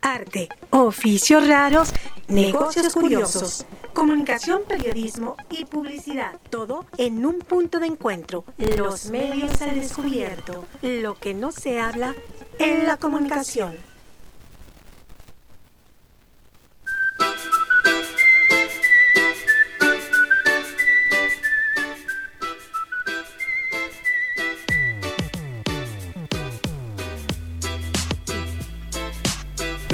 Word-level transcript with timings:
arte, 0.00 0.48
oficios 0.70 1.46
raros, 1.46 1.92
negocios 2.28 2.94
curiosos, 2.94 3.66
comunicación, 3.92 4.62
periodismo 4.68 5.36
y 5.50 5.64
publicidad. 5.64 6.38
Todo 6.50 6.86
en 6.98 7.24
un 7.24 7.38
punto 7.38 7.80
de 7.80 7.86
encuentro. 7.86 8.44
Los 8.58 9.10
medios 9.10 9.60
al 9.62 9.74
descubierto. 9.74 10.66
Lo 10.82 11.14
que 11.14 11.34
no 11.34 11.52
se 11.52 11.80
habla 11.80 12.14
en 12.58 12.86
la 12.86 12.96
comunicación. 12.96 13.76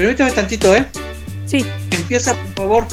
Permítame 0.01 0.33
tantito, 0.33 0.75
¿eh? 0.75 0.87
Sí. 1.45 1.63
Empieza, 1.91 2.33
por 2.33 2.55
favor. 2.55 2.85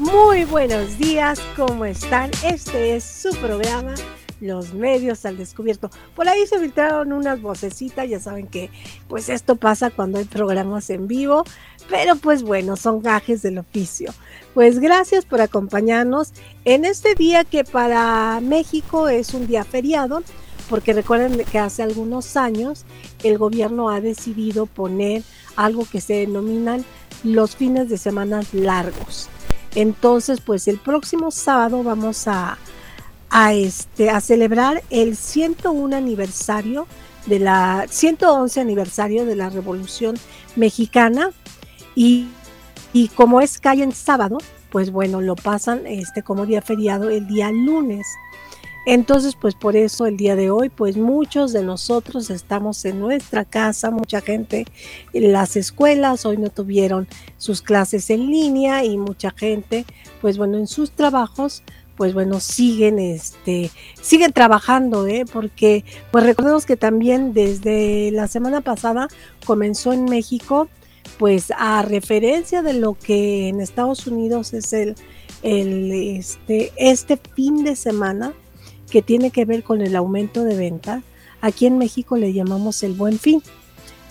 Muy 0.00 0.44
buenos 0.44 0.98
días, 0.98 1.40
¿cómo 1.54 1.84
están? 1.84 2.32
Este 2.42 2.96
es 2.96 3.04
su 3.04 3.30
programa, 3.36 3.94
Los 4.40 4.74
Medios 4.74 5.24
al 5.24 5.36
Descubierto. 5.36 5.92
Por 6.16 6.28
ahí 6.28 6.44
se 6.48 6.58
filtraron 6.58 7.12
unas 7.12 7.40
vocecitas, 7.40 8.08
ya 8.08 8.18
saben 8.18 8.48
que 8.48 8.68
pues 9.06 9.28
esto 9.28 9.54
pasa 9.54 9.90
cuando 9.90 10.18
hay 10.18 10.24
programas 10.24 10.90
en 10.90 11.06
vivo, 11.06 11.44
pero 11.88 12.16
pues 12.16 12.42
bueno, 12.42 12.74
son 12.74 13.00
gajes 13.00 13.42
del 13.42 13.58
oficio. 13.58 14.12
Pues 14.52 14.80
gracias 14.80 15.24
por 15.24 15.40
acompañarnos 15.40 16.32
en 16.64 16.84
este 16.84 17.14
día 17.14 17.44
que 17.44 17.62
para 17.62 18.40
México 18.40 19.08
es 19.08 19.34
un 19.34 19.46
día 19.46 19.62
feriado, 19.62 20.24
porque 20.68 20.94
recuerden 20.94 21.44
que 21.44 21.60
hace 21.60 21.84
algunos 21.84 22.36
años 22.36 22.86
el 23.22 23.38
gobierno 23.38 23.88
ha 23.88 24.00
decidido 24.00 24.66
poner 24.66 25.22
algo 25.64 25.86
que 25.90 26.00
se 26.00 26.14
denominan 26.14 26.84
los 27.24 27.56
fines 27.56 27.88
de 27.88 27.98
semana 27.98 28.42
largos. 28.52 29.28
Entonces, 29.74 30.40
pues 30.40 30.66
el 30.68 30.78
próximo 30.78 31.30
sábado 31.30 31.82
vamos 31.82 32.26
a, 32.26 32.58
a, 33.28 33.54
este, 33.54 34.10
a 34.10 34.20
celebrar 34.20 34.82
el 34.90 35.16
101 35.16 35.96
aniversario 35.96 36.86
de 37.26 37.38
la 37.38 37.86
111 37.88 38.60
aniversario 38.60 39.26
de 39.26 39.36
la 39.36 39.50
Revolución 39.50 40.16
Mexicana 40.56 41.30
y, 41.94 42.28
y 42.92 43.08
como 43.08 43.40
es 43.40 43.58
calle 43.58 43.84
en 43.84 43.92
sábado, 43.92 44.38
pues 44.70 44.90
bueno, 44.90 45.20
lo 45.20 45.36
pasan 45.36 45.86
este 45.86 46.22
como 46.22 46.46
día 46.46 46.62
feriado 46.62 47.10
el 47.10 47.26
día 47.26 47.50
lunes. 47.52 48.06
Entonces, 48.86 49.36
pues 49.38 49.54
por 49.54 49.76
eso 49.76 50.06
el 50.06 50.16
día 50.16 50.36
de 50.36 50.50
hoy, 50.50 50.70
pues 50.70 50.96
muchos 50.96 51.52
de 51.52 51.62
nosotros 51.62 52.30
estamos 52.30 52.84
en 52.86 52.98
nuestra 52.98 53.44
casa, 53.44 53.90
mucha 53.90 54.22
gente 54.22 54.64
en 55.12 55.32
las 55.32 55.56
escuelas 55.56 56.24
hoy 56.24 56.38
no 56.38 56.48
tuvieron 56.48 57.06
sus 57.36 57.60
clases 57.60 58.08
en 58.08 58.30
línea 58.30 58.84
y 58.84 58.96
mucha 58.96 59.32
gente, 59.32 59.84
pues 60.22 60.38
bueno, 60.38 60.56
en 60.56 60.66
sus 60.66 60.92
trabajos, 60.92 61.62
pues 61.96 62.14
bueno, 62.14 62.40
siguen 62.40 62.98
este 62.98 63.70
siguen 64.00 64.32
trabajando, 64.32 65.06
¿eh? 65.06 65.26
porque 65.30 65.84
pues 66.10 66.24
recordemos 66.24 66.64
que 66.64 66.78
también 66.78 67.34
desde 67.34 68.10
la 68.12 68.28
semana 68.28 68.62
pasada 68.62 69.08
comenzó 69.44 69.92
en 69.92 70.06
México 70.06 70.68
pues 71.18 71.52
a 71.58 71.82
referencia 71.82 72.62
de 72.62 72.72
lo 72.72 72.94
que 72.94 73.48
en 73.48 73.60
Estados 73.60 74.06
Unidos 74.06 74.54
es 74.54 74.72
el, 74.72 74.94
el 75.42 75.92
este 75.92 76.72
este 76.78 77.18
fin 77.34 77.64
de 77.64 77.76
semana 77.76 78.32
que 78.90 79.02
tiene 79.02 79.30
que 79.30 79.44
ver 79.44 79.62
con 79.62 79.80
el 79.80 79.96
aumento 79.96 80.44
de 80.44 80.56
venta. 80.56 81.02
Aquí 81.40 81.66
en 81.66 81.78
México 81.78 82.16
le 82.16 82.32
llamamos 82.32 82.82
el 82.82 82.92
buen 82.92 83.18
fin. 83.18 83.42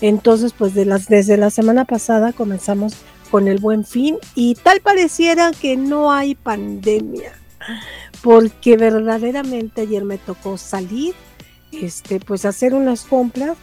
Entonces, 0.01 0.53
pues 0.57 0.73
de 0.73 0.85
las, 0.85 1.07
desde 1.07 1.37
la 1.37 1.49
semana 1.49 1.85
pasada 1.85 2.33
comenzamos 2.33 2.93
con 3.29 3.47
el 3.47 3.59
buen 3.59 3.85
fin 3.85 4.17
y 4.33 4.55
tal 4.55 4.81
pareciera 4.81 5.51
que 5.51 5.77
no 5.77 6.11
hay 6.11 6.33
pandemia, 6.35 7.33
porque 8.23 8.75
verdaderamente 8.75 9.81
ayer 9.81 10.03
me 10.03 10.17
tocó 10.17 10.57
salir, 10.57 11.13
este, 11.71 12.19
pues 12.19 12.45
hacer 12.45 12.73
unas 12.73 13.03
compras. 13.03 13.57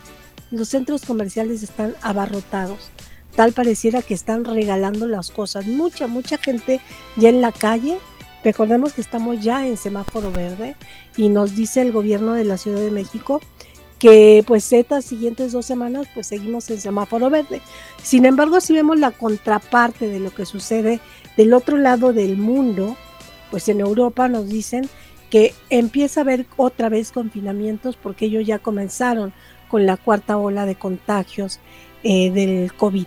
Los 0.53 0.69
centros 0.69 1.03
comerciales 1.03 1.65
están 1.65 1.95
abarrotados. 2.03 2.91
Tal 3.35 3.53
pareciera 3.53 4.01
que 4.01 4.15
están 4.15 4.45
regalando 4.45 5.09
las 5.09 5.31
cosas. 5.31 5.67
Mucha, 5.67 6.07
mucha 6.07 6.39
gente 6.39 6.81
ya 7.17 7.31
en 7.31 7.41
la 7.41 7.51
calle 7.51 7.99
Recordemos 8.47 8.93
que 8.93 9.01
estamos 9.01 9.41
ya 9.41 9.67
en 9.67 9.77
semáforo 9.77 10.31
verde 10.31 10.77
y 11.17 11.31
nos 11.31 11.57
dice 11.57 11.83
el 11.83 11.91
gobierno 11.91 12.35
de 12.35 12.45
la 12.45 12.59
Ciudad 12.59 12.79
de 12.79 12.93
México 12.93 13.41
que 13.99 14.45
pues 14.47 14.73
estas 14.73 15.05
siguientes 15.05 15.51
dos 15.51 15.67
semanas 15.67 16.07
pues 16.15 16.29
seguimos 16.29 16.71
en 16.71 16.81
semáforo 16.81 17.29
verde. 17.29 17.61
Sin 18.05 18.25
embargo, 18.25 18.61
si 18.61 18.73
vemos 18.73 19.01
la 19.01 19.11
contraparte 19.11 20.07
de 20.07 20.21
lo 20.21 20.31
que 20.33 20.47
sucede 20.47 21.01
del 21.37 21.55
otro 21.55 21.77
lado 21.77 22.13
del 22.13 22.37
mundo, 22.37 22.97
pues 23.51 23.69
en 23.69 23.81
Europa 23.81 24.29
nos 24.29 24.49
dicen 24.49 24.89
que 25.29 25.53
empieza 25.69 26.21
a 26.21 26.23
haber 26.23 26.47
otra 26.57 26.89
vez 26.89 27.11
confinamientos 27.11 27.97
porque 27.97 28.27
ellos 28.27 28.47
ya 28.47 28.61
comenzaron 28.61 29.33
con 29.67 29.87
la 29.87 29.97
cuarta 29.97 30.37
ola 30.37 30.67
de 30.67 30.77
contagios 30.77 31.59
eh, 32.05 32.31
del 32.31 32.73
COVID. 32.75 33.07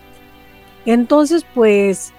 Entonces, 0.86 1.46
pues 1.56 2.12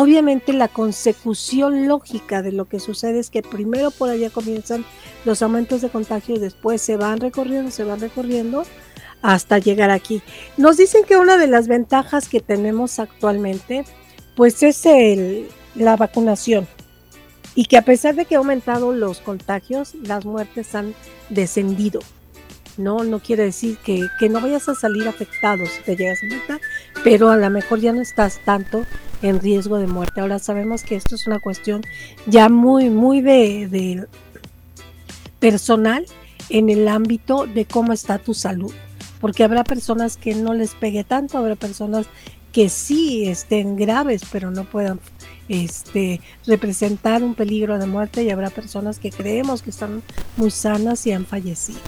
Obviamente 0.00 0.54
la 0.54 0.68
consecución 0.68 1.86
lógica 1.86 2.40
de 2.40 2.52
lo 2.52 2.64
que 2.64 2.80
sucede 2.80 3.18
es 3.18 3.28
que 3.28 3.42
primero 3.42 3.90
por 3.90 4.08
allá 4.08 4.30
comienzan 4.30 4.86
los 5.26 5.42
aumentos 5.42 5.82
de 5.82 5.90
contagio 5.90 6.36
y 6.36 6.38
después 6.38 6.80
se 6.80 6.96
van 6.96 7.20
recorriendo, 7.20 7.70
se 7.70 7.84
van 7.84 8.00
recorriendo 8.00 8.62
hasta 9.20 9.58
llegar 9.58 9.90
aquí. 9.90 10.22
Nos 10.56 10.78
dicen 10.78 11.04
que 11.04 11.18
una 11.18 11.36
de 11.36 11.48
las 11.48 11.68
ventajas 11.68 12.30
que 12.30 12.40
tenemos 12.40 12.98
actualmente 12.98 13.84
pues 14.36 14.62
es 14.62 14.86
el, 14.86 15.48
la 15.74 15.98
vacunación 15.98 16.66
y 17.54 17.66
que 17.66 17.76
a 17.76 17.82
pesar 17.82 18.14
de 18.14 18.24
que 18.24 18.36
ha 18.36 18.38
aumentado 18.38 18.94
los 18.94 19.20
contagios, 19.20 19.94
las 19.96 20.24
muertes 20.24 20.74
han 20.74 20.94
descendido. 21.28 22.00
No, 22.80 23.04
no 23.04 23.20
quiere 23.20 23.44
decir 23.44 23.76
que, 23.78 24.08
que 24.18 24.28
no 24.28 24.40
vayas 24.40 24.68
a 24.68 24.74
salir 24.74 25.06
afectado 25.06 25.66
si 25.66 25.82
te 25.82 25.96
llegas 25.96 26.18
a 26.22 26.26
muerta, 26.26 26.60
pero 27.04 27.30
a 27.30 27.36
lo 27.36 27.50
mejor 27.50 27.80
ya 27.80 27.92
no 27.92 28.00
estás 28.00 28.40
tanto 28.44 28.84
en 29.22 29.40
riesgo 29.40 29.78
de 29.78 29.86
muerte. 29.86 30.20
Ahora 30.20 30.38
sabemos 30.38 30.82
que 30.82 30.96
esto 30.96 31.14
es 31.14 31.26
una 31.26 31.40
cuestión 31.40 31.82
ya 32.26 32.48
muy, 32.48 32.90
muy 32.90 33.20
de, 33.20 34.06
personal 35.38 36.06
en 36.48 36.70
el 36.70 36.88
ámbito 36.88 37.46
de 37.46 37.64
cómo 37.64 37.92
está 37.92 38.18
tu 38.18 38.34
salud, 38.34 38.72
porque 39.20 39.44
habrá 39.44 39.64
personas 39.64 40.16
que 40.16 40.34
no 40.34 40.54
les 40.54 40.74
pegue 40.74 41.04
tanto, 41.04 41.38
habrá 41.38 41.56
personas 41.56 42.06
que 42.52 42.68
sí 42.68 43.28
estén 43.28 43.76
graves, 43.76 44.22
pero 44.32 44.50
no 44.50 44.64
puedan 44.64 44.98
este, 45.48 46.20
representar 46.46 47.22
un 47.22 47.34
peligro 47.34 47.78
de 47.78 47.86
muerte 47.86 48.24
y 48.24 48.30
habrá 48.30 48.50
personas 48.50 48.98
que 48.98 49.10
creemos 49.10 49.62
que 49.62 49.70
están 49.70 50.02
muy 50.36 50.50
sanas 50.50 51.06
y 51.06 51.12
han 51.12 51.26
fallecido. 51.26 51.78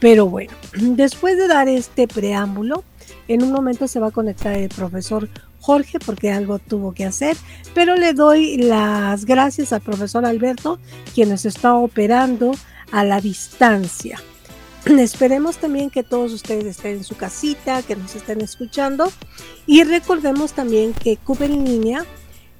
Pero 0.00 0.26
bueno, 0.26 0.52
después 0.74 1.36
de 1.36 1.48
dar 1.48 1.68
este 1.68 2.08
preámbulo, 2.08 2.84
en 3.28 3.42
un 3.42 3.52
momento 3.52 3.88
se 3.88 4.00
va 4.00 4.08
a 4.08 4.12
conectar 4.12 4.54
el 4.54 4.68
profesor 4.68 5.28
Jorge 5.60 5.98
porque 5.98 6.30
algo 6.30 6.58
tuvo 6.58 6.92
que 6.92 7.06
hacer, 7.06 7.36
pero 7.74 7.96
le 7.96 8.12
doy 8.12 8.58
las 8.58 9.24
gracias 9.24 9.72
al 9.72 9.80
profesor 9.80 10.26
Alberto, 10.26 10.78
quien 11.14 11.30
nos 11.30 11.46
está 11.46 11.74
operando 11.74 12.52
a 12.92 13.02
la 13.02 13.20
distancia. 13.20 14.20
Esperemos 14.84 15.56
también 15.56 15.88
que 15.88 16.02
todos 16.02 16.32
ustedes 16.32 16.66
estén 16.66 16.96
en 16.96 17.04
su 17.04 17.16
casita, 17.16 17.82
que 17.82 17.96
nos 17.96 18.14
estén 18.14 18.42
escuchando 18.42 19.10
y 19.66 19.84
recordemos 19.84 20.52
también 20.52 20.92
que 20.92 21.16
Cuba 21.16 21.46
en 21.46 21.64
línea 21.64 22.04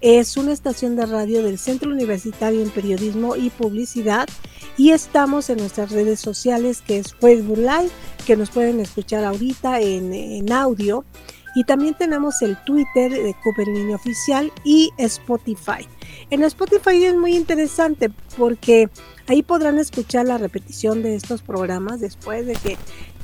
es 0.04 0.36
una 0.36 0.52
estación 0.52 0.96
de 0.96 1.06
radio 1.06 1.42
del 1.42 1.58
Centro 1.58 1.90
Universitario 1.90 2.60
en 2.60 2.68
Periodismo 2.68 3.36
y 3.36 3.48
Publicidad 3.48 4.28
y 4.76 4.90
estamos 4.90 5.48
en 5.48 5.56
nuestras 5.56 5.92
redes 5.92 6.20
sociales 6.20 6.82
que 6.86 6.98
es 6.98 7.14
Facebook 7.14 7.56
Live, 7.56 7.88
que 8.26 8.36
nos 8.36 8.50
pueden 8.50 8.80
escuchar 8.80 9.24
ahorita 9.24 9.80
en, 9.80 10.12
en 10.12 10.52
audio 10.52 11.06
y 11.54 11.64
también 11.64 11.94
tenemos 11.94 12.42
el 12.42 12.62
Twitter 12.64 13.12
de 13.12 13.34
Cooper 13.42 13.66
Línea 13.66 13.96
Oficial 13.96 14.52
y 14.62 14.90
Spotify. 14.98 15.88
En 16.28 16.42
Spotify 16.42 17.02
es 17.02 17.14
muy 17.14 17.34
interesante 17.34 18.10
porque 18.36 18.90
ahí 19.26 19.42
podrán 19.42 19.78
escuchar 19.78 20.26
la 20.26 20.36
repetición 20.36 21.02
de 21.02 21.14
estos 21.14 21.40
programas 21.40 22.00
después 22.00 22.44
de 22.44 22.52
que 22.56 22.76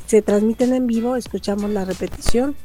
se 0.07 0.23
transmiten 0.23 0.73
en 0.73 0.87
vivo, 0.87 1.17
escuchamos 1.17 1.69
la 1.73 1.85
repetición 1.85 2.57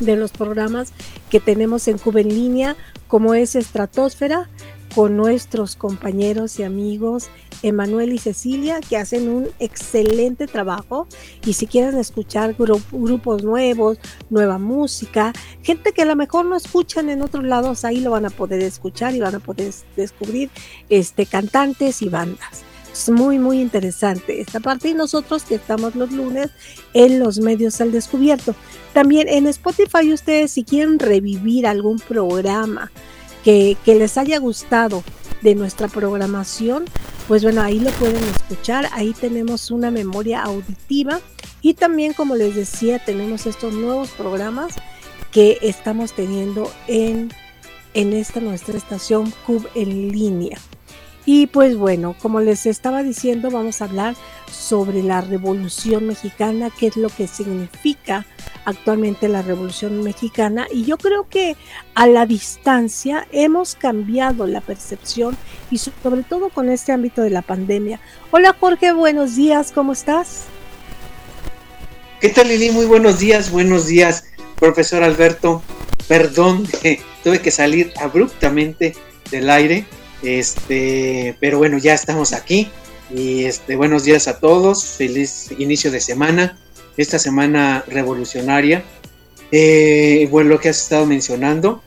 de 0.00 0.16
los 0.16 0.30
programas 0.30 0.92
que 1.28 1.40
tenemos 1.40 1.88
en 1.88 1.98
Cuba 1.98 2.20
en 2.20 2.28
línea, 2.28 2.76
como 3.08 3.34
es 3.34 3.56
Estratosfera, 3.56 4.48
con 4.94 5.16
nuestros 5.16 5.76
compañeros 5.76 6.58
y 6.58 6.62
amigos 6.62 7.30
Emanuel 7.62 8.12
y 8.12 8.18
Cecilia, 8.18 8.80
que 8.80 8.96
hacen 8.96 9.28
un 9.28 9.48
excelente 9.58 10.46
trabajo. 10.46 11.06
Y 11.44 11.54
si 11.54 11.66
quieren 11.66 11.98
escuchar 11.98 12.54
grupos 12.54 13.42
nuevos, 13.42 13.98
nueva 14.30 14.58
música, 14.58 15.32
gente 15.62 15.92
que 15.92 16.02
a 16.02 16.06
lo 16.06 16.16
mejor 16.16 16.46
no 16.46 16.56
escuchan 16.56 17.10
en 17.10 17.22
otros 17.22 17.44
lados, 17.44 17.84
ahí 17.84 18.00
lo 18.00 18.10
van 18.10 18.26
a 18.26 18.30
poder 18.30 18.62
escuchar 18.62 19.14
y 19.14 19.20
van 19.20 19.34
a 19.34 19.40
poder 19.40 19.72
descubrir 19.96 20.50
este, 20.88 21.26
cantantes 21.26 22.02
y 22.02 22.08
bandas. 22.08 22.67
Muy, 23.06 23.38
muy 23.38 23.60
interesante 23.60 24.40
esta 24.40 24.60
parte 24.60 24.88
y 24.88 24.94
nosotros 24.94 25.44
que 25.44 25.54
estamos 25.54 25.94
los 25.94 26.10
lunes 26.10 26.50
en 26.94 27.20
los 27.20 27.38
medios 27.38 27.80
al 27.80 27.92
descubierto. 27.92 28.54
También 28.92 29.28
en 29.28 29.46
Spotify 29.46 30.12
ustedes 30.12 30.52
si 30.52 30.64
quieren 30.64 30.98
revivir 30.98 31.66
algún 31.66 32.00
programa 32.00 32.90
que, 33.44 33.76
que 33.84 33.94
les 33.94 34.18
haya 34.18 34.38
gustado 34.38 35.04
de 35.42 35.54
nuestra 35.54 35.86
programación, 35.86 36.84
pues 37.28 37.44
bueno, 37.44 37.62
ahí 37.62 37.78
lo 37.78 37.90
pueden 37.92 38.24
escuchar, 38.24 38.88
ahí 38.92 39.12
tenemos 39.12 39.70
una 39.70 39.90
memoria 39.90 40.42
auditiva 40.42 41.20
y 41.62 41.74
también 41.74 42.12
como 42.14 42.34
les 42.34 42.54
decía, 42.54 42.98
tenemos 43.04 43.46
estos 43.46 43.72
nuevos 43.72 44.10
programas 44.10 44.74
que 45.30 45.58
estamos 45.62 46.12
teniendo 46.14 46.70
en, 46.86 47.30
en 47.94 48.12
esta 48.12 48.40
nuestra 48.40 48.76
estación 48.76 49.32
CUB 49.46 49.66
en 49.74 50.10
línea. 50.10 50.58
Y 51.30 51.46
pues 51.46 51.76
bueno, 51.76 52.16
como 52.22 52.40
les 52.40 52.64
estaba 52.64 53.02
diciendo, 53.02 53.50
vamos 53.50 53.82
a 53.82 53.84
hablar 53.84 54.16
sobre 54.50 55.02
la 55.02 55.20
Revolución 55.20 56.06
Mexicana, 56.06 56.70
qué 56.70 56.86
es 56.86 56.96
lo 56.96 57.10
que 57.10 57.28
significa 57.28 58.24
actualmente 58.64 59.28
la 59.28 59.42
Revolución 59.42 60.02
Mexicana. 60.02 60.66
Y 60.72 60.86
yo 60.86 60.96
creo 60.96 61.28
que 61.28 61.54
a 61.94 62.06
la 62.06 62.24
distancia 62.24 63.28
hemos 63.30 63.74
cambiado 63.74 64.46
la 64.46 64.62
percepción 64.62 65.36
y 65.70 65.76
sobre 65.76 66.22
todo 66.22 66.48
con 66.48 66.70
este 66.70 66.92
ámbito 66.92 67.20
de 67.20 67.28
la 67.28 67.42
pandemia. 67.42 68.00
Hola 68.30 68.56
Jorge, 68.58 68.92
buenos 68.92 69.36
días, 69.36 69.70
¿cómo 69.70 69.92
estás? 69.92 70.44
¿Qué 72.22 72.30
tal 72.30 72.48
Lili? 72.48 72.70
Muy 72.70 72.86
buenos 72.86 73.18
días, 73.18 73.50
buenos 73.50 73.86
días, 73.86 74.24
profesor 74.58 75.02
Alberto. 75.02 75.62
Perdón, 76.08 76.66
tuve 77.22 77.42
que 77.42 77.50
salir 77.50 77.92
abruptamente 78.00 78.94
del 79.30 79.50
aire 79.50 79.84
este, 80.22 81.36
pero 81.40 81.58
bueno, 81.58 81.78
ya 81.78 81.94
estamos 81.94 82.32
aquí. 82.32 82.70
Y 83.14 83.44
este, 83.44 83.76
buenos 83.76 84.04
días 84.04 84.28
a 84.28 84.38
todos. 84.38 84.84
Feliz 84.84 85.50
inicio 85.58 85.90
de 85.90 86.00
semana. 86.00 86.58
Esta 86.96 87.18
semana 87.18 87.84
revolucionaria. 87.86 88.84
Eh, 89.50 90.28
bueno, 90.30 90.50
lo 90.50 90.60
que 90.60 90.68
has 90.68 90.82
estado 90.82 91.06
mencionando. 91.06 91.82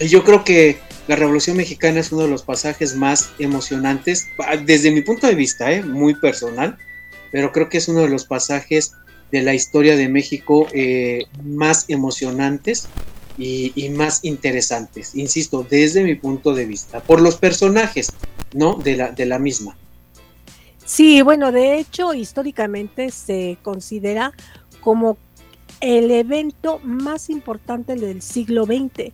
Yo 0.00 0.22
creo 0.22 0.44
que 0.44 0.78
la 1.08 1.16
Revolución 1.16 1.56
Mexicana 1.56 2.00
es 2.00 2.12
uno 2.12 2.22
de 2.22 2.28
los 2.28 2.42
pasajes 2.42 2.94
más 2.94 3.30
emocionantes, 3.38 4.28
desde 4.64 4.90
mi 4.90 5.00
punto 5.00 5.26
de 5.26 5.34
vista, 5.34 5.72
eh, 5.72 5.82
muy 5.82 6.14
personal, 6.14 6.76
pero 7.32 7.50
creo 7.50 7.68
que 7.68 7.78
es 7.78 7.88
uno 7.88 8.02
de 8.02 8.08
los 8.08 8.26
pasajes 8.26 8.92
de 9.32 9.42
la 9.42 9.54
historia 9.54 9.96
de 9.96 10.08
México 10.08 10.68
eh, 10.72 11.24
más 11.42 11.86
emocionantes 11.88 12.88
y, 13.38 13.88
más 13.90 14.24
interesantes, 14.24 15.14
insisto, 15.14 15.64
desde 15.68 16.02
mi 16.02 16.16
punto 16.16 16.54
de 16.54 16.66
vista, 16.66 17.00
por 17.00 17.20
los 17.20 17.36
personajes, 17.36 18.12
¿no? 18.52 18.74
De 18.74 18.96
la, 18.96 19.10
de 19.12 19.26
la 19.26 19.38
misma. 19.38 19.76
Sí, 20.84 21.22
bueno, 21.22 21.52
de 21.52 21.78
hecho, 21.78 22.14
históricamente 22.14 23.10
se 23.10 23.58
considera 23.62 24.32
como 24.80 25.18
el 25.80 26.10
evento 26.10 26.80
más 26.82 27.30
importante 27.30 27.94
del 27.94 28.22
siglo 28.22 28.64
XX. 28.64 29.12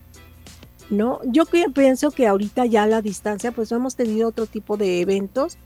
¿No? 0.90 1.20
Yo 1.24 1.44
pienso 1.46 2.10
que 2.10 2.26
ahorita 2.26 2.66
ya 2.66 2.82
a 2.82 2.86
la 2.86 3.00
distancia, 3.00 3.52
pues 3.52 3.72
hemos 3.72 3.96
tenido 3.96 4.28
otro 4.28 4.44
tipo 4.44 4.76
de 4.76 5.00
eventos, 5.00 5.56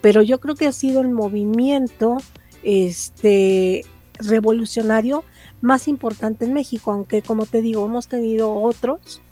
pero 0.00 0.20
yo 0.20 0.40
creo 0.40 0.56
que 0.56 0.66
ha 0.66 0.72
sido 0.72 1.00
el 1.00 1.10
movimiento 1.10 2.16
este 2.64 3.84
revolucionario 4.18 5.24
más 5.64 5.88
importante 5.88 6.44
en 6.44 6.52
México, 6.52 6.92
aunque 6.92 7.22
como 7.22 7.46
te 7.46 7.62
digo, 7.62 7.86
hemos 7.86 8.06
tenido 8.06 8.54
otros 8.54 9.22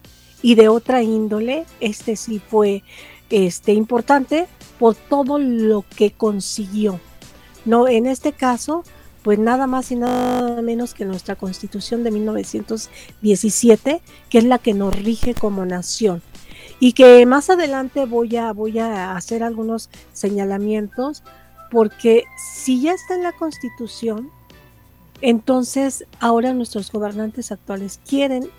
y 0.41 0.55
de 0.55 0.69
otra 0.69 1.03
índole, 1.03 1.67
este 1.79 2.17
sí 2.17 2.41
fue 2.41 2.83
este, 3.29 3.75
importante 3.75 4.47
por 4.79 4.95
todo 4.95 5.39
lo 5.39 5.85
que 5.95 6.11
consiguió. 6.11 6.99
No, 7.67 7.87
en 7.87 8.07
este 8.07 8.33
caso, 8.33 8.83
pues 9.23 9.39
nada 9.39 9.67
más 9.67 9.93
y 9.93 9.97
nada 9.97 10.63
menos 10.63 10.95
que 10.95 11.05
nuestra 11.05 11.37
Constitución 11.37 12.03
de 12.03 12.11
1917, 12.11 14.01
que 14.31 14.39
es 14.39 14.45
la 14.45 14.59
que 14.59 14.73
nos 14.73 14.99
rige 15.01 15.35
como 15.35 15.67
nación. 15.67 16.23
Y 16.81 16.95
que 16.95 17.25
más 17.27 17.51
adelante 17.51 18.07
voy 18.07 18.37
a, 18.37 18.53
voy 18.53 18.79
a 18.79 19.15
hacer 19.17 19.43
algunos 19.43 19.91
señalamientos, 20.15 21.23
porque 21.71 22.25
si 22.55 22.81
ya 22.81 22.93
está 22.93 23.15
en 23.15 23.23
la 23.23 23.33
Constitución, 23.33 24.31
entonces, 25.23 26.05
ahora 26.21 26.53
nuestros 26.53 26.93
gobernantes 26.93 27.53
actuales 27.53 28.01
quieren, 28.07 28.51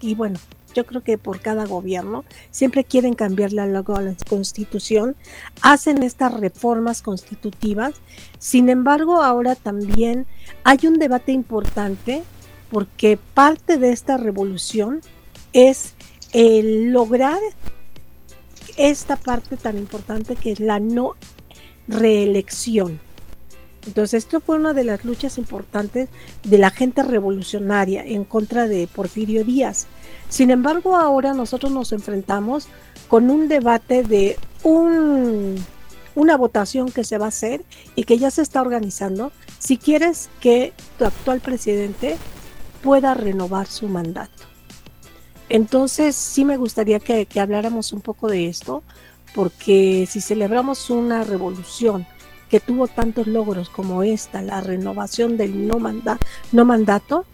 y 0.00 0.14
bueno, 0.14 0.38
yo 0.74 0.84
creo 0.84 1.02
que 1.02 1.16
por 1.16 1.40
cada 1.40 1.64
gobierno, 1.64 2.24
siempre 2.50 2.84
quieren 2.84 3.14
cambiarle 3.14 3.62
algo 3.62 3.96
a 3.96 4.02
la 4.02 4.14
constitución, 4.28 5.16
hacen 5.62 6.02
estas 6.02 6.34
reformas 6.34 7.02
constitutivas. 7.02 7.94
Sin 8.38 8.68
embargo, 8.68 9.22
ahora 9.22 9.54
también 9.54 10.26
hay 10.64 10.78
un 10.86 10.98
debate 10.98 11.32
importante 11.32 12.22
porque 12.70 13.18
parte 13.34 13.78
de 13.78 13.92
esta 13.92 14.16
revolución 14.16 15.00
es 15.52 15.94
el 16.32 16.90
lograr 16.90 17.38
esta 18.76 19.16
parte 19.16 19.56
tan 19.56 19.78
importante 19.78 20.36
que 20.36 20.52
es 20.52 20.60
la 20.60 20.78
no 20.78 21.14
reelección. 21.88 23.00
Entonces, 23.88 24.24
esto 24.24 24.40
fue 24.40 24.56
una 24.56 24.74
de 24.74 24.84
las 24.84 25.02
luchas 25.06 25.38
importantes 25.38 26.10
de 26.44 26.58
la 26.58 26.68
gente 26.70 27.02
revolucionaria 27.02 28.04
en 28.04 28.24
contra 28.24 28.68
de 28.68 28.86
Porfirio 28.86 29.44
Díaz. 29.44 29.86
Sin 30.28 30.50
embargo, 30.50 30.94
ahora 30.94 31.32
nosotros 31.32 31.72
nos 31.72 31.92
enfrentamos 31.92 32.68
con 33.08 33.30
un 33.30 33.48
debate 33.48 34.02
de 34.02 34.36
un, 34.62 35.54
una 36.14 36.36
votación 36.36 36.90
que 36.90 37.02
se 37.02 37.16
va 37.16 37.24
a 37.24 37.28
hacer 37.28 37.64
y 37.96 38.04
que 38.04 38.18
ya 38.18 38.30
se 38.30 38.42
está 38.42 38.60
organizando 38.60 39.32
si 39.58 39.78
quieres 39.78 40.28
que 40.38 40.74
tu 40.98 41.06
actual 41.06 41.40
presidente 41.40 42.18
pueda 42.82 43.14
renovar 43.14 43.68
su 43.68 43.88
mandato. 43.88 44.44
Entonces, 45.48 46.14
sí 46.14 46.44
me 46.44 46.58
gustaría 46.58 47.00
que, 47.00 47.24
que 47.24 47.40
habláramos 47.40 47.94
un 47.94 48.02
poco 48.02 48.28
de 48.28 48.48
esto, 48.48 48.82
porque 49.34 50.06
si 50.10 50.20
celebramos 50.20 50.90
una 50.90 51.24
revolución, 51.24 52.06
que 52.48 52.60
tuvo 52.60 52.88
tantos 52.88 53.26
logros 53.26 53.68
como 53.68 54.02
esta, 54.02 54.42
la 54.42 54.60
renovación 54.60 55.36
del 55.36 55.66
no, 55.66 55.78
no 56.52 56.64
mandato, 56.64 57.24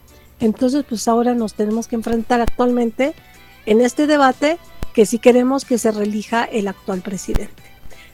entonces 0.40 0.84
pues 0.88 1.06
ahora 1.08 1.34
nos 1.34 1.54
tenemos 1.54 1.88
que 1.88 1.96
enfrentar 1.96 2.40
actualmente 2.40 3.14
en 3.66 3.80
este 3.80 4.06
debate 4.06 4.58
que 4.92 5.06
si 5.06 5.18
queremos 5.18 5.64
que 5.64 5.78
se 5.78 5.90
relija 5.90 6.44
el 6.44 6.68
actual 6.68 7.02
presidente. 7.02 7.62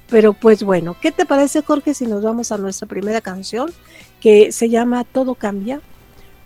Pero 0.09 0.33
pues 0.33 0.63
bueno, 0.65 0.97
¿qué 1.01 1.13
te 1.13 1.25
parece 1.25 1.63
Jorge 1.63 1.95
si 1.95 2.07
nos 2.07 2.23
vamos 2.23 2.51
a 2.51 2.59
nuestra 2.59 2.89
primera 2.89 3.21
canción 3.21 3.71
que 4.21 4.51
se 4.51 4.69
llama 4.69 5.05
Todo 5.05 5.37
cambia? 5.37 5.81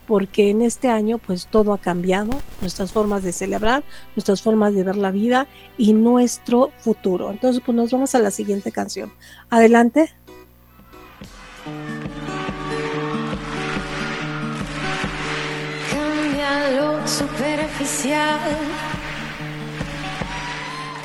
Porque 0.06 0.51
en 0.51 0.61
este 0.61 0.89
año 0.89 1.17
pues 1.17 1.47
todo 1.47 1.73
ha 1.73 1.79
cambiado, 1.79 2.31
nuestras 2.61 2.93
formas 2.93 3.23
de 3.23 3.32
celebrar, 3.32 3.82
nuestras 4.15 4.43
formas 4.43 4.75
de 4.75 4.82
ver 4.82 4.96
la 4.96 5.11
vida 5.11 5.46
y 5.79 5.94
nuestro 5.94 6.73
futuro. 6.79 7.31
Entonces 7.31 7.63
pues 7.65 7.75
nos 7.75 7.91
vamos 7.91 8.15
a 8.15 8.19
la 8.19 8.31
siguiente 8.31 8.70
canción. 8.70 9.11
Adelante. 9.49 10.15
Cambia 11.65 11.81
lo 16.77 17.09
superficial, 17.09 18.39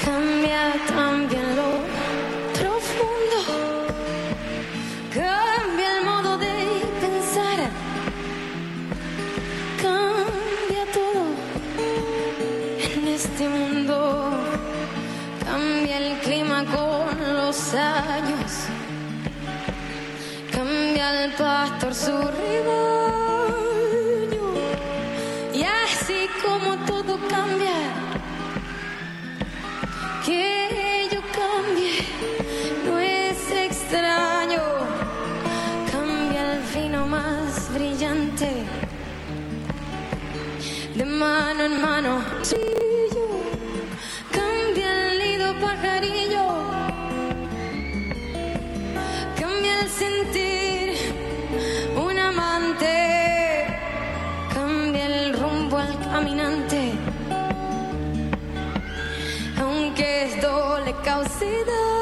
cambia 0.03 0.75
también 0.85 1.55
lo 1.55 1.79
profundo, 2.51 3.39
cambia 5.13 5.97
el 5.97 6.03
modo 6.03 6.37
de 6.37 6.83
pensar, 6.99 7.59
cambia 9.81 10.83
todo 10.91 11.23
en 12.97 13.07
este 13.07 13.47
mundo, 13.47 13.95
cambia 15.45 15.99
el 15.99 16.19
clima 16.19 16.65
con 16.65 17.17
los 17.33 17.73
años 17.73 18.67
el 20.67 21.31
pastor 21.33 21.93
su 21.95 22.11
rebaño. 22.11 22.43
Y 25.53 25.63
así 25.63 26.27
como 26.43 26.75
todo 26.85 27.17
cambia, 27.29 27.93
que 30.25 31.07
yo 31.11 31.21
cambie, 31.31 32.03
no 32.85 32.99
es 32.99 33.51
extraño. 33.51 34.61
Cambia 35.91 36.55
el 36.55 36.61
vino 36.73 37.07
más 37.07 37.73
brillante, 37.73 38.63
de 40.95 41.05
mano 41.05 41.63
en 41.63 41.81
mano. 41.81 42.21
Cambia 44.31 45.11
el 45.11 45.19
nido 45.19 45.53
pajarillo. 45.59 46.47
Cambia 49.39 49.79
el 49.81 49.89
sentir. 49.89 50.38
Aunque 59.99 60.23
esto 60.23 60.79
le 60.85 60.93
cause 61.03 61.98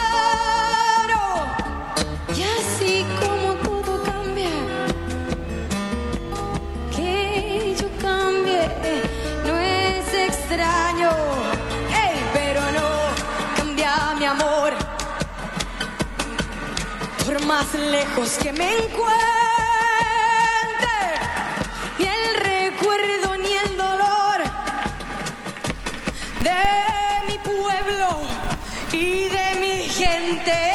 Y 2.35 2.43
así 2.43 3.05
como 3.19 3.53
todo 3.55 4.01
cambia, 4.03 4.49
que 6.95 7.75
yo 7.79 7.87
cambie 8.01 8.69
no 9.45 9.57
es 9.57 10.13
extraño. 10.13 11.11
Ey, 11.89 12.23
pero 12.33 12.61
no 12.71 12.89
cambia 13.57 14.15
mi 14.17 14.25
amor. 14.25 14.73
Por 17.25 17.45
más 17.45 17.73
lejos 17.73 18.37
que 18.41 18.53
me 18.53 18.77
encuentre, 18.77 19.38
y 28.93 29.29
de 29.29 29.59
mi 29.59 29.89
gente. 29.89 30.68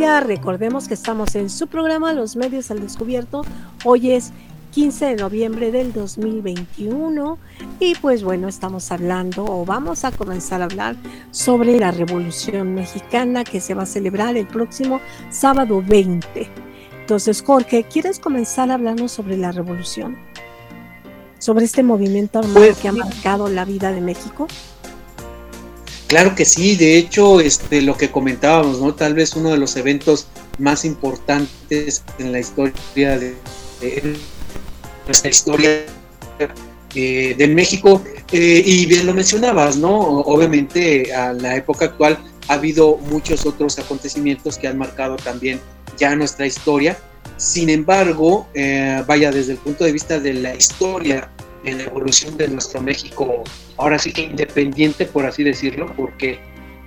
Recordemos 0.00 0.88
que 0.88 0.94
estamos 0.94 1.34
en 1.34 1.50
su 1.50 1.66
programa 1.66 2.14
Los 2.14 2.34
Medios 2.34 2.70
al 2.70 2.80
Descubierto. 2.80 3.42
Hoy 3.84 4.12
es 4.12 4.32
15 4.72 5.04
de 5.04 5.16
noviembre 5.16 5.70
del 5.70 5.92
2021 5.92 7.36
y 7.80 7.94
pues 7.96 8.24
bueno, 8.24 8.48
estamos 8.48 8.90
hablando 8.92 9.44
o 9.44 9.66
vamos 9.66 10.06
a 10.06 10.10
comenzar 10.10 10.62
a 10.62 10.64
hablar 10.64 10.96
sobre 11.32 11.78
la 11.78 11.90
Revolución 11.90 12.72
Mexicana 12.74 13.44
que 13.44 13.60
se 13.60 13.74
va 13.74 13.82
a 13.82 13.86
celebrar 13.86 14.38
el 14.38 14.46
próximo 14.46 15.02
sábado 15.28 15.82
20. 15.86 16.48
Entonces, 16.98 17.42
Jorge, 17.42 17.84
¿quieres 17.84 18.18
comenzar 18.18 18.70
a 18.70 18.74
hablarnos 18.74 19.12
sobre 19.12 19.36
la 19.36 19.52
revolución? 19.52 20.16
Sobre 21.38 21.66
este 21.66 21.82
movimiento 21.82 22.38
armado 22.38 22.58
Pues, 22.58 22.78
que 22.78 22.88
ha 22.88 22.92
marcado 22.92 23.50
la 23.50 23.66
vida 23.66 23.92
de 23.92 24.00
México. 24.00 24.48
Claro 26.10 26.34
que 26.34 26.44
sí, 26.44 26.74
de 26.74 26.98
hecho, 26.98 27.40
este, 27.40 27.82
lo 27.82 27.96
que 27.96 28.10
comentábamos, 28.10 28.80
¿no? 28.80 28.92
Tal 28.96 29.14
vez 29.14 29.36
uno 29.36 29.50
de 29.50 29.58
los 29.58 29.76
eventos 29.76 30.26
más 30.58 30.84
importantes 30.84 32.02
en 32.18 32.32
la 32.32 32.40
historia 32.40 33.16
de, 33.16 33.36
nuestra 35.06 35.30
historia 35.30 35.84
eh, 36.96 37.34
de 37.38 37.46
México. 37.46 38.02
Eh, 38.32 38.60
y 38.66 38.86
bien 38.86 39.06
lo 39.06 39.14
mencionabas, 39.14 39.76
¿no? 39.76 40.00
Obviamente 40.00 41.14
a 41.14 41.32
la 41.32 41.54
época 41.54 41.84
actual 41.84 42.18
ha 42.48 42.54
habido 42.54 42.96
muchos 42.96 43.46
otros 43.46 43.78
acontecimientos 43.78 44.58
que 44.58 44.66
han 44.66 44.78
marcado 44.78 45.14
también 45.14 45.60
ya 45.96 46.16
nuestra 46.16 46.44
historia. 46.44 46.98
Sin 47.36 47.70
embargo, 47.70 48.48
eh, 48.54 49.04
vaya, 49.06 49.30
desde 49.30 49.52
el 49.52 49.58
punto 49.58 49.84
de 49.84 49.92
vista 49.92 50.18
de 50.18 50.34
la 50.34 50.56
historia, 50.56 51.30
de 51.64 51.72
la 51.72 51.82
evolución 51.84 52.36
de 52.36 52.48
nuestro 52.48 52.80
México, 52.80 53.44
ahora 53.76 53.98
sí 53.98 54.12
que 54.12 54.22
independiente, 54.22 55.06
por 55.06 55.26
así 55.26 55.42
decirlo, 55.44 55.92
porque 55.96 56.38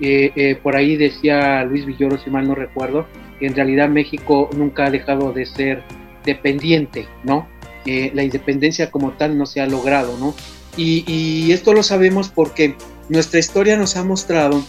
eh, 0.01 0.31
eh, 0.35 0.55
por 0.61 0.75
ahí 0.75 0.97
decía 0.97 1.63
Luis 1.63 1.85
Villoro, 1.85 2.17
si 2.17 2.29
mal 2.29 2.47
no 2.47 2.55
recuerdo, 2.55 3.05
que 3.39 3.47
en 3.47 3.55
realidad 3.55 3.89
México 3.89 4.49
nunca 4.55 4.85
ha 4.85 4.91
dejado 4.91 5.31
de 5.31 5.45
ser 5.45 5.83
dependiente, 6.25 7.07
¿no? 7.23 7.47
Eh, 7.85 8.11
la 8.13 8.23
independencia 8.23 8.89
como 8.91 9.11
tal 9.11 9.37
no 9.37 9.45
se 9.45 9.61
ha 9.61 9.67
logrado, 9.67 10.17
¿no? 10.17 10.33
Y, 10.77 11.03
y 11.07 11.51
esto 11.51 11.73
lo 11.73 11.83
sabemos 11.83 12.29
porque 12.29 12.75
nuestra 13.09 13.39
historia 13.39 13.77
nos 13.77 13.95
ha 13.95 14.03
mostrado 14.03 14.63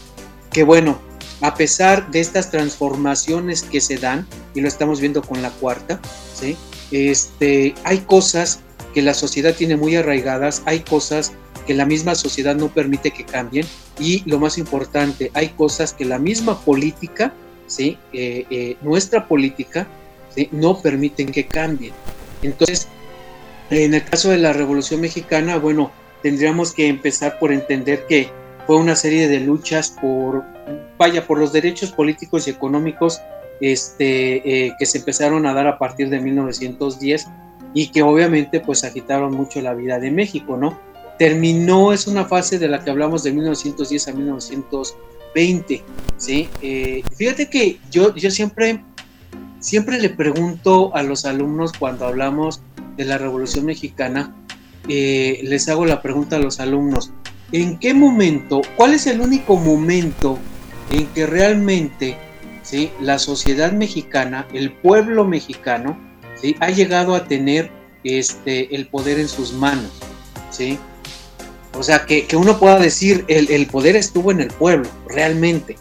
que, 0.53 0.65
bueno, 0.65 0.99
a 1.41 1.55
pesar 1.55 2.11
de 2.11 2.21
estas 2.21 2.51
transformaciones 2.51 3.63
que 3.63 3.81
se 3.81 3.99
dan, 3.99 4.27
y 4.55 4.61
lo 4.61 4.69
estamos 4.69 5.01
viendo 5.01 5.23
con 5.23 5.43
la 5.43 5.51
cuarta, 5.51 6.01
¿sí? 6.35 6.57
Este, 6.91 7.75
hay 7.85 7.99
cosas 7.99 8.61
que 8.95 9.03
la 9.03 9.13
sociedad 9.13 9.55
tiene 9.55 9.77
muy 9.77 9.97
arraigadas, 9.97 10.63
hay 10.65 10.81
cosas 10.81 11.33
que 11.67 11.75
la 11.75 11.85
misma 11.85 12.15
sociedad 12.15 12.55
no 12.55 12.69
permite 12.69 13.11
que 13.11 13.25
cambien 13.25 13.67
y 13.99 14.23
lo 14.25 14.39
más 14.39 14.57
importante, 14.57 15.31
hay 15.35 15.49
cosas 15.49 15.93
que 15.93 16.05
la 16.05 16.19
misma 16.19 16.61
política, 16.61 17.33
¿sí? 17.67 17.99
Eh, 18.13 18.47
eh, 18.51 18.77
nuestra 18.83 19.27
política, 19.27 19.87
no 20.51 20.81
permiten 20.81 21.31
que 21.31 21.47
cambien. 21.47 21.93
Entonces, 22.43 22.89
en 23.71 23.95
el 23.95 24.05
caso 24.05 24.31
de 24.31 24.39
la 24.39 24.53
Revolución 24.53 25.01
Mexicana, 25.01 25.59
bueno, 25.59 25.93
tendríamos 26.23 26.73
que 26.73 26.89
empezar 26.89 27.39
por 27.39 27.53
entender 27.53 28.07
que 28.07 28.31
fue 28.67 28.77
una 28.77 28.97
serie 28.97 29.29
de 29.29 29.41
luchas 29.41 29.91
por, 30.01 30.43
vaya, 30.99 31.27
por 31.27 31.39
los 31.39 31.53
derechos 31.53 31.93
políticos 31.93 32.47
y 32.49 32.51
económicos 32.51 33.21
este, 33.61 34.67
eh, 34.67 34.73
que 34.79 34.87
se 34.87 34.99
empezaron 34.99 35.47
a 35.47 35.55
dar 35.55 35.67
a 35.67 35.79
partir 35.79 36.09
de 36.09 36.21
1910 36.21 37.27
y 37.75 37.89
que 37.89 38.03
obviamente 38.03 38.61
pues 38.61 38.85
agitaron 38.85 39.35
mucho 39.35 39.61
la 39.61 39.75
vida 39.75 39.99
de 39.99 40.11
México, 40.11 40.57
¿no? 40.57 40.79
Terminó, 41.19 41.93
es 41.93 42.07
una 42.07 42.25
fase 42.25 42.59
de 42.59 42.69
la 42.69 42.83
que 42.83 42.91
hablamos 42.91 43.23
de 43.25 43.33
1910 43.33 44.09
a 44.09 44.13
1920, 44.13 45.83
¿sí? 46.17 46.49
Eh, 46.63 47.03
fíjate 47.17 47.51
que 47.51 47.79
yo, 47.91 48.15
yo 48.15 48.31
siempre, 48.31 48.83
siempre 49.59 50.01
le 50.01 50.11
pregunto 50.11 50.95
a 50.95 51.03
los 51.03 51.25
alumnos 51.25 51.73
cuando 51.73 52.07
hablamos 52.07 52.63
de 52.97 53.05
la 53.05 53.19
Revolución 53.19 53.67
Mexicana, 53.67 54.35
eh, 54.89 55.41
les 55.43 55.69
hago 55.69 55.85
la 55.85 56.01
pregunta 56.01 56.37
a 56.37 56.39
los 56.39 56.61
alumnos, 56.61 57.13
¿en 57.53 57.79
qué 57.79 57.93
momento, 57.93 58.63
cuál 58.77 58.95
es 58.95 59.07
el 59.07 59.21
único 59.21 59.57
momento 59.57 60.39
en 60.91 61.07
que 61.09 61.27
realmente 61.27 62.17
¿sí? 62.63 62.91
la 63.01 63.19
sociedad 63.19 63.73
mexicana, 63.73 64.47
el 64.53 64.73
pueblo 64.73 65.25
mexicano, 65.25 65.99
¿sí? 66.45 66.57
ha 66.61 66.71
llegado 66.71 67.15
a 67.15 67.25
tener 67.25 67.71
este, 68.05 68.75
el 68.75 68.87
poder 68.87 69.19
en 69.19 69.29
sus 69.29 69.53
manos? 69.53 69.91
¿sí? 70.51 70.79
O 71.77 71.83
sea, 71.83 72.05
que, 72.05 72.27
que 72.27 72.37
uno 72.37 72.59
pueda 72.59 72.79
decir, 72.79 73.25
el, 73.29 73.51
el, 73.51 73.67
poder 73.67 73.97
estuvo 73.97 74.31
en 74.31 74.41
el 74.41 74.49
pueblo, 74.49 74.89
realmente. 75.09 75.77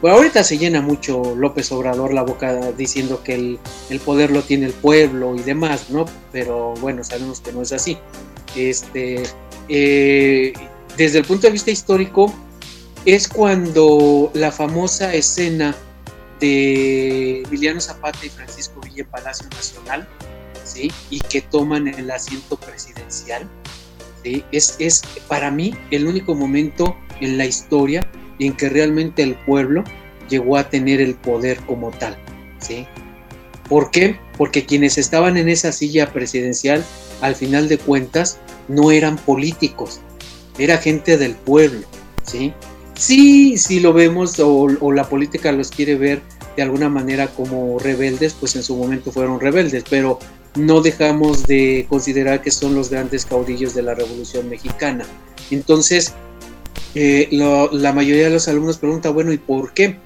Pues 0.00 0.12
ahorita 0.12 0.42
se 0.44 0.58
llena 0.58 0.80
mucho 0.80 1.34
López 1.36 1.70
Obrador 1.72 2.14
la 2.14 2.22
boca 2.22 2.72
diciendo 2.72 3.22
que 3.22 3.34
el, 3.34 3.58
el, 3.90 4.00
poder 4.00 4.30
lo 4.30 4.42
tiene 4.42 4.66
el 4.66 4.72
pueblo 4.72 5.36
y 5.36 5.40
demás, 5.42 5.90
¿no? 5.90 6.06
Pero 6.32 6.74
bueno, 6.80 7.04
sabemos 7.04 7.40
que 7.40 7.52
no 7.52 7.62
es 7.62 7.72
así. 7.72 7.98
Este, 8.56 9.24
eh, 9.68 10.52
desde 10.96 11.18
el 11.18 11.24
punto 11.24 11.46
de 11.46 11.52
vista 11.52 11.70
histórico, 11.70 12.32
es 13.04 13.28
cuando 13.28 14.30
la 14.34 14.50
famosa 14.50 15.14
escena 15.14 15.76
de 16.40 17.42
Emiliano 17.42 17.80
Zapata 17.80 18.18
y 18.24 18.28
Francisco 18.28 18.67
Palacio 19.04 19.48
Nacional, 19.50 20.08
¿sí? 20.64 20.92
Y 21.10 21.20
que 21.20 21.40
toman 21.40 21.88
el 21.88 22.10
asiento 22.10 22.56
presidencial, 22.56 23.48
¿sí? 24.22 24.44
Es, 24.52 24.76
es 24.78 25.02
para 25.28 25.50
mí 25.50 25.74
el 25.90 26.06
único 26.06 26.34
momento 26.34 26.96
en 27.20 27.38
la 27.38 27.46
historia 27.46 28.08
en 28.38 28.56
que 28.56 28.68
realmente 28.68 29.22
el 29.22 29.34
pueblo 29.34 29.84
llegó 30.28 30.56
a 30.56 30.68
tener 30.68 31.00
el 31.00 31.14
poder 31.14 31.58
como 31.66 31.90
tal. 31.90 32.16
¿sí? 32.58 32.86
¿Por 33.68 33.90
qué? 33.90 34.18
Porque 34.36 34.64
quienes 34.64 34.98
estaban 34.98 35.36
en 35.36 35.48
esa 35.48 35.72
silla 35.72 36.12
presidencial, 36.12 36.84
al 37.20 37.34
final 37.34 37.68
de 37.68 37.78
cuentas, 37.78 38.38
no 38.68 38.90
eran 38.90 39.16
políticos, 39.16 40.00
era 40.58 40.78
gente 40.78 41.16
del 41.16 41.34
pueblo. 41.34 41.86
¿sí? 42.22 42.52
Sí, 42.94 43.58
si 43.58 43.80
lo 43.80 43.92
vemos 43.92 44.38
o 44.40 44.92
la 44.92 45.08
política 45.08 45.52
los 45.52 45.70
quiere 45.70 45.96
ver 45.96 46.22
de 46.58 46.64
alguna 46.64 46.88
manera 46.88 47.28
como 47.28 47.78
rebeldes, 47.78 48.34
pues 48.34 48.56
en 48.56 48.64
su 48.64 48.74
momento 48.74 49.12
fueron 49.12 49.38
rebeldes, 49.38 49.84
pero 49.88 50.18
no 50.56 50.80
dejamos 50.80 51.46
de 51.46 51.86
considerar 51.88 52.42
que 52.42 52.50
son 52.50 52.74
los 52.74 52.90
grandes 52.90 53.24
caudillos 53.24 53.76
de 53.76 53.82
la 53.82 53.94
Revolución 53.94 54.48
Mexicana. 54.48 55.06
Entonces, 55.52 56.14
eh, 56.96 57.28
la 57.30 57.92
mayoría 57.92 58.24
de 58.24 58.30
los 58.30 58.48
alumnos 58.48 58.78
pregunta, 58.78 59.10
bueno, 59.10 59.32
¿y 59.32 59.38
por 59.38 59.72
qué? 59.72 59.98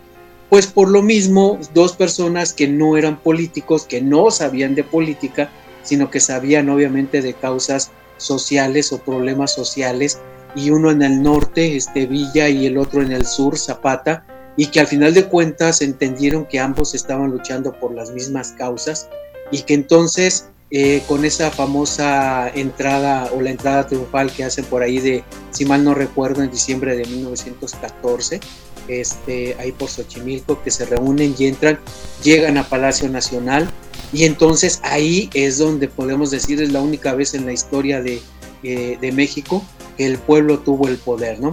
Pues 0.51 0.67
por 0.67 0.91
lo 0.91 1.01
mismo, 1.01 1.59
dos 1.73 1.97
personas 1.97 2.53
que 2.53 2.69
no 2.69 2.99
eran 2.99 3.19
políticos, 3.21 3.87
que 3.87 4.03
no 4.03 4.31
sabían 4.31 4.75
de 4.75 4.85
política, 4.85 5.49
sino 5.83 6.11
que 6.11 6.21
sabían 6.21 6.69
obviamente 6.69 7.23
de 7.23 7.33
causas 7.33 7.93
sociales 8.19 8.93
o 8.93 8.99
problemas 8.99 9.55
sociales, 9.55 10.19
y 10.55 10.69
uno 10.69 10.91
en 10.91 11.01
el 11.01 11.23
norte, 11.23 11.77
este 11.77 12.05
Villa, 12.05 12.51
y 12.51 12.67
el 12.67 12.77
otro 12.77 13.01
en 13.01 13.13
el 13.13 13.25
sur, 13.25 13.57
Zapata, 13.57 14.27
y 14.57 14.67
que 14.67 14.81
al 14.81 14.87
final 14.87 15.15
de 15.15 15.25
cuentas 15.27 15.81
entendieron 15.83 16.47
que 16.47 16.61
ambos 16.61 16.95
estaban 16.95 17.31
luchando 17.31 17.73
por 17.79 17.95
las 17.95 18.11
mismas 18.11 18.53
causas 18.53 19.09
y 19.51 19.63
que 19.63 19.75
entonces 19.75 20.47
eh, 20.71 21.03
con 21.07 21.27
esa 21.27 21.51
famosa 21.51 22.49
entrada 22.49 23.31
o 23.35 23.43
la 23.43 23.51
entrada 23.51 23.87
triunfal 23.87 24.33
que 24.33 24.45
hacen 24.45 24.65
por 24.65 24.83
ahí 24.83 24.99
de, 25.01 25.23
si 25.51 25.67
mal 25.67 25.85
no 25.85 25.93
recuerdo, 25.93 26.43
en 26.43 26.51
diciembre 26.51 26.97
de 26.97 27.05
1914, 27.05 28.41
este, 28.89 29.55
ahí 29.59 29.73
por 29.73 29.91
Xochimilco, 29.91 30.63
que 30.63 30.71
se 30.71 30.87
reúnen 30.87 31.35
y 31.39 31.47
entran, 31.47 31.79
llegan 32.25 32.57
a 32.57 32.67
Palacio 32.67 33.09
Nacional 33.11 33.69
y 34.15 34.25
entonces 34.25 34.81
ahí 34.83 35.29
es 35.35 35.59
donde 35.59 35.89
podemos 35.89 36.31
decir 36.31 36.63
es 36.63 36.73
la 36.73 36.81
única 36.81 37.15
vez 37.15 37.35
en 37.35 37.45
la 37.45 37.53
historia 37.53 38.01
de, 38.01 38.23
eh, 38.63 38.97
de 38.99 39.13
México 39.13 39.63
que 39.99 40.07
el 40.07 40.17
pueblo 40.17 40.59
tuvo 40.61 40.89
el 40.89 40.97
poder, 40.97 41.39
¿no? 41.39 41.51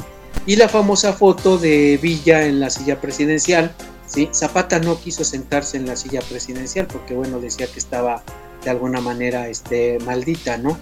Y 0.49 0.55
la 0.55 0.67
famosa 0.67 1.13
foto 1.13 1.59
de 1.59 1.99
Villa 2.01 2.47
en 2.47 2.59
la 2.59 2.71
silla 2.71 2.99
presidencial, 2.99 3.71
¿sí? 4.07 4.29
Zapata 4.33 4.79
no 4.79 4.99
quiso 4.99 5.23
sentarse 5.23 5.77
en 5.77 5.85
la 5.85 5.95
silla 5.95 6.21
presidencial 6.21 6.87
porque, 6.87 7.13
bueno, 7.13 7.39
decía 7.39 7.67
que 7.67 7.77
estaba 7.77 8.23
de 8.63 8.71
alguna 8.71 8.99
manera 8.99 9.47
este, 9.47 9.99
maldita, 9.99 10.57
¿no? 10.57 10.75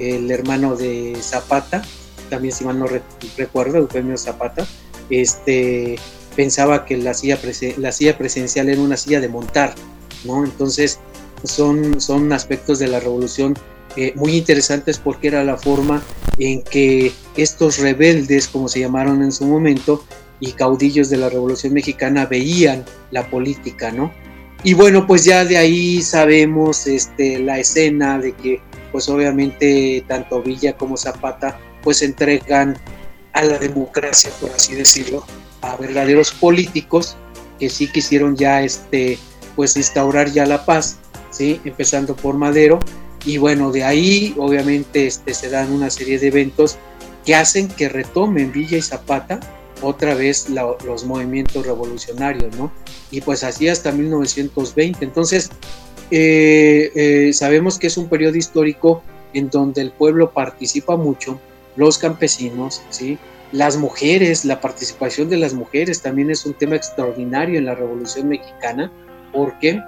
El 0.00 0.28
hermano 0.32 0.74
de 0.74 1.16
Zapata, 1.20 1.82
también 2.30 2.52
si 2.52 2.64
mal 2.64 2.80
no 2.80 2.88
recuerdo, 3.36 3.78
Eufemio 3.78 4.18
Zapata, 4.18 4.66
este, 5.08 6.00
pensaba 6.34 6.84
que 6.84 6.96
la 6.96 7.14
silla, 7.14 7.38
la 7.76 7.92
silla 7.92 8.18
presidencial 8.18 8.70
era 8.70 8.80
una 8.80 8.96
silla 8.96 9.20
de 9.20 9.28
montar, 9.28 9.72
¿no? 10.24 10.42
Entonces 10.42 10.98
son, 11.44 12.00
son 12.00 12.32
aspectos 12.32 12.80
de 12.80 12.88
la 12.88 12.98
revolución 12.98 13.56
eh, 13.96 14.12
muy 14.16 14.36
interesantes 14.36 14.98
porque 14.98 15.28
era 15.28 15.44
la 15.44 15.56
forma 15.56 16.02
en 16.38 16.62
que 16.62 17.12
estos 17.36 17.78
rebeldes, 17.78 18.48
como 18.48 18.68
se 18.68 18.80
llamaron 18.80 19.22
en 19.22 19.32
su 19.32 19.44
momento, 19.44 20.04
y 20.40 20.52
caudillos 20.52 21.08
de 21.08 21.18
la 21.18 21.28
Revolución 21.28 21.72
Mexicana 21.72 22.26
veían 22.26 22.84
la 23.12 23.30
política, 23.30 23.92
¿no? 23.92 24.12
Y 24.64 24.74
bueno, 24.74 25.06
pues 25.06 25.24
ya 25.24 25.44
de 25.44 25.56
ahí 25.56 26.02
sabemos 26.02 26.86
este, 26.86 27.38
la 27.38 27.58
escena 27.58 28.18
de 28.18 28.32
que, 28.32 28.60
pues 28.90 29.08
obviamente, 29.08 30.04
tanto 30.08 30.42
Villa 30.42 30.76
como 30.76 30.96
Zapata, 30.96 31.60
pues 31.82 32.02
entregan 32.02 32.76
a 33.32 33.42
la 33.42 33.58
democracia, 33.58 34.30
por 34.40 34.50
así 34.50 34.74
decirlo, 34.74 35.24
a 35.62 35.76
verdaderos 35.76 36.32
políticos 36.32 37.16
que 37.58 37.70
sí 37.70 37.86
quisieron 37.86 38.36
ya, 38.36 38.62
este, 38.62 39.18
pues 39.54 39.76
instaurar 39.76 40.30
ya 40.32 40.46
la 40.46 40.64
paz, 40.64 40.98
¿sí? 41.30 41.60
Empezando 41.64 42.16
por 42.16 42.36
Madero. 42.36 42.80
Y 43.24 43.38
bueno, 43.38 43.70
de 43.70 43.84
ahí 43.84 44.34
obviamente 44.38 45.06
este, 45.06 45.34
se 45.34 45.48
dan 45.48 45.72
una 45.72 45.90
serie 45.90 46.18
de 46.18 46.28
eventos 46.28 46.78
que 47.24 47.34
hacen 47.34 47.68
que 47.68 47.88
retomen 47.88 48.52
Villa 48.52 48.78
y 48.78 48.82
Zapata 48.82 49.38
otra 49.80 50.14
vez 50.14 50.48
los 50.48 51.04
movimientos 51.04 51.66
revolucionarios, 51.66 52.56
¿no? 52.56 52.72
Y 53.10 53.20
pues 53.20 53.44
así 53.44 53.68
hasta 53.68 53.92
1920. 53.92 55.04
Entonces, 55.04 55.50
eh, 56.10 56.90
eh, 56.94 57.32
sabemos 57.32 57.78
que 57.78 57.88
es 57.88 57.96
un 57.96 58.08
periodo 58.08 58.36
histórico 58.36 59.02
en 59.34 59.50
donde 59.50 59.80
el 59.80 59.90
pueblo 59.90 60.30
participa 60.30 60.96
mucho, 60.96 61.40
los 61.76 61.98
campesinos, 61.98 62.82
¿sí? 62.90 63.18
Las 63.50 63.76
mujeres, 63.76 64.44
la 64.44 64.60
participación 64.60 65.28
de 65.28 65.36
las 65.36 65.52
mujeres 65.52 66.00
también 66.00 66.30
es 66.30 66.46
un 66.46 66.54
tema 66.54 66.76
extraordinario 66.76 67.58
en 67.58 67.66
la 67.66 67.74
Revolución 67.74 68.28
Mexicana. 68.28 68.90
¿Por 69.32 69.58
qué? 69.58 69.80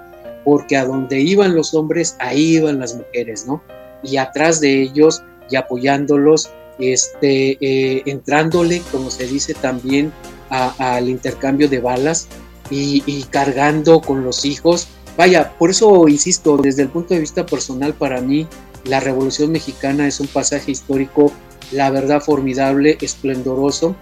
Porque 0.45 0.77
a 0.77 0.85
donde 0.85 1.19
iban 1.19 1.53
los 1.53 1.73
hombres, 1.73 2.15
ahí 2.19 2.55
iban 2.55 2.79
las 2.79 2.95
mujeres, 2.95 3.45
¿no? 3.45 3.61
Y 4.03 4.15
atrás 4.17 4.61
de 4.61 4.81
ellos 4.81 5.23
y 5.49 5.57
apoyándolos 5.57 6.49
este, 6.79 7.57
eh, 7.59 8.03
entrándole, 8.05 8.81
como 8.91 9.09
se 9.09 9.27
dice 9.27 9.53
también, 9.53 10.11
al 10.49 11.09
intercambio 11.09 11.67
de 11.67 11.79
balas 11.79 12.27
y, 12.69 13.23
cargando 13.29 14.01
con 14.01 14.23
los 14.23 14.45
hijos. 14.45 14.87
Vaya, 15.17 15.57
por 15.57 15.69
eso 15.69 16.07
insisto, 16.07 16.57
desde 16.57 16.83
el 16.83 16.89
punto 16.89 17.13
de 17.13 17.19
vista 17.19 17.45
personal, 17.45 17.93
para 17.93 18.21
mí 18.21 18.47
la 18.83 18.99
Revolución 18.99 19.51
Mexicana 19.51 20.07
es 20.07 20.19
un 20.19 20.27
pasaje 20.27 20.71
histórico, 20.71 21.31
la 21.71 21.89
verdad, 21.89 22.21
formidable, 22.21 22.97
esplendoroso, 23.01 23.95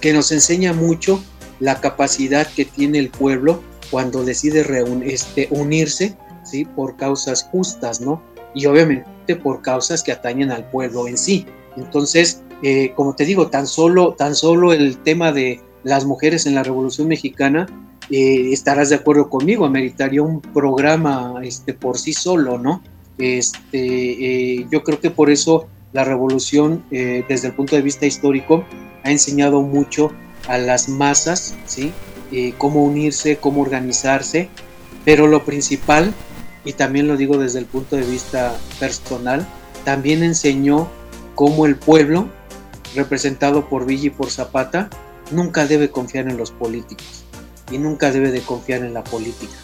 que 0.00 0.12
nos 0.12 0.32
enseña 0.32 0.72
mucho 0.72 1.22
la 1.60 1.80
capacidad 1.80 2.46
que 2.46 2.64
tiene 2.64 2.98
el 2.98 3.10
pueblo 3.10 3.60
cuando 3.90 4.24
decide 4.24 4.64
este, 5.04 5.48
unirse 5.50 6.16
¿sí? 6.44 6.64
por 6.64 6.96
causas 6.96 7.44
justas, 7.50 8.00
¿no? 8.00 8.22
Y 8.54 8.66
obviamente 8.66 9.36
por 9.36 9.62
causas 9.62 10.02
que 10.02 10.12
atañen 10.12 10.50
al 10.50 10.68
pueblo 10.70 11.08
en 11.08 11.18
sí. 11.18 11.46
Entonces, 11.76 12.42
eh, 12.62 12.92
como 12.94 13.14
te 13.14 13.24
digo, 13.24 13.48
tan 13.48 13.66
solo, 13.66 14.14
tan 14.14 14.34
solo 14.34 14.72
el 14.72 14.98
tema 14.98 15.32
de 15.32 15.60
las 15.84 16.04
mujeres 16.04 16.46
en 16.46 16.54
la 16.54 16.62
Revolución 16.62 17.08
Mexicana, 17.08 17.66
eh, 18.10 18.52
estarás 18.52 18.88
de 18.88 18.96
acuerdo 18.96 19.28
conmigo, 19.28 19.66
ameritaría 19.66 20.22
un 20.22 20.40
programa 20.40 21.40
este, 21.42 21.74
por 21.74 21.98
sí 21.98 22.12
solo, 22.12 22.58
¿no? 22.58 22.82
Este, 23.18 24.58
eh, 24.58 24.66
yo 24.70 24.82
creo 24.82 25.00
que 25.00 25.10
por 25.10 25.30
eso 25.30 25.68
la 25.92 26.04
revolución, 26.04 26.84
desde 26.90 27.48
el 27.48 27.54
punto 27.54 27.74
de 27.74 27.80
vista 27.80 28.04
histórico, 28.04 28.64
ha 29.02 29.10
enseñado 29.10 29.62
mucho 29.62 30.10
a 30.46 30.58
las 30.58 30.90
masas, 30.90 31.54
¿sí? 31.64 31.90
Cómo 32.58 32.84
unirse, 32.84 33.36
cómo 33.36 33.62
organizarse, 33.62 34.48
pero 35.04 35.26
lo 35.26 35.44
principal, 35.44 36.12
y 36.64 36.72
también 36.72 37.06
lo 37.06 37.16
digo 37.16 37.38
desde 37.38 37.58
el 37.60 37.66
punto 37.66 37.96
de 37.96 38.02
vista 38.02 38.56
personal, 38.80 39.46
también 39.84 40.22
enseñó 40.22 40.88
cómo 41.34 41.66
el 41.66 41.76
pueblo, 41.76 42.28
representado 42.94 43.68
por 43.68 43.86
Villa 43.86 44.06
y 44.06 44.10
por 44.10 44.30
Zapata, 44.30 44.90
nunca 45.30 45.66
debe 45.66 45.90
confiar 45.90 46.28
en 46.28 46.36
los 46.36 46.50
políticos 46.50 47.24
y 47.70 47.78
nunca 47.78 48.10
debe 48.10 48.30
de 48.30 48.40
confiar 48.40 48.82
en 48.82 48.94
la 48.94 49.04
política, 49.04 49.54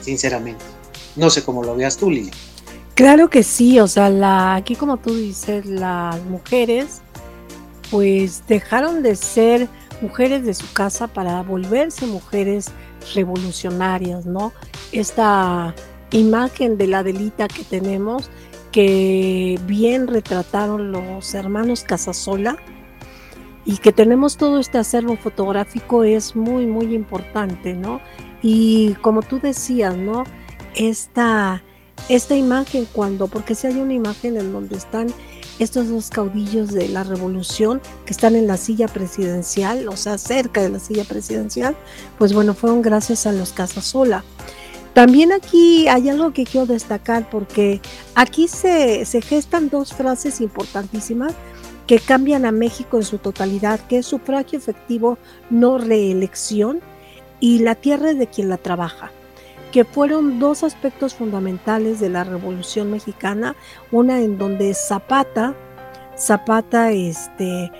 sinceramente. 0.00 0.64
No 1.16 1.30
sé 1.30 1.42
cómo 1.42 1.62
lo 1.62 1.74
veas 1.74 1.96
tú, 1.96 2.10
Lili. 2.10 2.30
Claro 2.94 3.30
que 3.30 3.42
sí, 3.42 3.78
o 3.80 3.86
sea, 3.86 4.54
aquí 4.54 4.74
como 4.74 4.96
tú 4.96 5.14
dices, 5.14 5.66
las 5.66 6.22
mujeres 6.24 7.00
pues 7.90 8.42
dejaron 8.48 9.02
de 9.02 9.16
ser 9.16 9.68
mujeres 10.00 10.44
de 10.44 10.54
su 10.54 10.72
casa 10.72 11.08
para 11.08 11.42
volverse 11.42 12.06
mujeres 12.06 12.70
revolucionarias, 13.14 14.26
¿no? 14.26 14.52
Esta 14.92 15.74
imagen 16.10 16.78
de 16.78 16.86
la 16.86 17.02
delita 17.02 17.48
que 17.48 17.64
tenemos 17.64 18.30
que 18.72 19.58
bien 19.66 20.06
retrataron 20.06 20.92
los 20.92 21.34
hermanos 21.34 21.82
Casasola 21.84 22.58
y 23.64 23.78
que 23.78 23.92
tenemos 23.92 24.36
todo 24.36 24.58
este 24.58 24.78
acervo 24.78 25.16
fotográfico 25.16 26.04
es 26.04 26.36
muy, 26.36 26.66
muy 26.66 26.94
importante, 26.94 27.74
¿no? 27.74 28.00
Y 28.40 28.94
como 29.02 29.22
tú 29.22 29.40
decías, 29.40 29.96
¿no? 29.96 30.24
Esta, 30.74 31.62
esta 32.08 32.36
imagen 32.36 32.86
cuando, 32.90 33.26
porque 33.26 33.54
si 33.54 33.66
hay 33.66 33.76
una 33.76 33.94
imagen 33.94 34.36
en 34.36 34.52
donde 34.52 34.76
están 34.76 35.08
estos 35.58 35.88
dos 35.88 36.10
caudillos 36.10 36.72
de 36.72 36.88
la 36.88 37.04
revolución 37.04 37.80
que 38.04 38.12
están 38.12 38.36
en 38.36 38.46
la 38.46 38.56
silla 38.56 38.88
presidencial, 38.88 39.88
o 39.88 39.96
sea, 39.96 40.18
cerca 40.18 40.62
de 40.62 40.68
la 40.68 40.78
silla 40.78 41.04
presidencial, 41.04 41.76
pues 42.18 42.32
bueno, 42.32 42.54
fueron 42.54 42.82
gracias 42.82 43.26
a 43.26 43.32
los 43.32 43.52
Casasola. 43.52 44.24
También 44.94 45.32
aquí 45.32 45.86
hay 45.86 46.08
algo 46.08 46.32
que 46.32 46.44
quiero 46.44 46.66
destacar 46.66 47.30
porque 47.30 47.80
aquí 48.14 48.48
se, 48.48 49.04
gestan 49.22 49.68
dos 49.68 49.92
frases 49.92 50.40
importantísimas 50.40 51.34
que 51.86 52.00
cambian 52.00 52.44
a 52.44 52.52
México 52.52 52.96
en 52.96 53.04
su 53.04 53.18
totalidad, 53.18 53.80
que 53.80 53.98
es 53.98 54.06
sufragio 54.06 54.58
efectivo, 54.58 55.16
no 55.50 55.78
reelección, 55.78 56.80
y 57.40 57.60
la 57.60 57.76
tierra 57.76 58.10
es 58.10 58.18
de 58.18 58.26
quien 58.26 58.48
la 58.48 58.56
trabaja, 58.56 59.12
que 59.72 59.84
fueron 59.84 60.38
dos 60.38 60.62
aspectos 60.62 61.14
fundamentales 61.14 62.00
de 62.00 62.08
la 62.08 62.24
Revolución 62.24 62.90
Mexicana, 62.90 63.54
una 63.92 64.20
en 64.20 64.38
donde 64.38 64.74
Zapata 64.74 65.54
Zapata, 66.18 66.90
este, 66.90 67.70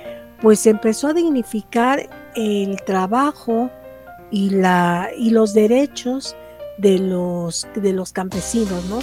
pues 0.40 0.66
empezó 0.66 1.08
a 1.08 1.12
dignificar 1.12 2.08
el 2.36 2.82
trabajo 2.84 3.70
y, 4.30 4.50
la, 4.50 5.10
y 5.16 5.30
los 5.30 5.54
derechos 5.54 6.36
de 6.78 6.98
los, 6.98 7.66
de 7.74 7.92
los 7.92 8.12
campesinos, 8.12 8.84
¿no? 8.88 9.00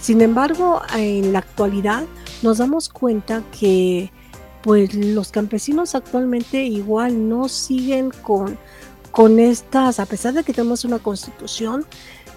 Sin 0.00 0.22
embargo, 0.22 0.80
en 0.96 1.32
la 1.32 1.40
actualidad 1.40 2.04
nos 2.42 2.58
damos 2.58 2.88
cuenta 2.88 3.42
que 3.58 4.10
pues 4.62 4.94
los 4.94 5.30
campesinos 5.30 5.94
actualmente 5.94 6.62
igual 6.64 7.28
no 7.28 7.48
siguen 7.48 8.10
con, 8.22 8.58
con 9.10 9.38
estas, 9.38 10.00
a 10.00 10.06
pesar 10.06 10.34
de 10.34 10.44
que 10.44 10.52
tenemos 10.52 10.84
una 10.84 10.98
constitución, 10.98 11.84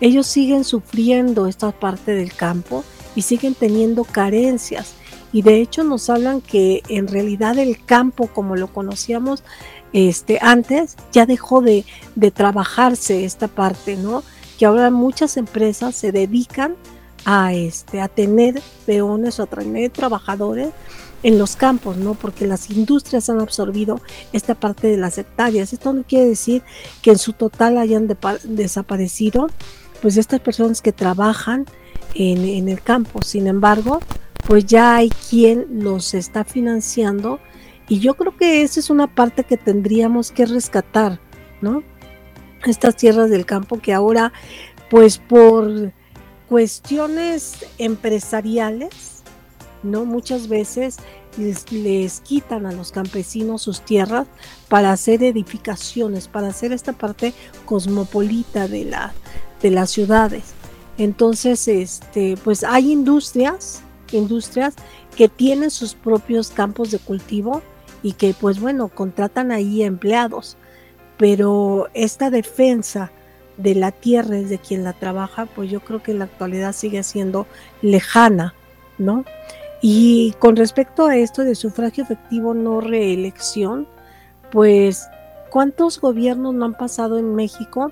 ellos 0.02 0.28
siguen 0.28 0.64
sufriendo 0.64 1.48
esta 1.48 1.72
parte 1.72 2.12
del 2.12 2.34
campo 2.34 2.84
y 3.16 3.22
siguen 3.22 3.56
teniendo 3.56 4.04
carencias. 4.04 4.94
Y 5.32 5.44
de 5.44 5.62
hecho 5.62 5.84
nos 5.84 6.10
hablan 6.10 6.42
que 6.42 6.84
en 6.90 7.08
realidad 7.08 7.58
el 7.58 7.86
campo 7.86 8.28
como 8.28 8.56
lo 8.58 8.68
conocíamos 8.68 9.44
este, 9.94 10.40
antes 10.42 10.98
ya 11.12 11.26
dejó 11.26 11.62
de, 11.62 11.86
de 12.16 12.32
trabajarse 12.32 13.26
esta 13.26 13.48
parte, 13.48 13.96
¿no? 13.96 14.24
Que 14.58 14.66
ahora 14.66 14.90
muchas 14.90 15.38
empresas 15.38 15.96
se 15.96 16.12
dedican 16.12 16.76
a, 17.26 17.54
este, 17.54 18.02
a 18.02 18.08
tener 18.08 18.62
peones 18.86 19.40
o 19.40 19.44
a 19.44 19.48
tener 19.48 19.92
trabajadores 19.92 20.70
en 21.24 21.38
los 21.38 21.56
campos, 21.56 21.98
¿no? 21.98 22.16
Porque 22.16 22.48
las 22.48 22.70
industrias 22.70 23.30
han 23.30 23.40
absorbido 23.40 24.02
esta 24.34 24.56
parte 24.56 24.88
de 24.88 24.98
las 24.98 25.18
hectáreas. 25.18 25.74
Esto 25.74 25.94
no 25.94 26.04
quiere 26.04 26.26
decir 26.26 26.64
que 27.02 27.12
en 27.12 27.18
su 27.18 27.34
total 27.34 27.78
hayan 27.78 28.08
desaparecido, 28.44 29.50
pues 30.02 30.18
estas 30.18 30.40
personas 30.40 30.82
que 30.82 30.92
trabajan 30.92 31.66
en, 32.16 32.68
el 32.68 32.82
campo. 32.82 33.22
Sin 33.22 33.48
embargo, 33.48 34.00
pues 34.48 34.66
ya 34.66 34.96
hay 34.96 35.10
quien 35.10 35.84
los 35.84 36.14
está 36.14 36.44
financiando 36.44 37.40
y 37.88 38.00
yo 38.00 38.16
creo 38.16 38.36
que 38.36 38.64
esa 38.64 38.80
es 38.80 38.90
una 38.90 39.14
parte 39.14 39.44
que 39.44 39.58
tendríamos 39.58 40.32
que 40.32 40.46
rescatar, 40.46 41.20
¿no? 41.62 41.84
Estas 42.66 42.96
tierras 42.96 43.30
del 43.30 43.46
campo 43.46 43.80
que 43.80 43.94
ahora, 43.94 44.32
pues 44.90 45.18
por 45.18 45.92
cuestiones 46.48 47.66
empresariales, 47.78 49.24
¿no? 49.84 50.06
Muchas 50.06 50.48
veces 50.48 50.98
les, 51.38 52.22
quitan 52.22 52.66
a 52.66 52.72
los 52.72 52.92
campesinos 52.92 53.62
sus 53.62 53.82
tierras 53.82 54.28
para 54.68 54.92
hacer 54.92 55.24
edificaciones, 55.24 56.28
para 56.28 56.48
hacer 56.48 56.72
esta 56.72 56.94
parte 56.94 57.34
cosmopolita 57.66 58.68
de, 58.68 58.86
la, 58.86 59.14
de 59.62 59.72
las 59.72 59.90
ciudades. 59.90 60.54
Entonces, 60.98 61.68
este, 61.68 62.38
pues 62.44 62.64
hay 62.64 62.92
industrias, 62.92 63.82
industrias 64.12 64.76
que 65.16 65.30
tienen 65.30 65.72
sus 65.72 65.96
propios 65.96 66.50
campos 66.50 66.92
de 66.92 67.00
cultivo 67.00 67.62
y 68.04 68.14
que, 68.14 68.34
pues 68.40 68.60
bueno, 68.60 68.90
contratan 68.90 69.52
ahí 69.52 69.84
empleados. 69.84 70.58
Pero 71.18 71.88
esta 71.94 72.30
defensa 72.30 73.12
de 73.58 73.76
la 73.76 73.92
tierra 73.92 74.38
es 74.38 74.50
de 74.50 74.58
quien 74.58 74.84
la 74.84 74.94
trabaja, 74.94 75.46
pues 75.46 75.70
yo 75.70 75.82
creo 75.82 76.02
que 76.02 76.12
en 76.12 76.20
la 76.20 76.26
actualidad 76.26 76.74
sigue 76.74 77.04
siendo 77.04 77.48
lejana, 77.82 78.54
¿no? 78.98 79.26
Y 79.82 80.34
con 80.40 80.56
respecto 80.56 81.08
a 81.08 81.18
esto 81.18 81.44
de 81.44 81.56
sufragio 81.56 82.04
efectivo 82.04 82.54
no 82.54 82.82
reelección, 82.82 83.88
pues 84.52 85.08
¿cuántos 85.50 86.00
gobiernos 86.00 86.54
no 86.54 86.66
han 86.66 86.78
pasado 86.78 87.18
en 87.18 87.36
México 87.36 87.92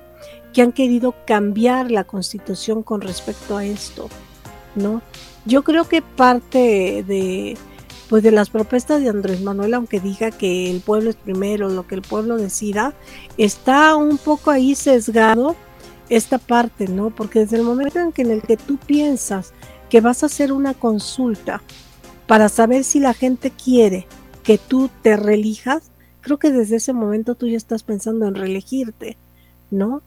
que 0.52 0.62
han 0.62 0.72
querido 0.72 1.14
cambiar 1.26 1.90
la 1.90 2.04
constitución 2.04 2.82
con 2.82 3.00
respecto 3.00 3.56
a 3.56 3.64
esto? 3.64 4.08
¿No? 4.74 5.02
Yo 5.46 5.64
creo 5.64 5.88
que 5.88 6.02
parte 6.02 7.04
de 7.06 7.56
pues 8.10 8.24
de 8.24 8.32
las 8.32 8.50
propuestas 8.50 9.00
de 9.00 9.08
Andrés 9.08 9.40
Manuel, 9.40 9.72
aunque 9.72 10.00
diga 10.00 10.32
que 10.32 10.68
el 10.68 10.80
pueblo 10.80 11.10
es 11.10 11.16
primero, 11.16 11.68
lo 11.68 11.86
que 11.86 11.94
el 11.94 12.02
pueblo 12.02 12.36
decida, 12.36 12.92
está 13.38 13.94
un 13.94 14.18
poco 14.18 14.50
ahí 14.50 14.74
sesgado 14.74 15.54
esta 16.08 16.38
parte, 16.38 16.88
¿no? 16.88 17.10
Porque 17.10 17.38
desde 17.38 17.58
el 17.58 17.62
momento 17.62 18.00
en, 18.00 18.10
que 18.10 18.22
el 18.22 18.42
que 18.42 18.56
tú 18.56 18.78
piensas 18.78 19.52
que 19.88 20.00
vas 20.00 20.24
a 20.24 20.26
hacer 20.26 20.52
una 20.52 20.74
consulta 20.74 21.62
para 22.26 22.48
saber 22.48 22.82
si 22.82 22.98
la 22.98 23.14
gente 23.14 23.52
quiere 23.52 24.08
que 24.42 24.58
tú 24.58 24.90
te 25.02 25.16
relijas, 25.16 25.92
creo 26.20 26.38
que 26.38 26.50
desde 26.50 26.76
ese 26.76 26.92
momento 26.92 27.36
tú 27.36 27.46
ya 27.46 27.56
estás 27.56 27.84
pensando 27.84 28.26
en 28.26 28.34
reelegirte, 28.34 29.18
¿no? 29.70 30.02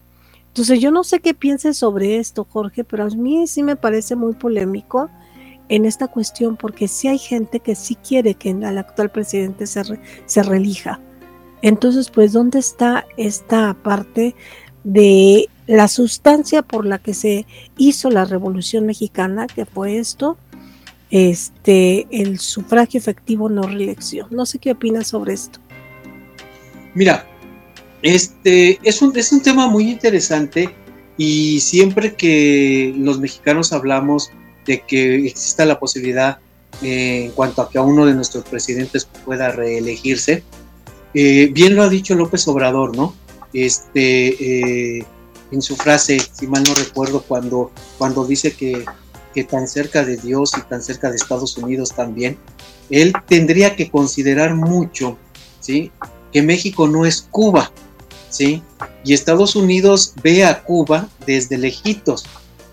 Entonces 0.54 0.78
yo 0.78 0.92
no 0.92 1.02
sé 1.02 1.18
qué 1.18 1.34
pienses 1.34 1.76
sobre 1.76 2.18
esto, 2.18 2.46
Jorge, 2.48 2.84
pero 2.84 3.02
a 3.02 3.08
mí 3.08 3.44
sí 3.48 3.64
me 3.64 3.74
parece 3.74 4.14
muy 4.14 4.34
polémico 4.34 5.10
en 5.68 5.84
esta 5.84 6.06
cuestión 6.06 6.56
porque 6.56 6.86
sí 6.86 7.08
hay 7.08 7.18
gente 7.18 7.58
que 7.58 7.74
sí 7.74 7.96
quiere 7.96 8.34
que 8.34 8.50
el 8.50 8.78
actual 8.78 9.10
presidente 9.10 9.66
se, 9.66 9.82
se 10.26 10.42
relija. 10.44 11.00
Entonces, 11.60 12.08
pues, 12.08 12.32
¿dónde 12.32 12.60
está 12.60 13.04
esta 13.16 13.74
parte 13.82 14.36
de 14.84 15.48
la 15.66 15.88
sustancia 15.88 16.62
por 16.62 16.86
la 16.86 17.00
que 17.00 17.14
se 17.14 17.46
hizo 17.76 18.08
la 18.08 18.24
Revolución 18.24 18.86
Mexicana, 18.86 19.48
que 19.48 19.66
fue 19.66 19.98
esto, 19.98 20.38
este, 21.10 22.06
el 22.12 22.38
sufragio 22.38 22.98
efectivo 22.98 23.48
no 23.48 23.62
reelección? 23.62 24.28
No 24.30 24.46
sé 24.46 24.60
qué 24.60 24.70
opinas 24.70 25.08
sobre 25.08 25.32
esto. 25.32 25.58
Mira, 26.94 27.26
este 28.04 28.78
es 28.82 29.00
un, 29.00 29.16
es 29.16 29.32
un 29.32 29.42
tema 29.42 29.66
muy 29.66 29.90
interesante 29.90 30.68
y 31.16 31.60
siempre 31.60 32.14
que 32.14 32.94
los 32.96 33.18
mexicanos 33.18 33.72
hablamos 33.72 34.30
de 34.66 34.82
que 34.82 35.26
exista 35.26 35.64
la 35.64 35.80
posibilidad 35.80 36.38
eh, 36.82 37.24
en 37.24 37.30
cuanto 37.32 37.62
a 37.62 37.70
que 37.70 37.78
a 37.78 37.82
uno 37.82 38.04
de 38.04 38.14
nuestros 38.14 38.44
presidentes 38.44 39.08
pueda 39.24 39.50
reelegirse. 39.50 40.42
Eh, 41.14 41.48
bien 41.52 41.76
lo 41.76 41.82
ha 41.82 41.88
dicho 41.88 42.14
López 42.14 42.46
Obrador, 42.46 42.94
¿no? 42.94 43.14
Este, 43.54 44.98
eh, 44.98 45.04
en 45.50 45.62
su 45.62 45.74
frase, 45.74 46.18
si 46.18 46.46
mal 46.46 46.62
no 46.64 46.74
recuerdo, 46.74 47.22
cuando, 47.22 47.70
cuando 47.96 48.26
dice 48.26 48.52
que, 48.52 48.84
que 49.34 49.44
tan 49.44 49.66
cerca 49.66 50.04
de 50.04 50.18
Dios 50.18 50.52
y 50.58 50.60
tan 50.68 50.82
cerca 50.82 51.08
de 51.08 51.16
Estados 51.16 51.56
Unidos 51.56 51.94
también, 51.94 52.36
él 52.90 53.14
tendría 53.28 53.76
que 53.76 53.90
considerar 53.90 54.54
mucho, 54.54 55.16
¿sí? 55.60 55.90
Que 56.32 56.42
México 56.42 56.86
no 56.86 57.06
es 57.06 57.28
Cuba, 57.30 57.72
¿sí? 58.34 58.62
Y 59.04 59.14
Estados 59.14 59.54
Unidos 59.54 60.12
ve 60.22 60.44
a 60.44 60.64
Cuba 60.64 61.08
desde 61.24 61.56
lejitos, 61.56 62.24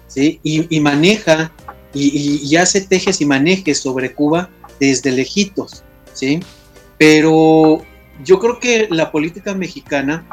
¿sí? 0.07 0.39
Y, 0.41 0.79
maneja 0.79 1.51
y, 1.93 2.55
hace 2.55 2.81
tejes 2.81 3.21
y 3.21 3.25
manejes 3.25 3.77
sobre 3.77 4.13
Cuba 4.13 4.49
desde 4.79 5.11
lejitos, 5.11 5.83
¿sí? 6.13 6.39
Pero 6.97 7.83
yo 8.25 8.39
creo 8.39 8.59
que 8.59 8.87
la 8.89 9.11
política 9.11 9.53
mexicana, 9.53 10.25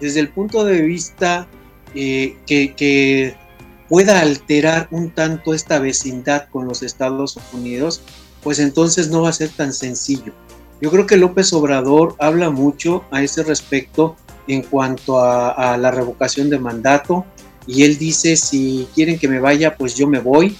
desde 0.00 0.20
el 0.20 0.28
punto 0.28 0.64
de 0.64 0.82
vista 0.82 1.48
eh, 1.94 2.36
que, 2.46 3.34
pueda 3.88 4.20
alterar 4.20 4.88
un 4.90 5.10
tanto 5.10 5.54
esta 5.54 5.78
vecindad 5.78 6.48
con 6.50 6.66
los 6.66 6.82
Estados 6.82 7.38
Unidos, 7.52 8.02
pues 8.42 8.58
entonces 8.58 9.10
no 9.10 9.22
va 9.22 9.28
a 9.28 9.32
ser 9.32 9.48
tan 9.48 9.72
sencillo. 9.72 10.32
Yo 10.80 10.90
creo 10.90 11.06
que 11.06 11.16
López 11.16 11.52
Obrador 11.52 12.16
habla 12.18 12.50
mucho 12.50 13.04
a 13.12 13.22
ese 13.22 13.44
respecto 13.44 14.16
en 14.48 14.62
cuanto 14.62 15.20
a 15.20 15.76
la 15.76 15.90
revocación 15.90 16.50
de 16.50 16.58
mandato 16.58 17.24
y 17.66 17.82
él 17.82 17.98
dice 17.98 18.36
si 18.36 18.88
quieren 18.94 19.18
que 19.18 19.28
me 19.28 19.40
vaya, 19.40 19.76
pues 19.76 19.96
yo 19.96 20.06
me 20.06 20.20
voy 20.20 20.56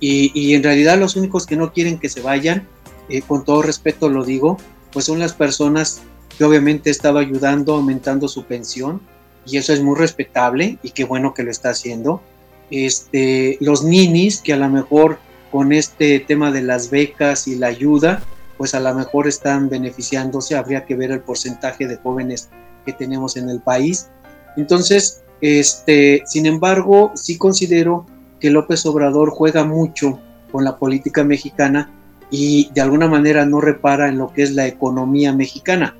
y, 0.00 0.54
en 0.54 0.62
realidad 0.62 0.98
los 0.98 1.16
únicos 1.16 1.46
que 1.46 1.56
no 1.56 1.72
quieren 1.72 1.98
que 1.98 2.08
se 2.08 2.20
vayan, 2.20 2.68
eh, 3.08 3.22
con 3.22 3.44
todo 3.44 3.62
respeto 3.62 4.08
lo 4.08 4.24
digo, 4.24 4.58
pues 4.92 5.06
son 5.06 5.18
las 5.18 5.32
personas 5.32 6.02
que 6.36 6.44
obviamente 6.44 6.90
estaba 6.90 7.20
ayudando, 7.20 7.74
aumentando 7.74 8.28
su 8.28 8.44
pensión, 8.44 9.00
y 9.44 9.56
eso 9.56 9.72
es 9.72 9.82
muy 9.82 9.96
respetable 9.96 10.78
y 10.82 10.90
qué 10.90 11.04
bueno 11.04 11.34
que 11.34 11.42
lo 11.42 11.50
está 11.50 11.70
haciendo. 11.70 12.22
Este, 12.70 13.56
los 13.60 13.82
ninis 13.82 14.40
que 14.40 14.52
a 14.52 14.56
lo 14.56 14.68
mejor 14.68 15.18
con 15.50 15.72
este 15.72 16.20
tema 16.20 16.52
de 16.52 16.62
las 16.62 16.90
becas 16.90 17.48
y 17.48 17.56
la 17.56 17.68
ayuda, 17.68 18.22
pues 18.58 18.74
a 18.74 18.80
lo 18.80 18.94
mejor 18.94 19.26
están 19.26 19.68
beneficiándose, 19.70 20.54
habría 20.54 20.84
que 20.84 20.94
ver 20.94 21.10
el 21.10 21.20
porcentaje 21.20 21.88
de 21.88 21.96
jóvenes 21.96 22.50
que 22.88 22.94
tenemos 22.94 23.36
en 23.36 23.50
el 23.50 23.60
país. 23.60 24.08
Entonces, 24.56 25.22
este, 25.42 26.22
sin 26.24 26.46
embargo, 26.46 27.12
sí 27.14 27.36
considero 27.36 28.06
que 28.40 28.48
López 28.48 28.86
Obrador 28.86 29.28
juega 29.28 29.62
mucho 29.64 30.18
con 30.50 30.64
la 30.64 30.78
política 30.78 31.22
mexicana 31.22 31.90
y 32.30 32.70
de 32.72 32.80
alguna 32.80 33.06
manera 33.06 33.44
no 33.44 33.60
repara 33.60 34.08
en 34.08 34.16
lo 34.16 34.32
que 34.32 34.42
es 34.42 34.52
la 34.52 34.66
economía 34.66 35.34
mexicana, 35.34 35.96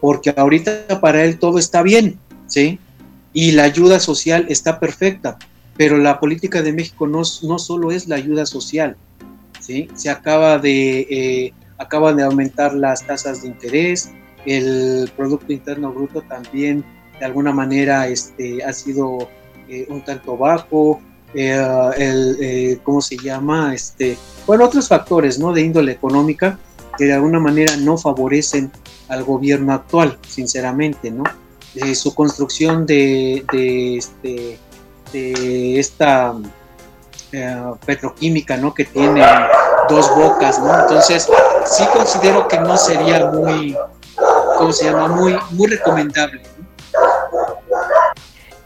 porque 0.00 0.34
ahorita 0.36 1.00
para 1.00 1.24
él 1.24 1.38
todo 1.38 1.60
está 1.60 1.82
bien, 1.82 2.18
¿sí? 2.48 2.80
Y 3.32 3.52
la 3.52 3.62
ayuda 3.62 4.00
social 4.00 4.46
está 4.48 4.80
perfecta, 4.80 5.38
pero 5.76 5.96
la 5.96 6.18
política 6.18 6.60
de 6.60 6.72
México 6.72 7.06
no, 7.06 7.22
no 7.42 7.58
solo 7.58 7.92
es 7.92 8.08
la 8.08 8.16
ayuda 8.16 8.46
social, 8.46 8.96
¿sí? 9.60 9.88
Se 9.94 10.10
acaba 10.10 10.58
de, 10.58 11.06
eh, 11.08 11.52
acaban 11.78 12.16
de 12.16 12.24
aumentar 12.24 12.74
las 12.74 13.06
tasas 13.06 13.42
de 13.42 13.48
interés, 13.48 14.10
el 14.46 15.10
Producto 15.16 15.52
Interno 15.52 15.92
Bruto 15.92 16.22
también 16.22 16.84
de 17.22 17.26
alguna 17.26 17.52
manera 17.52 18.08
este, 18.08 18.64
ha 18.64 18.72
sido 18.72 19.28
eh, 19.68 19.86
un 19.88 20.04
tanto 20.04 20.36
bajo, 20.36 21.00
eh, 21.34 21.56
el, 21.96 22.36
eh, 22.40 22.78
¿cómo 22.82 23.00
se 23.00 23.16
llama? 23.16 23.72
Este, 23.72 24.18
bueno, 24.44 24.64
otros 24.64 24.88
factores, 24.88 25.38
¿no? 25.38 25.52
De 25.52 25.60
índole 25.62 25.92
económica. 25.92 26.58
que 26.98 27.04
de 27.04 27.14
alguna 27.14 27.38
manera 27.38 27.74
no 27.76 27.96
favorecen 27.96 28.70
al 29.08 29.24
gobierno 29.24 29.72
actual, 29.72 30.18
sinceramente, 30.28 31.10
¿no? 31.10 31.24
su 31.94 32.14
construcción 32.14 32.84
de, 32.84 33.46
de, 33.50 33.96
este, 33.96 34.58
de 35.10 35.78
esta 35.80 36.34
petroquímica, 37.86 38.58
¿no? 38.58 38.74
Que 38.74 38.84
tiene 38.84 39.24
dos 39.88 40.14
bocas, 40.14 40.58
¿no? 40.58 40.80
Entonces, 40.80 41.28
sí 41.64 41.84
considero 41.94 42.46
que 42.46 42.60
no 42.60 42.76
sería 42.76 43.30
muy, 43.30 43.74
¿cómo 44.62 44.72
se 44.72 44.84
llama? 44.84 45.08
Muy, 45.08 45.34
muy 45.50 45.66
recomendable. 45.66 46.40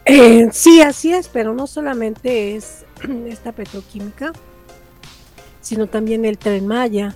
Eh, 0.05 0.47
sí, 0.51 0.79
así 0.79 1.11
es, 1.11 1.27
pero 1.27 1.55
no 1.55 1.65
solamente 1.65 2.55
es 2.55 2.85
esta 3.27 3.51
petroquímica, 3.51 4.31
sino 5.59 5.87
también 5.87 6.23
el 6.23 6.37
tren 6.37 6.67
Maya, 6.67 7.15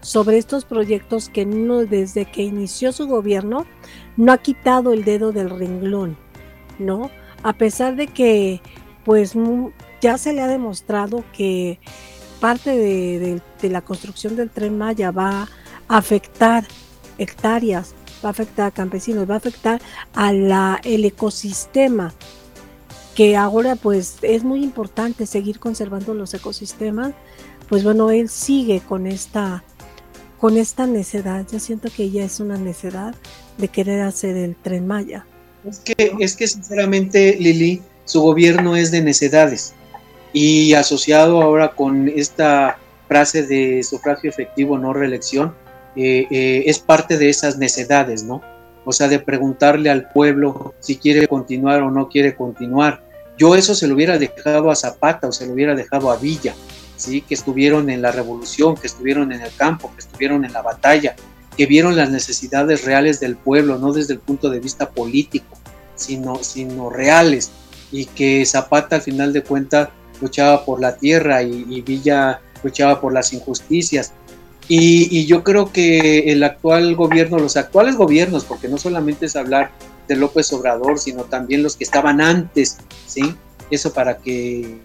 sobre 0.00 0.38
estos 0.38 0.64
proyectos 0.64 1.28
que 1.28 1.44
desde 1.44 2.24
que 2.24 2.42
inició 2.42 2.92
su 2.92 3.06
gobierno 3.06 3.66
no 4.16 4.32
ha 4.32 4.38
quitado 4.38 4.94
el 4.94 5.04
dedo 5.04 5.32
del 5.32 5.50
renglón, 5.50 6.16
¿no? 6.78 7.10
A 7.42 7.52
pesar 7.52 7.96
de 7.96 8.06
que 8.06 8.62
pues 9.04 9.34
ya 10.00 10.16
se 10.16 10.32
le 10.32 10.40
ha 10.40 10.46
demostrado 10.46 11.22
que 11.34 11.78
parte 12.40 12.70
de, 12.70 13.42
la 13.68 13.82
construcción 13.82 14.36
del 14.36 14.48
tren 14.48 14.78
Maya 14.78 15.10
va 15.10 15.48
a 15.86 15.96
afectar 15.98 16.64
hectáreas, 17.18 17.94
va 18.24 18.28
a 18.28 18.32
afectar 18.32 18.66
a 18.66 18.70
campesinos, 18.70 19.28
va 19.28 19.34
a 19.34 19.38
afectar 19.38 19.80
a 20.14 20.80
el 20.84 21.04
ecosistema, 21.04 22.12
que 23.14 23.36
ahora 23.36 23.76
pues 23.76 24.16
es 24.22 24.44
muy 24.44 24.62
importante 24.62 25.26
seguir 25.26 25.58
conservando 25.58 26.14
los 26.14 26.32
ecosistemas, 26.34 27.12
pues 27.68 27.84
bueno, 27.84 28.10
él 28.10 28.28
sigue 28.28 28.80
con 28.80 29.06
esta 29.06 29.64
con 30.42 30.56
esta 30.56 30.88
necedad. 30.88 31.46
Yo 31.52 31.60
siento 31.60 31.88
que 31.88 32.02
ella 32.02 32.24
es 32.24 32.40
una 32.40 32.56
necedad 32.56 33.14
de 33.58 33.68
querer 33.68 34.00
hacer 34.00 34.36
el 34.36 34.56
tren 34.56 34.88
Maya. 34.88 35.24
Es 35.64 35.78
que, 35.78 36.16
es 36.18 36.34
que 36.34 36.48
sinceramente, 36.48 37.36
Lili, 37.38 37.80
su 38.06 38.22
gobierno 38.22 38.74
es 38.74 38.90
de 38.90 39.02
necedades. 39.02 39.72
Y 40.32 40.74
asociado 40.74 41.40
ahora 41.40 41.76
con 41.76 42.08
esta 42.08 42.76
frase 43.06 43.46
de 43.46 43.84
sufragio 43.84 44.30
efectivo, 44.30 44.78
no 44.78 44.92
reelección, 44.92 45.54
eh, 45.96 46.26
eh, 46.30 46.64
es 46.66 46.78
parte 46.78 47.18
de 47.18 47.28
esas 47.28 47.58
necedades, 47.58 48.24
¿no? 48.24 48.42
O 48.84 48.92
sea, 48.92 49.08
de 49.08 49.18
preguntarle 49.18 49.90
al 49.90 50.10
pueblo 50.10 50.74
si 50.80 50.96
quiere 50.96 51.28
continuar 51.28 51.82
o 51.82 51.90
no 51.90 52.08
quiere 52.08 52.34
continuar. 52.34 53.04
Yo 53.38 53.54
eso 53.54 53.74
se 53.74 53.86
lo 53.86 53.94
hubiera 53.94 54.18
dejado 54.18 54.70
a 54.70 54.76
Zapata 54.76 55.28
o 55.28 55.32
se 55.32 55.46
lo 55.46 55.52
hubiera 55.52 55.74
dejado 55.74 56.10
a 56.10 56.16
Villa, 56.16 56.54
que 57.04 57.34
estuvieron 57.34 57.90
en 57.90 58.02
la 58.02 58.12
revolución, 58.12 58.76
que 58.76 58.86
estuvieron 58.86 59.32
en 59.32 59.40
el 59.40 59.54
campo, 59.56 59.90
que 59.94 60.00
estuvieron 60.00 60.44
en 60.44 60.52
la 60.52 60.62
batalla, 60.62 61.16
que 61.56 61.66
vieron 61.66 61.96
las 61.96 62.10
necesidades 62.10 62.84
reales 62.84 63.20
del 63.20 63.36
pueblo, 63.36 63.78
no 63.78 63.92
desde 63.92 64.14
el 64.14 64.20
punto 64.20 64.50
de 64.50 64.60
vista 64.60 64.90
político, 64.90 65.58
sino, 65.94 66.42
sino 66.42 66.90
reales, 66.90 67.50
y 67.90 68.06
que 68.06 68.44
Zapata 68.46 68.96
al 68.96 69.02
final 69.02 69.32
de 69.32 69.42
cuentas 69.42 69.88
luchaba 70.20 70.64
por 70.64 70.80
la 70.80 70.96
tierra 70.96 71.42
y, 71.42 71.80
Villa 71.82 72.40
luchaba 72.62 73.00
por 73.00 73.12
las 73.12 73.32
injusticias. 73.32 74.12
Y, 74.68 75.08
y, 75.10 75.26
yo 75.26 75.42
creo 75.42 75.72
que 75.72 76.30
el 76.32 76.42
actual 76.44 76.94
gobierno, 76.94 77.38
los 77.38 77.56
actuales 77.56 77.96
gobiernos, 77.96 78.44
porque 78.44 78.68
no 78.68 78.78
solamente 78.78 79.26
es 79.26 79.36
hablar 79.36 79.72
de 80.08 80.16
López 80.16 80.52
Obrador, 80.52 80.98
sino 80.98 81.24
también 81.24 81.62
los 81.62 81.76
que 81.76 81.84
estaban 81.84 82.20
antes, 82.20 82.78
¿sí? 83.06 83.34
Eso 83.70 83.92
para 83.92 84.18
que 84.18 84.80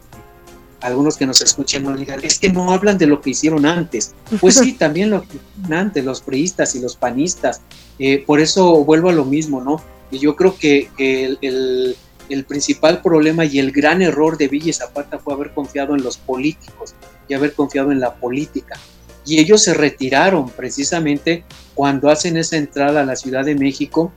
algunos 0.82 1.18
que 1.18 1.26
nos 1.26 1.42
escuchen 1.42 1.84
no 1.84 1.96
digan, 1.96 2.20
es 2.24 2.40
que 2.40 2.50
no 2.50 2.72
hablan 2.72 2.98
de 2.98 3.08
lo 3.08 3.22
que 3.22 3.32
hicieron 3.32 3.66
antes. 3.66 4.14
Pues 4.40 4.56
sí, 4.56 4.74
también 4.80 5.10
lo 5.10 5.22
que 5.22 5.38
hicieron 5.38 5.74
antes, 5.74 6.06
los 6.06 6.22
priistas 6.22 6.76
y 6.76 6.80
los 6.80 6.96
panistas. 6.96 7.62
Eh, 8.00 8.24
por 8.26 8.40
eso 8.40 8.84
vuelvo 8.84 9.10
a 9.10 9.14
lo 9.14 9.26
mismo, 9.26 9.62
¿no? 9.62 9.82
Y 10.12 10.20
yo 10.20 10.36
creo 10.36 10.56
que, 10.58 10.90
el, 10.98 11.96
el, 12.30 12.46
principal 12.46 13.02
problema 13.02 13.46
y 13.46 13.60
el 13.60 13.72
gran 13.72 14.02
error 14.02 14.38
de 14.38 14.48
Villa 14.48 14.70
y 14.70 14.74
Zapata 14.74 15.20
fue 15.20 15.34
haber 15.34 15.54
confiado 15.54 15.96
en 15.96 16.04
los 16.04 16.18
políticos 16.18 16.94
y 17.28 17.34
haber 17.34 17.54
confiado 17.54 17.92
en 17.92 18.00
la 18.00 18.16
política. 18.16 18.80
Y 19.28 19.40
ellos 19.40 19.62
se 19.62 19.74
retiraron 19.74 20.50
precisamente 20.50 21.44
cuando 21.76 22.10
hacen 22.10 22.38
esa 22.38 22.56
entrada 22.56 23.02
a 23.02 23.06
la 23.06 23.18
Ciudad 23.18 23.44
de 23.44 23.56
México 23.56 24.14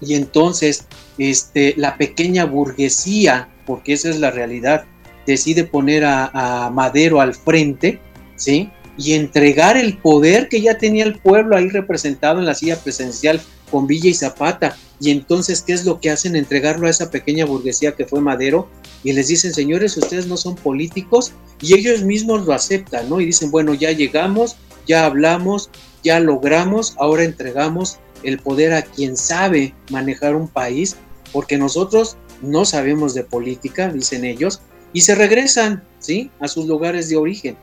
y 0.00 0.14
entonces 0.14 0.86
este, 1.18 1.74
la 1.76 1.96
pequeña 1.96 2.44
burguesía, 2.44 3.48
porque 3.66 3.94
esa 3.94 4.10
es 4.10 4.20
la 4.20 4.30
realidad, 4.30 4.84
decide 5.26 5.64
poner 5.64 6.04
a, 6.04 6.70
Madero 6.72 7.20
al 7.20 7.34
frente, 7.34 8.00
¿sí? 8.36 8.70
Y 8.96 9.14
entregar 9.14 9.76
el 9.76 9.98
poder 9.98 10.48
que 10.48 10.60
ya 10.60 10.78
tenía 10.78 11.04
el 11.04 11.18
pueblo 11.18 11.56
ahí 11.56 11.68
representado 11.68 12.38
en 12.38 12.46
la 12.46 12.54
silla 12.54 12.76
presidencial 12.76 13.40
con 13.74 13.88
Villa 13.88 14.08
y 14.08 14.14
Zapata. 14.14 14.76
Y 15.00 15.10
entonces, 15.10 15.60
¿qué 15.60 15.72
es 15.72 15.84
lo 15.84 15.98
que 15.98 16.08
hacen? 16.08 16.36
Entregarlo 16.36 16.86
a 16.86 16.90
esa 16.90 17.10
pequeña 17.10 17.44
burguesía 17.44 17.96
que 17.96 18.06
fue 18.06 18.20
Madero 18.20 18.68
y 19.02 19.12
les 19.12 19.26
dicen, 19.26 19.52
señores, 19.52 19.96
ustedes 19.96 20.28
no 20.28 20.36
son 20.36 20.54
políticos 20.54 21.32
y 21.60 21.74
ellos 21.74 22.02
mismos 22.02 22.46
lo 22.46 22.52
aceptan, 22.52 23.10
¿no? 23.10 23.20
Y 23.20 23.26
dicen, 23.26 23.50
bueno, 23.50 23.74
ya 23.74 23.90
llegamos, 23.90 24.54
ya 24.86 25.06
hablamos, 25.06 25.70
ya 26.04 26.20
logramos, 26.20 26.94
ahora 26.98 27.24
entregamos 27.24 27.98
el 28.22 28.38
poder 28.38 28.74
a 28.74 28.82
quien 28.82 29.16
sabe 29.16 29.74
manejar 29.90 30.36
un 30.36 30.46
país, 30.46 30.94
porque 31.32 31.58
nosotros 31.58 32.16
no 32.42 32.64
sabemos 32.64 33.12
de 33.12 33.24
política, 33.24 33.88
dicen 33.88 34.24
ellos, 34.24 34.60
y 34.92 35.00
se 35.00 35.16
regresan, 35.16 35.82
¿sí? 35.98 36.30
A 36.38 36.46
sus 36.46 36.66
lugares 36.66 37.08
de 37.08 37.16
origen. 37.16 37.56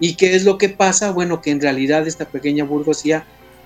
¿Y 0.00 0.16
qué 0.16 0.34
es 0.34 0.42
lo 0.42 0.58
que 0.58 0.68
pasa? 0.68 1.12
Bueno, 1.12 1.40
que 1.40 1.52
en 1.52 1.60
realidad 1.60 2.08
esta 2.08 2.24
pequeña 2.24 2.64
burguesía, 2.64 3.24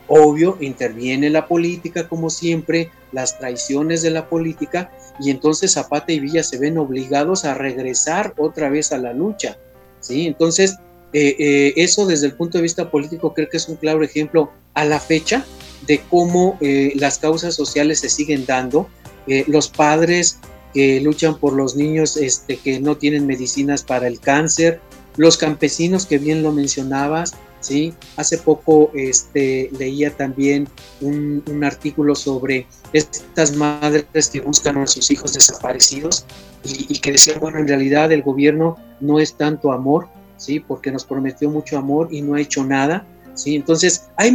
obvio, 0.09 0.57
interviene 0.61 1.31
la 1.31 1.47
política 1.47 2.09
como 2.09 2.31
siempre, 2.31 2.91
las 3.13 3.39
traiciones 3.39 4.03
de 4.03 4.11
la 4.11 4.29
política, 4.29 4.91
y 5.21 5.31
entonces 5.31 5.73
Zapata 5.73 6.13
y 6.13 6.21
Villa 6.21 6.43
se 6.43 6.59
ven 6.59 6.79
obligados 6.79 7.45
a 7.45 7.55
regresar 7.55 8.35
otra 8.37 8.69
vez 8.71 8.93
a 8.93 8.99
la 8.99 9.13
lucha, 9.13 9.59
¿sí? 10.01 10.27
Entonces, 10.27 10.77
eh, 11.13 11.37
eh, 11.39 11.73
eso 11.77 12.07
desde 12.07 12.27
el 12.27 12.35
punto 12.35 12.59
de 12.59 12.63
vista 12.63 12.91
político 12.91 13.33
creo 13.33 13.49
que 13.49 13.57
es 13.57 13.69
un 13.69 13.77
claro 13.77 14.03
ejemplo 14.03 14.51
a 14.75 14.85
la 14.85 15.01
fecha 15.01 15.45
de 15.87 16.01
cómo 16.11 16.59
eh, 16.61 16.93
las 16.97 17.19
causas 17.19 17.55
sociales 17.55 18.01
se 18.01 18.09
siguen 18.09 18.45
dando. 18.47 18.89
los 19.47 19.69
padres 19.69 20.39
que 20.73 21.03
luchan 21.03 21.39
por 21.39 21.53
los 21.53 21.77
niños 21.77 22.17
este, 22.17 22.57
que 22.57 22.81
no 22.81 22.97
tienen 22.97 23.27
medicinas 23.27 23.83
para 23.83 24.07
el 24.07 24.21
cáncer, 24.21 24.81
los 25.19 25.37
campesinos 25.37 26.07
que 26.07 26.17
bien 26.17 26.43
lo 26.43 26.51
mencionabas, 26.51 27.35
¿sí? 27.61 27.95
Hace 28.17 28.39
poco 28.39 28.91
este, 28.95 29.71
leía 29.79 30.11
también 30.11 30.69
un, 31.01 31.43
artículo 31.65 32.15
sobre 32.15 32.67
estas 32.93 33.55
madres 33.57 34.29
que 34.33 34.41
buscan 34.41 34.79
a 34.79 34.87
sus 34.87 35.11
hijos 35.11 35.35
desaparecidos 35.35 36.25
y, 36.65 36.99
que 36.99 37.13
decían, 37.13 37.41
bueno, 37.41 37.59
en 37.59 37.69
realidad 37.69 38.13
el 38.13 38.23
gobierno 38.23 38.77
no 39.01 39.19
es 39.19 39.35
tanto 39.35 39.73
amor, 39.73 40.09
¿sí? 40.37 40.61
Porque 40.61 40.91
nos 40.91 41.05
prometió 41.05 41.51
mucho 41.51 41.79
amor 41.79 42.09
y 42.11 42.23
no 42.23 42.35
ha 42.35 42.41
hecho 42.41 42.65
nada, 42.65 43.07
¿sí? 43.35 43.57
Entonces, 43.57 44.05
hay, 44.17 44.33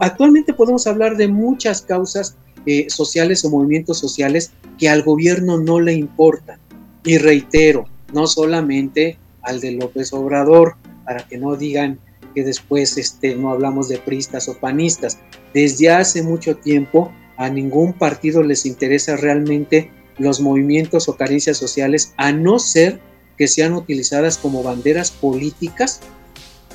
actualmente 0.00 0.52
podemos 0.52 0.86
hablar 0.86 1.16
de 1.16 1.28
muchas 1.28 1.82
causas 1.82 2.36
eh, 2.66 2.86
sociales 2.88 3.44
o 3.44 3.50
movimientos 3.50 3.98
sociales 3.98 4.52
que 4.78 4.88
al 4.88 5.02
gobierno 5.02 5.58
no 5.58 5.80
le 5.80 5.94
importan. 5.94 6.58
Y 7.04 7.18
reitero, 7.18 7.86
no 8.12 8.26
solamente 8.26 9.18
al 9.42 9.60
de 9.60 9.72
López 9.72 10.12
Obrador, 10.12 10.76
para 11.04 11.26
que 11.26 11.38
no 11.38 11.56
digan 11.56 12.00
que 12.36 12.44
después 12.44 12.98
este, 12.98 13.34
no 13.34 13.50
hablamos 13.50 13.88
de 13.88 13.96
pristas 13.96 14.46
o 14.46 14.58
panistas. 14.58 15.16
Desde 15.54 15.88
hace 15.88 16.22
mucho 16.22 16.54
tiempo 16.54 17.10
a 17.38 17.48
ningún 17.48 17.94
partido 17.94 18.42
les 18.42 18.66
interesa 18.66 19.16
realmente 19.16 19.90
los 20.18 20.42
movimientos 20.42 21.08
o 21.08 21.16
carencias 21.16 21.56
sociales, 21.56 22.12
a 22.18 22.32
no 22.32 22.58
ser 22.58 23.00
que 23.38 23.48
sean 23.48 23.72
utilizadas 23.72 24.36
como 24.36 24.62
banderas 24.62 25.10
políticas, 25.10 26.00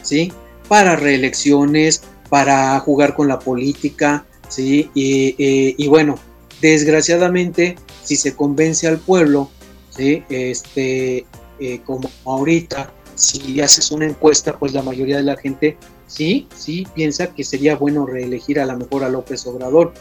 ¿sí? 0.02 0.34
Para 0.68 0.96
reelecciones, 0.96 2.02
para 2.30 2.80
jugar 2.80 3.16
con 3.16 3.28
la 3.28 3.38
política, 3.38 4.26
¿sí? 4.50 4.90
Y, 4.96 5.88
bueno, 5.90 6.18
desgraciadamente, 6.60 7.76
si 8.04 8.16
se 8.16 8.36
convence 8.36 8.88
al 8.88 8.98
pueblo, 8.98 9.52
¿sí? 9.96 10.24
Este, 10.30 11.28
eh, 11.60 11.82
como 11.86 12.10
ahorita, 12.26 12.92
si 13.22 13.62
haces 13.62 13.92
una 13.92 14.08
encuesta, 14.08 14.58
pues 14.58 14.74
la 14.74 14.82
mayoría 14.82 15.18
de 15.18 15.24
la 15.24 15.38
gente 15.38 15.78
sí, 16.08 16.48
sí 16.56 16.88
piensa 16.96 17.28
que 17.34 17.44
sería 17.44 17.76
bueno 17.76 18.08
reelegir 18.08 18.60
a 18.60 18.66
lo 18.66 18.76
mejor 18.78 19.04
a 19.04 19.10
López 19.10 19.46
Obrador, 19.46 19.94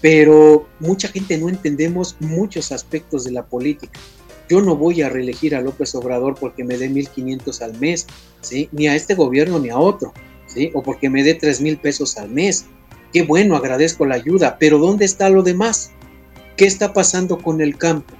pero 0.00 0.66
mucha 0.80 1.08
gente 1.08 1.36
no 1.36 1.50
entendemos 1.50 2.16
muchos 2.20 2.72
aspectos 2.72 3.24
de 3.24 3.32
la 3.32 3.44
política. 3.44 4.00
Yo 4.48 4.62
no 4.62 4.74
voy 4.74 5.02
a 5.02 5.10
reelegir 5.10 5.54
a 5.54 5.60
López 5.60 5.94
Obrador 5.94 6.34
porque 6.40 6.64
me 6.64 6.78
dé 6.78 6.90
1.500 6.90 7.60
al 7.60 7.78
mes, 7.78 8.06
¿sí? 8.40 8.70
ni 8.72 8.88
a 8.88 8.96
este 8.96 9.14
gobierno 9.14 9.58
ni 9.58 9.68
a 9.68 9.78
otro, 9.78 10.14
¿sí? 10.46 10.70
o 10.72 10.82
porque 10.82 11.10
me 11.10 11.22
dé 11.22 11.34
3 11.34 11.60
mil 11.60 11.76
pesos 11.76 12.16
al 12.16 12.30
mes. 12.30 12.64
Qué 13.12 13.22
bueno, 13.22 13.54
agradezco 13.54 14.06
la 14.06 14.14
ayuda, 14.14 14.56
pero 14.58 14.78
¿dónde 14.78 15.04
está 15.04 15.28
lo 15.28 15.42
demás? 15.42 15.90
¿Qué 16.56 16.64
está 16.64 16.94
pasando 16.94 17.38
con 17.38 17.60
el 17.60 17.76
campo? 17.76 18.14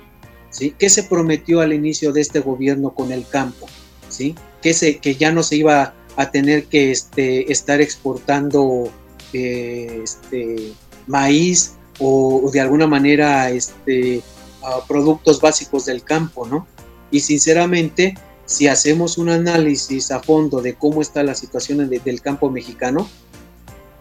¿Sí? 0.50 0.74
¿Qué 0.78 0.90
se 0.90 1.04
prometió 1.04 1.62
al 1.62 1.72
inicio 1.72 2.12
de 2.12 2.20
este 2.20 2.40
gobierno 2.40 2.90
con 2.94 3.12
el 3.12 3.26
campo? 3.26 3.66
Que, 4.60 4.74
se, 4.74 4.98
que 4.98 5.16
ya 5.16 5.32
no 5.32 5.42
se 5.42 5.56
iba 5.56 5.94
a 6.16 6.30
tener 6.30 6.64
que 6.64 6.90
este, 6.90 7.50
estar 7.50 7.80
exportando 7.80 8.90
eh, 9.32 10.00
este, 10.02 10.72
maíz 11.06 11.74
o, 11.98 12.50
de 12.52 12.60
alguna 12.60 12.86
manera 12.86 13.50
este, 13.50 14.22
productos 14.88 15.40
básicos 15.40 15.86
del 15.86 16.02
campo, 16.02 16.46
¿no? 16.46 16.66
Y 17.10 17.20
sinceramente, 17.20 18.14
si 18.46 18.68
hacemos 18.68 19.18
un 19.18 19.28
análisis 19.28 20.10
a 20.10 20.20
fondo 20.20 20.60
de 20.60 20.74
cómo 20.74 21.02
está 21.02 21.22
la 21.22 21.34
situación 21.34 21.88
del 21.88 22.22
campo 22.22 22.50
mexicano, 22.50 23.08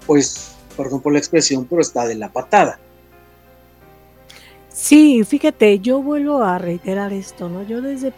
pues, 0.06 0.52
perdón 0.78 1.02
por 1.02 1.14
la 1.14 1.20
expresión, 1.20 1.66
pero 1.66 1.82
está 1.82 2.06
de 2.08 2.16
la 2.16 2.32
patada. 2.32 2.80
Sí, 4.74 5.24
fíjate, 5.26 5.80
yo 5.80 6.02
vuelvo 6.02 6.44
a 6.44 6.58
reiterar 6.58 7.12
esto, 7.14 7.50
¿no? 7.50 7.64
Yo 7.64 7.82
desde 7.82 8.14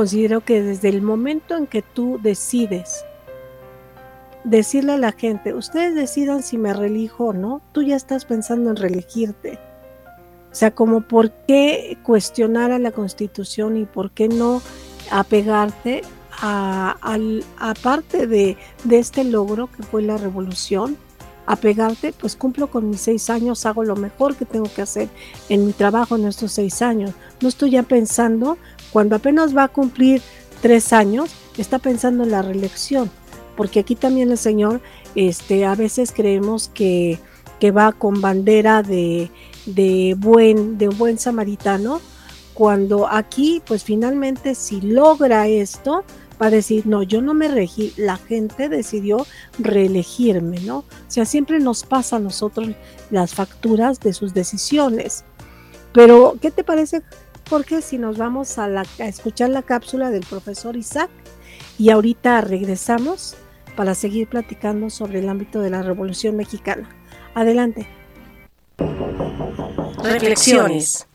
considero 0.00 0.40
que 0.42 0.62
desde 0.62 0.88
el 0.88 1.02
momento 1.02 1.54
en 1.58 1.66
que 1.66 1.82
tú 1.82 2.18
decides 2.22 3.04
decirle 4.44 4.92
a 4.92 4.96
la 4.96 5.12
gente, 5.12 5.52
ustedes 5.52 5.94
decidan 5.94 6.42
si 6.42 6.56
me 6.56 6.72
relijo 6.72 7.26
o 7.26 7.32
no, 7.34 7.60
tú 7.72 7.82
ya 7.82 7.96
estás 7.96 8.24
pensando 8.24 8.70
en 8.70 8.76
reelegirte. 8.76 9.58
O 10.50 10.54
sea, 10.54 10.70
como 10.70 11.02
por 11.02 11.30
qué 11.46 11.98
cuestionar 12.02 12.70
a 12.70 12.78
la 12.78 12.92
constitución 12.92 13.76
y 13.76 13.84
por 13.84 14.10
qué 14.12 14.28
no 14.28 14.62
apegarte 15.10 16.00
a, 16.40 16.96
parte 17.82 18.26
de, 18.26 18.56
de 18.84 18.98
este 18.98 19.22
logro 19.24 19.68
que 19.70 19.82
fue 19.82 20.00
la 20.00 20.16
revolución, 20.16 20.96
apegarte, 21.44 22.14
pues 22.18 22.36
cumplo 22.36 22.68
con 22.68 22.88
mis 22.88 23.02
seis 23.02 23.28
años, 23.28 23.66
hago 23.66 23.84
lo 23.84 23.96
mejor 23.96 24.34
que 24.34 24.46
tengo 24.46 24.72
que 24.74 24.80
hacer 24.80 25.10
en 25.50 25.66
mi 25.66 25.74
trabajo 25.74 26.16
en 26.16 26.24
estos 26.24 26.52
seis 26.52 26.80
años. 26.80 27.10
No 27.42 27.50
estoy 27.50 27.72
ya 27.72 27.82
pensando, 27.82 28.56
cuando 28.92 29.16
apenas 29.16 29.56
va 29.56 29.64
a 29.64 29.68
cumplir 29.68 30.22
tres 30.60 30.92
años, 30.92 31.30
está 31.58 31.78
pensando 31.78 32.24
en 32.24 32.30
la 32.30 32.42
reelección, 32.42 33.10
porque 33.56 33.80
aquí 33.80 33.94
también 33.94 34.30
el 34.30 34.38
Señor, 34.38 34.80
este, 35.14 35.64
a 35.64 35.74
veces 35.74 36.12
creemos 36.12 36.70
que, 36.72 37.18
que 37.58 37.70
va 37.70 37.92
con 37.92 38.20
bandera 38.20 38.82
de, 38.82 39.30
de 39.66 40.14
buen, 40.18 40.78
de 40.78 40.88
buen 40.88 41.18
samaritano, 41.18 42.00
cuando 42.54 43.08
aquí, 43.08 43.62
pues 43.66 43.84
finalmente, 43.84 44.54
si 44.54 44.80
logra 44.80 45.48
esto, 45.48 46.04
va 46.40 46.46
a 46.46 46.50
decir, 46.50 46.86
no, 46.86 47.02
yo 47.02 47.20
no 47.20 47.34
me 47.34 47.48
regí, 47.48 47.92
la 47.96 48.16
gente 48.16 48.68
decidió 48.68 49.26
reelegirme, 49.58 50.60
¿no? 50.60 50.78
O 50.78 50.84
sea, 51.08 51.24
siempre 51.24 51.58
nos 51.58 51.84
pasa 51.84 52.16
a 52.16 52.20
nosotros 52.20 52.70
las 53.10 53.34
facturas 53.34 54.00
de 54.00 54.12
sus 54.12 54.32
decisiones. 54.32 55.24
Pero, 55.92 56.36
¿qué 56.40 56.50
te 56.50 56.64
parece, 56.64 57.02
Jorge, 57.50 57.82
si 57.82 57.98
nos 57.98 58.16
vamos 58.16 58.58
a, 58.58 58.68
la, 58.68 58.86
a 59.00 59.06
escuchar 59.06 59.50
la 59.50 59.62
cápsula 59.62 60.10
del 60.10 60.24
profesor 60.24 60.76
Isaac 60.76 61.10
y 61.80 61.90
ahorita 61.90 62.40
regresamos 62.42 63.34
para 63.74 63.96
seguir 63.96 64.28
platicando 64.28 64.88
sobre 64.88 65.18
el 65.18 65.28
ámbito 65.28 65.60
de 65.60 65.70
la 65.70 65.82
Revolución 65.82 66.36
Mexicana? 66.36 66.88
Adelante. 67.34 67.88
Reflexiones. 70.00 71.08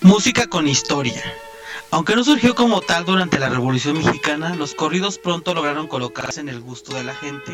Música 0.00 0.46
con 0.46 0.68
historia. 0.68 1.20
Aunque 1.90 2.14
no 2.14 2.22
surgió 2.22 2.54
como 2.54 2.82
tal 2.82 3.04
durante 3.04 3.40
la 3.40 3.48
Revolución 3.48 3.98
Mexicana, 3.98 4.54
los 4.54 4.76
corridos 4.76 5.18
pronto 5.18 5.54
lograron 5.54 5.88
colocarse 5.88 6.38
en 6.38 6.48
el 6.48 6.60
gusto 6.60 6.94
de 6.94 7.02
la 7.02 7.16
gente 7.16 7.50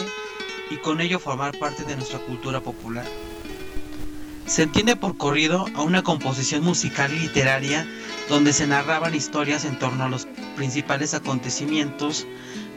y 0.70 0.76
con 0.76 1.00
ello 1.00 1.18
formar 1.18 1.58
parte 1.58 1.84
de 1.84 1.96
nuestra 1.96 2.18
cultura 2.18 2.60
popular. 2.60 3.06
Se 4.48 4.62
entiende 4.62 4.96
por 4.96 5.18
corrido 5.18 5.66
a 5.74 5.82
una 5.82 6.02
composición 6.02 6.64
musical 6.64 7.12
y 7.12 7.18
literaria 7.18 7.86
donde 8.30 8.54
se 8.54 8.66
narraban 8.66 9.14
historias 9.14 9.66
en 9.66 9.78
torno 9.78 10.04
a 10.04 10.08
los 10.08 10.26
principales 10.56 11.12
acontecimientos, 11.12 12.26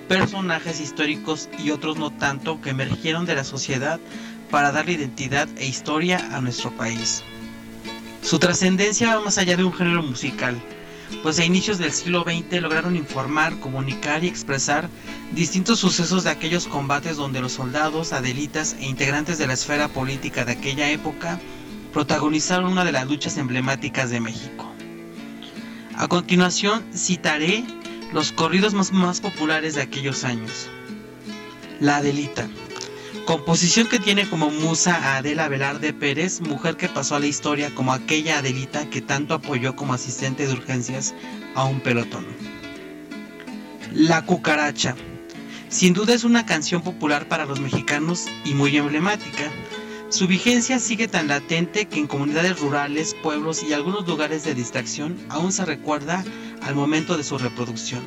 personajes 0.10 0.82
históricos 0.82 1.48
y 1.58 1.72
otros 1.72 1.96
no 1.96 2.12
tanto 2.12 2.60
que 2.60 2.72
emergieron 2.72 3.26
de 3.26 3.36
la 3.36 3.46
sociedad 3.46 4.02
para 4.50 4.74
darle 4.74 4.92
identidad 4.92 5.48
e 5.56 5.66
historia 5.66 6.36
a 6.36 6.42
nuestro 6.42 6.72
país. 6.76 7.24
Su 8.22 8.38
trascendencia 8.38 9.16
va 9.16 9.22
más 9.22 9.38
allá 9.38 9.56
de 9.56 9.64
un 9.64 9.74
género 9.74 10.04
musical, 10.04 10.62
pues 11.24 11.40
a 11.40 11.46
inicios 11.46 11.78
del 11.78 11.94
siglo 11.94 12.24
XX 12.24 12.62
lograron 12.62 12.98
informar, 12.98 13.58
comunicar 13.60 14.26
y 14.26 14.28
expresar 14.28 14.90
distintos 15.32 15.80
sucesos 15.80 16.26
de 16.26 16.32
aquellos 16.32 16.68
combates 16.68 17.16
donde 17.16 17.40
los 17.40 17.54
soldados, 17.54 18.12
adelitas 18.12 18.76
e 18.78 18.88
integrantes 18.88 19.38
de 19.38 19.48
la 19.48 19.54
esfera 19.54 19.88
política 19.88 20.44
de 20.44 20.52
aquella 20.52 20.90
época 20.92 21.40
protagonizaron 21.94 22.72
una 22.72 22.86
de 22.86 22.92
las 22.92 23.08
luchas 23.08 23.38
emblemáticas 23.38 24.10
de 24.10 24.20
México. 24.20 24.72
A 25.96 26.08
continuación 26.08 26.84
citaré 26.94 27.64
los 28.14 28.32
corridos 28.32 28.74
más, 28.74 28.92
más 28.92 29.22
populares 29.22 29.76
de 29.76 29.82
aquellos 29.82 30.24
años. 30.24 30.70
La 31.80 31.98
Adelita, 31.98 32.48
Composición 33.26 33.88
que 33.88 34.00
tiene 34.00 34.28
como 34.28 34.50
musa 34.50 34.96
a 34.96 35.18
Adela 35.18 35.48
Velarde 35.48 35.94
Pérez, 35.94 36.42
mujer 36.42 36.76
que 36.76 36.90
pasó 36.90 37.16
a 37.16 37.20
la 37.20 37.28
historia 37.28 37.74
como 37.76 37.94
aquella 37.94 38.40
Adelita 38.40 38.90
que 38.90 39.00
tanto 39.00 39.36
apoyó 39.36 39.76
como 39.76 39.94
asistente 39.94 40.48
de 40.48 40.54
urgencias 40.54 41.14
a 41.54 41.66
un 41.66 41.80
pelotón. 41.82 42.26
La 43.94 44.26
cucaracha. 44.26 44.96
Sin 45.70 45.94
duda 45.94 46.14
es 46.14 46.24
una 46.24 46.46
canción 46.46 46.82
popular 46.82 47.28
para 47.28 47.46
los 47.46 47.60
mexicanos 47.60 48.26
y 48.44 48.54
muy 48.54 48.76
emblemática. 48.76 49.52
Su 50.12 50.28
vigencia 50.28 50.78
sigue 50.80 51.08
tan 51.08 51.30
latente 51.30 51.86
que 51.86 51.98
en 51.98 52.06
comunidades 52.06 52.60
rurales, 52.60 53.16
pueblos 53.24 53.64
y 53.64 53.72
algunos 53.72 54.06
lugares 54.06 54.44
de 54.44 54.54
distracción 54.54 55.18
aún 55.30 55.54
se 55.54 55.64
recuerda 55.64 56.26
al 56.64 56.76
momento 56.76 57.16
de 57.16 57.24
su 57.24 57.38
reproducción. 57.38 58.04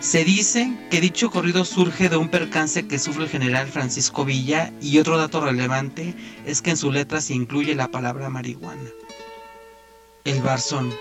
Se 0.00 0.26
dice 0.26 0.70
que 0.90 1.00
dicho 1.00 1.30
corrido 1.30 1.64
surge 1.64 2.10
de 2.10 2.18
un 2.18 2.28
percance 2.28 2.86
que 2.86 2.98
sufre 2.98 3.24
el 3.24 3.30
general 3.30 3.66
Francisco 3.68 4.26
Villa 4.26 4.74
y 4.82 4.98
otro 4.98 5.16
dato 5.16 5.40
relevante 5.40 6.14
es 6.44 6.60
que 6.60 6.72
en 6.72 6.76
su 6.76 6.92
letra 6.92 7.22
se 7.22 7.32
incluye 7.32 7.74
la 7.74 7.90
palabra 7.90 8.28
marihuana. 8.28 8.90
El 10.24 10.42
barzón. 10.42 10.92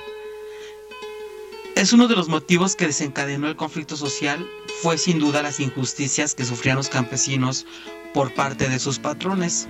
Es 1.76 1.92
uno 1.92 2.08
de 2.08 2.16
los 2.16 2.30
motivos 2.30 2.78
que 2.78 2.88
desencadenó 2.88 3.50
el 3.50 3.58
conflicto 3.58 3.98
social, 3.98 4.48
fue 4.82 4.98
sin 4.98 5.20
duda 5.20 5.44
las 5.44 5.60
injusticias 5.60 6.36
que 6.36 6.46
sufrían 6.46 6.78
los 6.78 6.88
campesinos 6.88 7.66
por 8.14 8.34
parte 8.34 8.70
de 8.70 8.80
sus 8.80 9.00
patrones. 9.00 9.68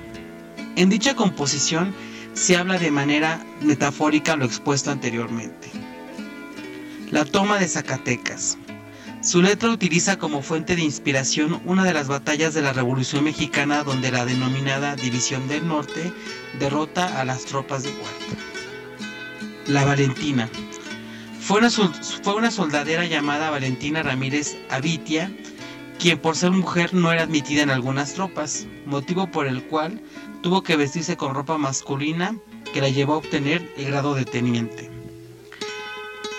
En 0.76 0.90
dicha 0.90 1.16
composición 1.16 1.94
se 2.34 2.58
habla 2.58 2.78
de 2.78 2.92
manera 2.92 3.46
metafórica 3.62 4.36
lo 4.36 4.46
expuesto 4.46 4.92
anteriormente. 4.92 5.72
La 7.12 7.26
toma 7.26 7.60
de 7.60 7.68
Zacatecas. 7.68 8.58
Su 9.22 9.42
letra 9.42 9.70
utiliza 9.70 10.18
como 10.18 10.42
fuente 10.42 10.76
de 10.76 10.82
inspiración 10.82 11.62
una 11.64 11.86
de 11.86 11.94
las 11.94 12.10
batallas 12.10 12.54
de 12.54 12.62
la 12.62 12.74
Revolución 12.74 13.24
Mexicana 13.24 13.84
donde 13.84 14.12
la 14.12 14.26
denominada 14.26 14.96
División 14.96 15.48
del 15.48 15.66
Norte 15.66 16.12
derrota 16.60 17.22
a 17.22 17.24
las 17.24 17.46
tropas 17.46 17.84
de 17.84 17.90
Huerta. 17.90 18.36
La 19.68 19.86
Valentina. 19.86 20.50
Fue 21.40 21.60
una, 21.60 21.70
fue 21.70 22.36
una 22.36 22.52
soldadera 22.52 23.06
llamada 23.06 23.50
Valentina 23.50 24.04
Ramírez 24.04 24.58
Avitia, 24.70 25.32
quien 26.04 26.20
por 26.20 26.36
ser 26.36 26.52
mujer 26.52 26.94
no 26.94 27.14
era 27.14 27.24
admitida 27.24 27.62
en 27.62 27.70
algunas 27.70 28.14
tropas, 28.14 28.68
motivo 28.86 29.32
por 29.32 29.48
el 29.48 29.64
cual 29.64 30.02
tuvo 30.42 30.62
que 30.62 30.76
vestirse 30.76 31.16
con 31.16 31.34
ropa 31.34 31.58
masculina 31.58 32.36
que 32.74 32.82
la 32.82 32.90
llevó 32.90 33.14
a 33.14 33.18
obtener 33.20 33.74
el 33.78 33.86
grado 33.86 34.14
de 34.14 34.26
teniente. 34.26 34.92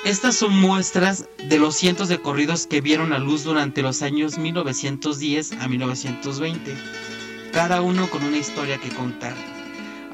Estas 0.05 0.37
son 0.37 0.53
muestras 0.61 1.31
de 1.49 1.59
los 1.59 1.77
cientos 1.77 2.09
de 2.09 2.21
corridos 2.21 2.67
que 2.67 2.83
vieron 2.83 3.15
a 3.15 3.19
luz 3.19 3.43
durante 3.43 3.81
los 3.81 4.03
años 4.03 4.37
1910 4.37 5.53
a 5.53 5.67
1920, 5.67 6.77
cada 7.51 7.81
uno 7.81 8.11
con 8.11 8.23
una 8.23 8.37
historia 8.37 8.77
que 8.77 8.91
contar. 8.91 9.35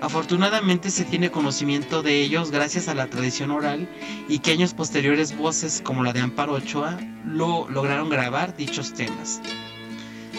Afortunadamente 0.01 0.91
se 0.91 1.05
tiene 1.05 1.31
conocimiento 1.31 2.03
de 2.03 2.23
ellos 2.23 2.51
gracias 2.51 2.89
a 2.89 2.95
la 2.95 3.09
tradición 3.09 3.51
oral 3.51 3.87
y 4.29 4.39
que 4.39 4.53
años 4.53 4.73
posteriores 4.73 5.37
voces 5.37 5.83
como 5.85 6.03
la 6.03 6.15
de 6.15 6.21
Amparo 6.21 6.55
Ochoa 6.55 6.99
lo 7.27 7.69
lograron 7.69 8.09
grabar 8.09 8.57
dichos 8.57 8.95
temas. 8.95 9.43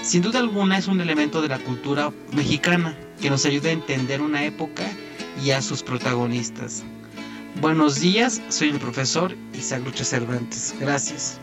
Sin 0.02 0.24
duda 0.24 0.40
alguna 0.40 0.80
es 0.80 0.88
un 0.88 1.00
elemento 1.00 1.44
de 1.44 1.50
la 1.50 1.60
cultura 1.60 2.12
mexicana 2.34 2.98
que 3.22 3.30
nos 3.30 3.46
ayuda 3.46 3.70
a 3.70 3.74
entender 3.74 4.22
una 4.22 4.44
época 4.46 4.84
y 5.44 5.52
a 5.52 5.62
sus 5.62 5.84
protagonistas. 5.84 6.84
Buenos 7.60 8.00
días, 8.00 8.42
soy 8.50 8.70
el 8.70 8.80
profesor 8.80 9.36
Isaac 9.54 9.84
Lucha 9.86 10.04
Cervantes. 10.04 10.74
Gracias. 10.80 11.40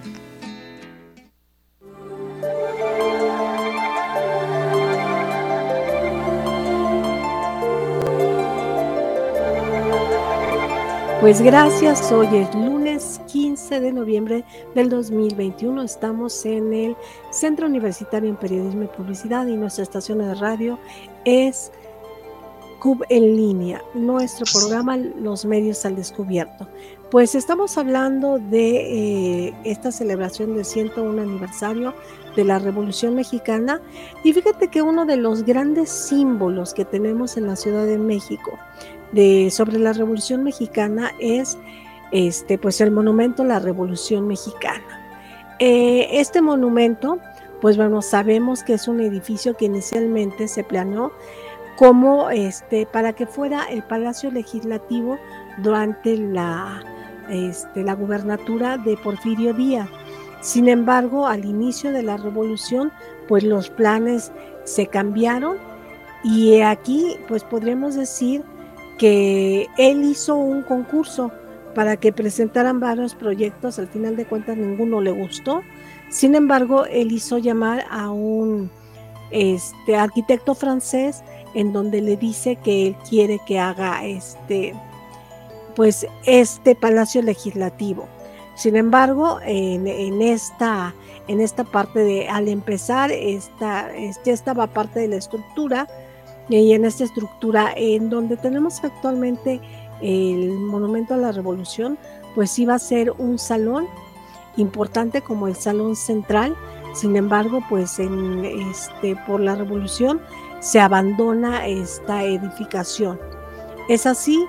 Pues 11.29 11.43
gracias, 11.43 12.11
hoy 12.11 12.27
es 12.35 12.55
lunes 12.55 13.21
15 13.31 13.81
de 13.81 13.93
noviembre 13.93 14.47
del 14.75 14.89
2021, 14.89 15.83
estamos 15.83 16.47
en 16.47 16.73
el 16.73 16.97
Centro 17.31 17.67
Universitario 17.67 18.31
en 18.31 18.37
Periodismo 18.37 18.85
y 18.85 18.87
Publicidad 18.87 19.47
y 19.47 19.55
nuestra 19.55 19.83
estación 19.83 20.21
de 20.21 20.35
radio 20.35 20.79
es 21.27 21.71
CUB 22.79 23.05
en 23.11 23.37
línea, 23.37 23.83
nuestro 23.93 24.47
programa 24.51 24.97
Los 24.97 25.45
Medios 25.45 25.85
al 25.85 25.97
Descubierto. 25.97 26.67
Pues 27.11 27.35
estamos 27.35 27.77
hablando 27.77 28.39
de 28.39 29.49
eh, 29.49 29.55
esta 29.65 29.93
celebración 29.93 30.55
del 30.55 30.65
101 30.65 31.21
aniversario 31.21 31.93
de 32.37 32.45
la 32.45 32.59
Revolución 32.59 33.15
Mexicana 33.15 33.83
y 34.25 34.33
fíjate 34.33 34.69
que 34.69 34.81
uno 34.81 35.05
de 35.05 35.19
los 35.19 35.43
grandes 35.43 35.91
símbolos 35.91 36.73
que 36.73 36.87
tenemos 36.87 37.37
en 37.37 37.47
la 37.47 37.57
Ciudad 37.57 37.85
de 37.85 37.99
México 37.99 38.59
de, 39.13 39.51
sobre 39.51 39.79
la 39.79 39.93
Revolución 39.93 40.45
Mexicana 40.45 41.13
es 41.21 41.59
este, 42.13 42.59
pues 42.59 42.81
el 42.81 42.91
monumento 42.91 43.43
a 43.43 43.47
la 43.47 43.59
Revolución 43.59 44.27
Mexicana. 44.27 44.85
Eh, 45.59 46.09
este 46.13 46.41
monumento, 46.41 47.19
pues 47.61 47.77
bueno, 47.77 48.03
sabemos 48.03 48.63
que 48.63 48.75
es 48.75 48.89
un 48.89 49.01
edificio 49.01 49.57
que 49.57 49.67
inicialmente 49.67 50.49
se 50.49 50.65
planeó 50.65 51.13
como 51.77 52.31
este, 52.31 52.87
para 52.87 53.13
que 53.13 53.27
fuera 53.27 53.65
el 53.65 53.83
Palacio 53.83 54.31
Legislativo 54.31 55.19
durante 55.59 56.17
la 56.17 56.83
este, 57.29 57.83
la 57.83 57.95
gubernatura 57.95 58.79
de 58.79 58.97
Porfirio 58.97 59.53
Díaz. 59.53 59.89
Sin 60.41 60.69
embargo, 60.69 61.27
al 61.27 61.45
inicio 61.45 61.93
de 61.93 62.03
la 62.03 62.17
revolución, 62.17 62.93
pues 63.27 63.45
los 63.45 63.71
planes 63.71 64.33
se 64.65 64.87
cambiaron 64.87 65.57
y 66.25 66.61
aquí, 66.61 67.17
pues 67.29 67.45
podríamos 67.45 67.95
decir 67.95 68.43
que 68.99 69.69
él 69.79 70.05
hizo 70.05 70.37
un 70.37 70.63
concurso 70.63 71.33
para 71.75 71.97
que 71.97 72.13
presentaran 72.13 72.81
varios 72.81 73.15
proyectos, 73.15 73.79
al 73.79 73.89
final 73.89 74.17
de 74.17 74.27
cuentas 74.27 74.57
ninguno 74.57 75.01
le 75.01 75.13
gustó. 75.13 75.63
Sin 76.11 76.35
embargo, 76.35 76.87
él 76.87 77.13
hizo 77.13 77.39
llamar 77.39 77.85
a 77.91 78.11
un 78.11 78.71
este, 79.31 79.97
arquitecto 79.97 80.55
francés 80.55 81.23
en 81.55 81.73
donde 81.73 82.01
le 82.01 82.17
dice 82.17 82.57
que 82.57 82.89
él 82.89 82.97
quiere 83.09 83.41
que 83.47 83.59
haga 83.59 84.05
este 84.05 84.75
pues 85.77 86.09
este 86.27 86.75
Palacio 86.75 87.23
Legislativo. 87.23 88.09
Sin 88.57 88.75
embargo, 88.75 89.39
en, 89.45 90.21
esta, 90.21 90.93
en 91.29 91.41
esta 91.41 91.63
parte 91.63 92.01
de, 92.01 92.29
al 92.29 92.49
empezar, 92.49 93.13
esta, 93.13 93.89
ya 94.25 94.33
estaba 94.33 94.67
parte 94.67 94.99
de 94.99 95.07
la 95.07 95.15
estructura, 95.15 95.87
y 96.49 96.73
en 96.73 96.85
esta 96.85 97.05
estructura 97.05 97.73
en 97.77 98.09
donde 98.11 98.37
tenemos 98.37 98.83
actualmente 98.83 99.61
el 100.01 100.53
Monumento 100.53 101.15
a 101.15 101.19
la 101.19 101.33
Revolución, 101.33 101.99
pues 102.35 102.59
iba 102.59 102.75
a 102.75 102.79
ser 102.79 103.13
un 103.19 103.39
salón 103.39 103.87
importante 104.57 105.23
como 105.23 105.49
el 105.49 105.57
Salón 105.57 105.97
Central. 105.97 106.57
Sin 106.95 107.17
embargo, 107.17 107.61
pues 107.69 107.99
este, 107.99 109.17
por 109.27 109.41
la 109.41 109.55
Revolución 109.55 110.21
se 110.61 110.81
abandona 110.81 111.67
esta 111.67 112.25
edificación. 112.25 113.19
Es 113.89 114.07
así 114.07 114.47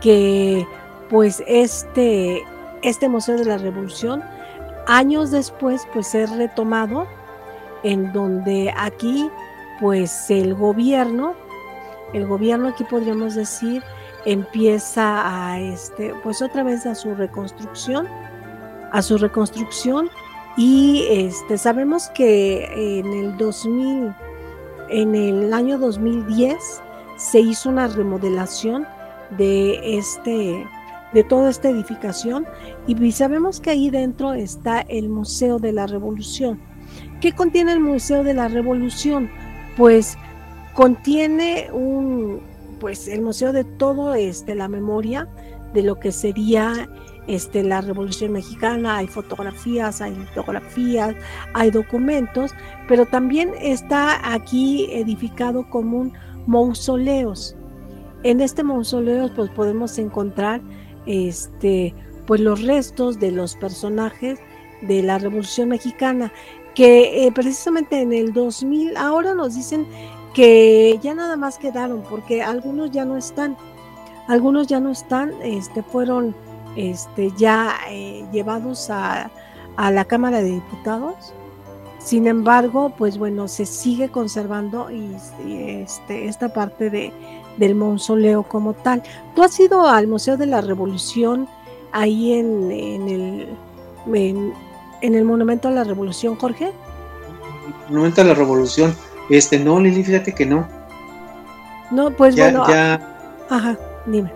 que 0.00 0.66
pues 1.10 1.42
este, 1.46 2.42
este 2.82 3.08
Museo 3.08 3.36
de 3.36 3.44
la 3.44 3.58
Revolución 3.58 4.22
años 4.86 5.30
después 5.30 5.86
pues 5.92 6.14
es 6.14 6.30
retomado 6.30 7.06
en 7.82 8.12
donde 8.12 8.72
aquí 8.76 9.30
pues 9.80 10.30
el 10.30 10.54
gobierno, 10.54 11.34
el 12.12 12.26
gobierno 12.26 12.68
aquí 12.68 12.84
podríamos 12.84 13.34
decir 13.34 13.82
empieza 14.24 15.50
a 15.50 15.58
este 15.60 16.14
pues 16.22 16.42
otra 16.42 16.62
vez 16.62 16.86
a 16.86 16.94
su 16.94 17.14
reconstrucción, 17.14 18.06
a 18.92 19.02
su 19.02 19.18
reconstrucción 19.18 20.10
y 20.56 21.06
este 21.10 21.58
sabemos 21.58 22.08
que 22.10 22.98
en 23.00 23.06
el 23.12 23.36
2000 23.36 24.14
en 24.90 25.14
el 25.14 25.52
año 25.52 25.78
2010 25.78 26.82
se 27.16 27.40
hizo 27.40 27.70
una 27.70 27.88
remodelación 27.88 28.86
de 29.36 29.96
este 29.98 30.66
de 31.12 31.24
toda 31.24 31.50
esta 31.50 31.68
edificación 31.68 32.46
y 32.86 33.12
sabemos 33.12 33.60
que 33.60 33.70
ahí 33.70 33.90
dentro 33.90 34.32
está 34.32 34.80
el 34.80 35.08
Museo 35.08 35.58
de 35.58 35.72
la 35.72 35.86
Revolución. 35.86 36.60
¿Qué 37.20 37.32
contiene 37.32 37.72
el 37.72 37.80
Museo 37.80 38.24
de 38.24 38.34
la 38.34 38.48
Revolución? 38.48 39.30
Pues 39.76 40.16
contiene 40.74 41.68
un 41.72 42.40
pues 42.80 43.06
el 43.06 43.22
museo 43.22 43.52
de 43.52 43.62
todo 43.62 44.14
este 44.14 44.54
la 44.56 44.66
memoria 44.66 45.28
de 45.72 45.82
lo 45.82 46.00
que 46.00 46.10
sería 46.10 46.88
este 47.28 47.62
la 47.62 47.80
Revolución 47.80 48.32
Mexicana, 48.32 48.96
hay 48.96 49.06
fotografías, 49.06 50.00
hay 50.00 50.14
litografías, 50.14 51.14
hay 51.54 51.70
documentos, 51.70 52.52
pero 52.88 53.06
también 53.06 53.52
está 53.60 54.32
aquí 54.34 54.88
edificado 54.92 55.68
como 55.70 55.98
un 55.98 56.12
mausoleos. 56.46 57.54
En 58.24 58.40
este 58.40 58.64
mausoleo 58.64 59.32
pues 59.34 59.50
podemos 59.50 59.98
encontrar 59.98 60.60
este 61.06 61.94
pues 62.26 62.40
los 62.40 62.62
restos 62.62 63.18
de 63.18 63.30
los 63.30 63.56
personajes 63.56 64.38
de 64.82 65.02
la 65.02 65.18
Revolución 65.18 65.68
Mexicana 65.68 66.32
que 66.74 67.26
eh, 67.26 67.32
precisamente 67.32 68.00
en 68.00 68.12
el 68.12 68.32
2000 68.32 68.96
ahora 68.96 69.34
nos 69.34 69.54
dicen 69.54 69.86
que 70.34 70.98
ya 71.02 71.14
nada 71.14 71.36
más 71.36 71.58
quedaron 71.58 72.02
porque 72.08 72.42
algunos 72.42 72.90
ya 72.90 73.04
no 73.04 73.16
están 73.16 73.56
algunos 74.28 74.66
ya 74.66 74.80
no 74.80 74.90
están 74.90 75.32
este 75.42 75.82
fueron 75.82 76.34
este 76.76 77.32
ya 77.36 77.74
eh, 77.90 78.24
llevados 78.32 78.88
a, 78.90 79.30
a 79.76 79.90
la 79.90 80.04
Cámara 80.04 80.38
de 80.38 80.50
Diputados 80.50 81.34
sin 82.04 82.26
embargo, 82.26 82.92
pues 82.96 83.16
bueno, 83.16 83.46
se 83.46 83.64
sigue 83.64 84.08
conservando 84.08 84.90
y, 84.90 85.16
este, 85.46 86.26
esta 86.26 86.52
parte 86.52 86.90
de, 86.90 87.12
del 87.58 87.74
mausoleo 87.76 88.42
como 88.42 88.74
tal. 88.74 89.02
¿Tú 89.36 89.42
has 89.42 89.58
ido 89.60 89.86
al 89.86 90.08
Museo 90.08 90.36
de 90.36 90.46
la 90.46 90.60
Revolución 90.60 91.48
ahí 91.92 92.32
en, 92.32 92.72
el, 92.72 93.48
en, 94.12 95.14
el 95.14 95.24
Monumento 95.24 95.68
a 95.68 95.70
la 95.70 95.84
Revolución, 95.84 96.34
Jorge? 96.36 96.72
Monumento 97.88 98.22
a 98.22 98.24
la 98.24 98.34
Revolución. 98.34 98.94
Este, 99.32 99.58
no, 99.58 99.80
Lili, 99.80 100.04
fíjate 100.04 100.34
que 100.34 100.44
no. 100.44 100.68
No, 101.90 102.10
pues 102.10 102.36
bueno. 102.36 102.68
Ya, 102.68 103.00
ah, 103.48 103.56
ajá, 103.56 103.78
dime. 104.04 104.30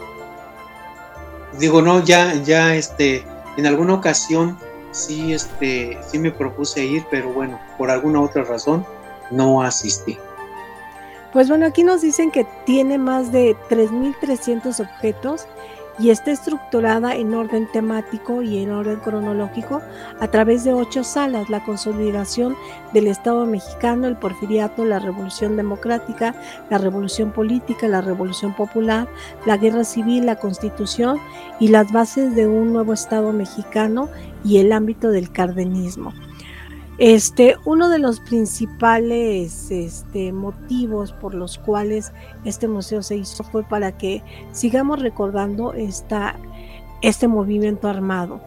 Digo, 1.58 1.82
no, 1.82 2.02
ya, 2.02 2.32
ya, 2.32 2.74
este, 2.74 3.22
en 3.58 3.66
alguna 3.66 3.92
ocasión 3.92 4.56
sí, 4.92 5.34
este, 5.34 5.98
sí 6.00 6.18
me 6.18 6.30
propuse 6.30 6.82
ir, 6.82 7.04
pero 7.10 7.28
bueno, 7.28 7.60
por 7.76 7.90
alguna 7.90 8.22
otra 8.22 8.44
razón 8.44 8.86
no 9.30 9.60
asistí. 9.60 10.16
Pues 11.30 11.50
bueno, 11.50 11.66
aquí 11.66 11.84
nos 11.84 12.00
dicen 12.00 12.30
que 12.30 12.46
tiene 12.64 12.96
más 12.96 13.32
de 13.32 13.54
3.300 13.68 14.80
objetos 14.80 15.46
y 15.98 16.10
está 16.10 16.30
estructurada 16.30 17.14
en 17.14 17.34
orden 17.34 17.66
temático 17.72 18.42
y 18.42 18.58
en 18.58 18.70
orden 18.70 18.96
cronológico 18.96 19.80
a 20.20 20.28
través 20.28 20.64
de 20.64 20.72
ocho 20.72 21.04
salas, 21.04 21.48
la 21.48 21.64
consolidación 21.64 22.56
del 22.92 23.06
Estado 23.06 23.46
mexicano, 23.46 24.06
el 24.06 24.16
porfiriato, 24.16 24.84
la 24.84 24.98
revolución 24.98 25.56
democrática, 25.56 26.34
la 26.70 26.78
revolución 26.78 27.32
política, 27.32 27.88
la 27.88 28.00
revolución 28.00 28.54
popular, 28.54 29.08
la 29.46 29.56
guerra 29.56 29.84
civil, 29.84 30.26
la 30.26 30.36
constitución 30.36 31.18
y 31.60 31.68
las 31.68 31.92
bases 31.92 32.34
de 32.34 32.46
un 32.46 32.72
nuevo 32.72 32.92
Estado 32.92 33.32
mexicano 33.32 34.08
y 34.44 34.58
el 34.58 34.72
ámbito 34.72 35.10
del 35.10 35.30
cardenismo. 35.30 36.12
Este, 36.98 37.56
uno 37.66 37.90
de 37.90 37.98
los 37.98 38.20
principales 38.20 39.70
este, 39.70 40.32
motivos 40.32 41.12
por 41.12 41.34
los 41.34 41.58
cuales 41.58 42.12
este 42.44 42.68
museo 42.68 43.02
se 43.02 43.16
hizo 43.16 43.44
fue 43.44 43.62
para 43.62 43.92
que 43.98 44.22
sigamos 44.52 45.02
recordando 45.02 45.74
esta, 45.74 46.36
este 47.02 47.28
movimiento 47.28 47.88
armado. 47.88 48.40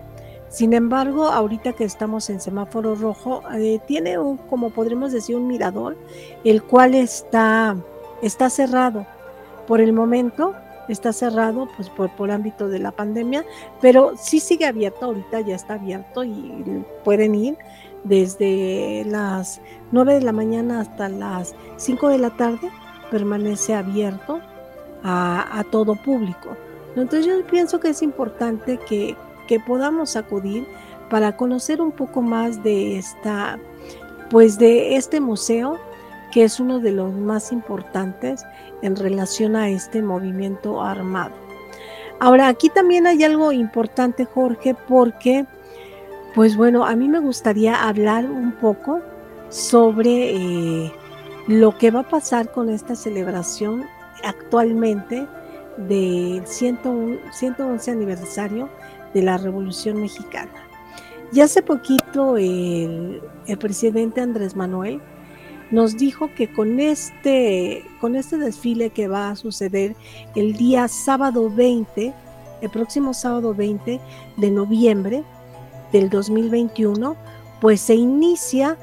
Sin 0.49 0.73
embargo, 0.73 1.25
ahorita 1.25 1.73
que 1.73 1.83
estamos 1.83 2.27
en 2.31 2.41
semáforo 2.41 2.95
rojo, 2.95 3.43
eh, 3.53 3.79
tiene 3.85 4.17
un, 4.17 4.37
como 4.37 4.71
podríamos 4.71 5.11
decir, 5.11 5.35
un 5.35 5.47
mirador, 5.47 5.95
el 6.43 6.63
cual 6.63 6.95
está, 6.95 7.77
está 8.23 8.49
cerrado. 8.49 9.05
Por 9.67 9.79
el 9.79 9.93
momento 9.93 10.55
está 10.87 11.13
cerrado, 11.13 11.69
pues 11.75 11.87
por, 11.91 12.09
por 12.15 12.31
ámbito 12.31 12.67
de 12.67 12.79
la 12.79 12.91
pandemia, 12.91 13.45
pero 13.79 14.13
sí 14.17 14.39
sigue 14.39 14.65
abierto, 14.65 15.05
ahorita 15.05 15.41
ya 15.41 15.53
está 15.53 15.75
abierto 15.75 16.23
y 16.23 16.83
pueden 17.03 17.35
ir 17.35 17.57
desde 18.03 19.03
las 19.05 19.61
9 19.91 20.15
de 20.15 20.21
la 20.21 20.31
mañana 20.31 20.81
hasta 20.81 21.09
las 21.09 21.55
5 21.77 22.09
de 22.09 22.17
la 22.17 22.29
tarde 22.31 22.69
permanece 23.11 23.75
abierto 23.75 24.39
a, 25.03 25.63
todo 25.71 25.95
público. 25.95 26.55
Entonces 26.95 27.25
yo 27.25 27.45
pienso 27.45 27.79
que 27.79 27.89
es 27.89 28.01
importante 28.01 28.77
que, 28.77 29.15
que, 29.47 29.59
podamos 29.59 30.15
acudir 30.15 30.67
para 31.09 31.37
conocer 31.37 31.81
un 31.81 31.91
poco 31.91 32.21
más 32.21 32.63
de 32.63 32.97
esta, 32.97 33.57
pues 34.29 34.57
de 34.59 34.95
este 34.95 35.19
museo, 35.19 35.79
que 36.31 36.43
es 36.43 36.59
uno 36.59 36.79
de 36.79 36.91
los 36.91 37.13
más 37.13 37.51
importantes 37.51 38.45
en 38.81 38.95
relación 38.95 39.55
a 39.55 39.69
este 39.69 40.01
movimiento 40.01 40.81
armado. 40.81 41.33
Ahora, 42.19 42.49
aquí 42.49 42.69
también 42.69 43.07
hay 43.07 43.23
algo 43.23 43.51
importante, 43.51 44.25
Jorge, 44.25 44.75
porque 44.87 45.45
pues 46.35 46.55
bueno, 46.55 46.85
a 46.85 46.95
mí 46.95 47.07
me 47.07 47.19
gustaría 47.19 47.87
hablar 47.87 48.25
un 48.25 48.51
poco 48.53 49.01
sobre 49.49 50.35
eh, 50.35 50.91
lo 51.47 51.77
que 51.77 51.91
va 51.91 52.01
a 52.01 52.09
pasar 52.09 52.51
con 52.51 52.69
esta 52.69 52.95
celebración 52.95 53.85
actualmente 54.23 55.27
del 55.77 56.45
111 56.45 57.91
aniversario 57.91 58.69
de 59.13 59.21
la 59.23 59.37
Revolución 59.37 60.01
Mexicana. 60.01 60.51
Y 61.31 61.41
hace 61.41 61.61
poquito 61.61 62.37
el, 62.37 63.21
el 63.47 63.57
presidente 63.57 64.21
Andrés 64.21 64.55
Manuel 64.55 65.01
nos 65.71 65.97
dijo 65.97 66.29
que 66.35 66.51
con 66.51 66.79
este, 66.79 67.83
con 68.01 68.15
este 68.15 68.37
desfile 68.37 68.89
que 68.89 69.07
va 69.07 69.29
a 69.29 69.35
suceder 69.35 69.95
el 70.35 70.53
día 70.53 70.87
sábado 70.87 71.49
20, 71.49 72.13
el 72.61 72.69
próximo 72.69 73.13
sábado 73.13 73.53
20 73.53 73.99
de 74.37 74.51
noviembre 74.51 75.23
del 75.91 76.09
2021, 76.09 77.15
pues 77.61 77.81
se 77.81 77.95
inicia 77.95 78.77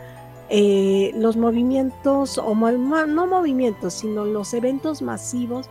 eh, 0.49 1.13
los 1.17 1.37
movimientos, 1.37 2.39
o 2.39 2.55
no 2.55 3.27
movimientos, 3.27 3.95
sino 3.95 4.25
los 4.25 4.55
eventos 4.55 5.03
masivos 5.03 5.69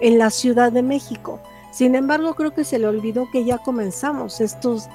en 0.00 0.18
la 0.18 0.30
Ciudad 0.30 0.72
de 0.72 0.82
México. 0.82 1.40
Sin 1.74 1.96
embargo, 1.96 2.34
creo 2.34 2.54
que 2.54 2.62
se 2.62 2.78
le 2.78 2.86
olvidó 2.86 3.28
que 3.32 3.44
ya 3.44 3.58
comenzamos 3.58 4.40
estos, 4.40 4.88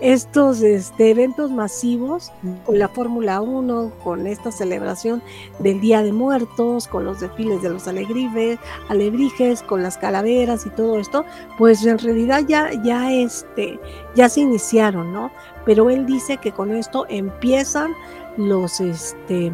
estos 0.00 0.62
este, 0.62 1.10
eventos 1.10 1.50
masivos 1.50 2.30
con 2.64 2.78
la 2.78 2.88
Fórmula 2.88 3.40
1, 3.40 3.90
con 4.04 4.28
esta 4.28 4.52
celebración 4.52 5.20
del 5.58 5.80
Día 5.80 6.00
de 6.04 6.12
Muertos, 6.12 6.86
con 6.86 7.04
los 7.04 7.18
desfiles 7.18 7.60
de 7.60 7.70
los 7.70 7.88
alebrijes, 7.88 9.62
con 9.64 9.82
las 9.82 9.98
calaveras 9.98 10.64
y 10.64 10.70
todo 10.70 11.00
esto, 11.00 11.24
pues 11.58 11.84
en 11.84 11.98
realidad 11.98 12.42
ya, 12.46 12.70
ya, 12.84 13.12
este, 13.12 13.80
ya 14.14 14.28
se 14.28 14.42
iniciaron, 14.42 15.12
¿no? 15.12 15.32
Pero 15.64 15.90
él 15.90 16.06
dice 16.06 16.36
que 16.36 16.52
con 16.52 16.70
esto 16.70 17.04
empiezan 17.08 17.94
los, 18.36 18.80
este, 18.80 19.52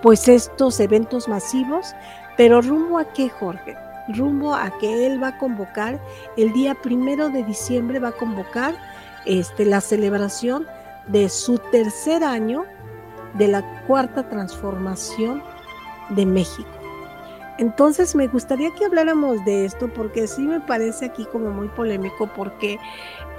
pues 0.00 0.28
estos 0.28 0.80
eventos 0.80 1.28
masivos, 1.28 1.94
pero 2.38 2.62
rumbo 2.62 2.98
a 2.98 3.12
qué, 3.12 3.28
Jorge? 3.28 3.76
Rumbo 4.08 4.54
a 4.54 4.70
que 4.78 5.06
él 5.06 5.22
va 5.22 5.28
a 5.28 5.38
convocar 5.38 6.00
el 6.36 6.52
día 6.52 6.74
primero 6.74 7.28
de 7.28 7.42
diciembre 7.44 7.98
va 7.98 8.08
a 8.08 8.12
convocar 8.12 8.74
este, 9.24 9.64
la 9.64 9.80
celebración 9.80 10.66
de 11.08 11.28
su 11.28 11.58
tercer 11.58 12.24
año 12.24 12.64
de 13.34 13.48
la 13.48 13.84
cuarta 13.86 14.28
transformación 14.28 15.42
de 16.10 16.26
México. 16.26 16.68
Entonces 17.58 18.14
me 18.14 18.28
gustaría 18.28 18.70
que 18.72 18.84
habláramos 18.84 19.42
de 19.46 19.64
esto 19.64 19.88
porque 19.88 20.26
sí 20.26 20.42
me 20.42 20.60
parece 20.60 21.06
aquí 21.06 21.24
como 21.32 21.50
muy 21.50 21.68
polémico 21.68 22.28
porque 22.36 22.78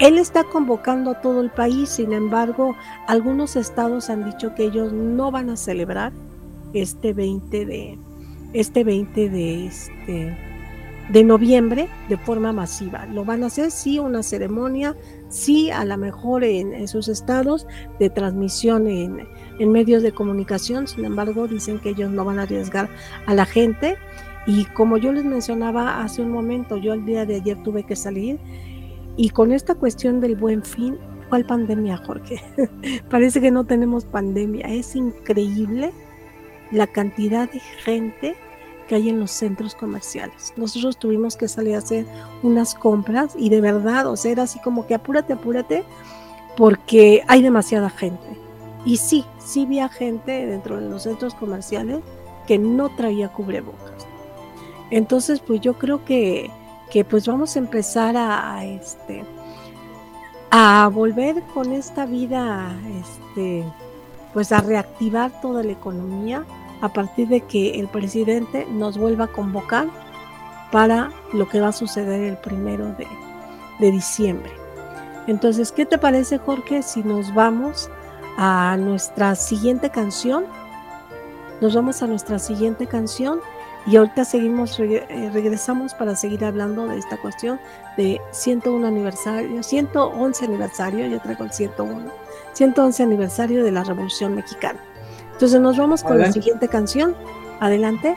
él 0.00 0.18
está 0.18 0.42
convocando 0.42 1.12
a 1.12 1.20
todo 1.20 1.40
el 1.40 1.50
país, 1.50 1.88
sin 1.88 2.12
embargo 2.12 2.74
algunos 3.06 3.54
estados 3.54 4.10
han 4.10 4.24
dicho 4.24 4.54
que 4.54 4.64
ellos 4.64 4.92
no 4.92 5.30
van 5.30 5.50
a 5.50 5.56
celebrar 5.56 6.12
este 6.74 7.12
20 7.12 7.64
de 7.64 7.98
este 8.52 8.82
20 8.82 9.28
de 9.30 9.66
este 9.66 10.47
de 11.08 11.24
noviembre 11.24 11.88
de 12.08 12.16
forma 12.16 12.52
masiva. 12.52 13.06
Lo 13.06 13.24
van 13.24 13.42
a 13.42 13.46
hacer, 13.46 13.70
sí, 13.70 13.98
una 13.98 14.22
ceremonia, 14.22 14.96
sí, 15.28 15.70
a 15.70 15.84
lo 15.84 15.96
mejor 15.96 16.44
en 16.44 16.74
esos 16.74 17.08
estados 17.08 17.66
de 17.98 18.10
transmisión 18.10 18.86
en, 18.86 19.26
medios 19.72 20.02
de 20.02 20.12
comunicación, 20.12 20.86
sin 20.86 21.04
embargo, 21.04 21.48
dicen 21.48 21.78
que 21.78 21.90
ellos 21.90 22.10
no 22.10 22.24
van 22.24 22.38
a 22.38 22.42
arriesgar 22.42 22.88
a 23.26 23.34
la 23.34 23.46
gente. 23.46 23.96
Y 24.46 24.64
como 24.66 24.96
yo 24.96 25.12
les 25.12 25.24
mencionaba 25.24 26.02
hace 26.02 26.22
un 26.22 26.30
momento, 26.30 26.76
yo 26.76 26.94
el 26.94 27.04
día 27.04 27.26
de 27.26 27.36
ayer 27.36 27.62
tuve 27.62 27.84
que 27.84 27.96
salir 27.96 28.38
y 29.16 29.30
con 29.30 29.52
esta 29.52 29.74
cuestión 29.74 30.20
del 30.20 30.36
buen 30.36 30.62
fin, 30.62 30.96
¿cuál 31.28 31.44
pandemia, 31.44 31.96
Jorge? 31.96 32.40
Parece 33.10 33.40
que 33.40 33.50
no 33.50 33.64
tenemos 33.64 34.04
pandemia. 34.04 34.68
Es 34.68 34.94
increíble 34.94 35.92
la 36.70 36.86
cantidad 36.86 37.50
de 37.50 37.58
gente 37.58 38.36
que 38.88 38.96
hay 38.96 39.08
en 39.10 39.20
los 39.20 39.30
centros 39.30 39.74
comerciales. 39.74 40.52
Nosotros 40.56 40.96
tuvimos 40.96 41.36
que 41.36 41.46
salir 41.46 41.76
a 41.76 41.78
hacer 41.78 42.06
unas 42.42 42.74
compras 42.74 43.34
y 43.38 43.50
de 43.50 43.60
verdad, 43.60 44.06
o 44.06 44.16
sea, 44.16 44.32
era 44.32 44.42
así 44.44 44.58
como 44.58 44.86
que 44.86 44.94
apúrate, 44.94 45.34
apúrate, 45.34 45.84
porque 46.56 47.22
hay 47.28 47.42
demasiada 47.42 47.90
gente. 47.90 48.26
Y 48.84 48.96
sí, 48.96 49.24
sí 49.38 49.66
vi 49.66 49.78
a 49.78 49.88
gente 49.88 50.46
dentro 50.46 50.80
de 50.80 50.88
los 50.88 51.04
centros 51.04 51.34
comerciales 51.34 52.00
que 52.46 52.58
no 52.58 52.88
traía 52.88 53.28
cubrebocas. 53.28 54.06
Entonces, 54.90 55.40
pues 55.40 55.60
yo 55.60 55.74
creo 55.74 56.04
que, 56.04 56.50
que 56.90 57.04
pues 57.04 57.28
vamos 57.28 57.54
a 57.54 57.58
empezar 57.58 58.16
a, 58.16 58.64
este 58.64 59.24
a 60.50 60.88
volver 60.88 61.42
con 61.52 61.72
esta 61.74 62.06
vida 62.06 62.74
este 63.00 63.62
pues 64.32 64.50
a 64.50 64.62
reactivar 64.62 65.42
toda 65.42 65.62
la 65.62 65.72
economía 65.72 66.46
a 66.80 66.92
partir 66.92 67.28
de 67.28 67.40
que 67.42 67.78
el 67.78 67.88
presidente 67.88 68.66
nos 68.70 68.98
vuelva 68.98 69.24
a 69.24 69.28
convocar 69.28 69.88
para 70.70 71.10
lo 71.32 71.48
que 71.48 71.60
va 71.60 71.68
a 71.68 71.72
suceder 71.72 72.22
el 72.22 72.36
primero 72.36 72.94
de, 72.94 73.06
diciembre. 73.90 74.50
Entonces, 75.26 75.72
¿qué 75.72 75.86
te 75.86 75.98
parece, 75.98 76.38
Jorge, 76.38 76.82
si 76.82 77.02
nos 77.02 77.32
vamos 77.32 77.90
a 78.36 78.76
nuestra 78.78 79.34
siguiente 79.34 79.90
canción? 79.90 80.44
Nos 81.60 81.74
vamos 81.74 82.02
a 82.02 82.06
nuestra 82.06 82.38
siguiente 82.38 82.86
canción 82.86 83.40
y 83.86 83.96
ahorita 83.96 84.24
seguimos, 84.24 84.78
eh, 84.80 85.30
regresamos 85.32 85.94
para 85.94 86.16
seguir 86.16 86.44
hablando 86.44 86.88
de 86.88 86.98
esta 86.98 87.16
cuestión 87.18 87.60
de 87.96 88.20
101 88.32 88.86
aniversario, 88.86 89.62
111 89.62 90.44
aniversario, 90.44 91.06
yo 91.06 91.20
traigo 91.20 91.44
el 91.44 91.52
101, 91.52 92.10
111 92.52 93.02
aniversario 93.02 93.64
de 93.64 93.72
la 93.72 93.84
Revolución 93.84 94.34
Mexicana. 94.34 94.80
Entonces 95.38 95.60
nos 95.60 95.76
vamos 95.76 96.02
con 96.02 96.18
la 96.18 96.32
siguiente 96.32 96.66
canción. 96.66 97.14
Adelante. 97.60 98.16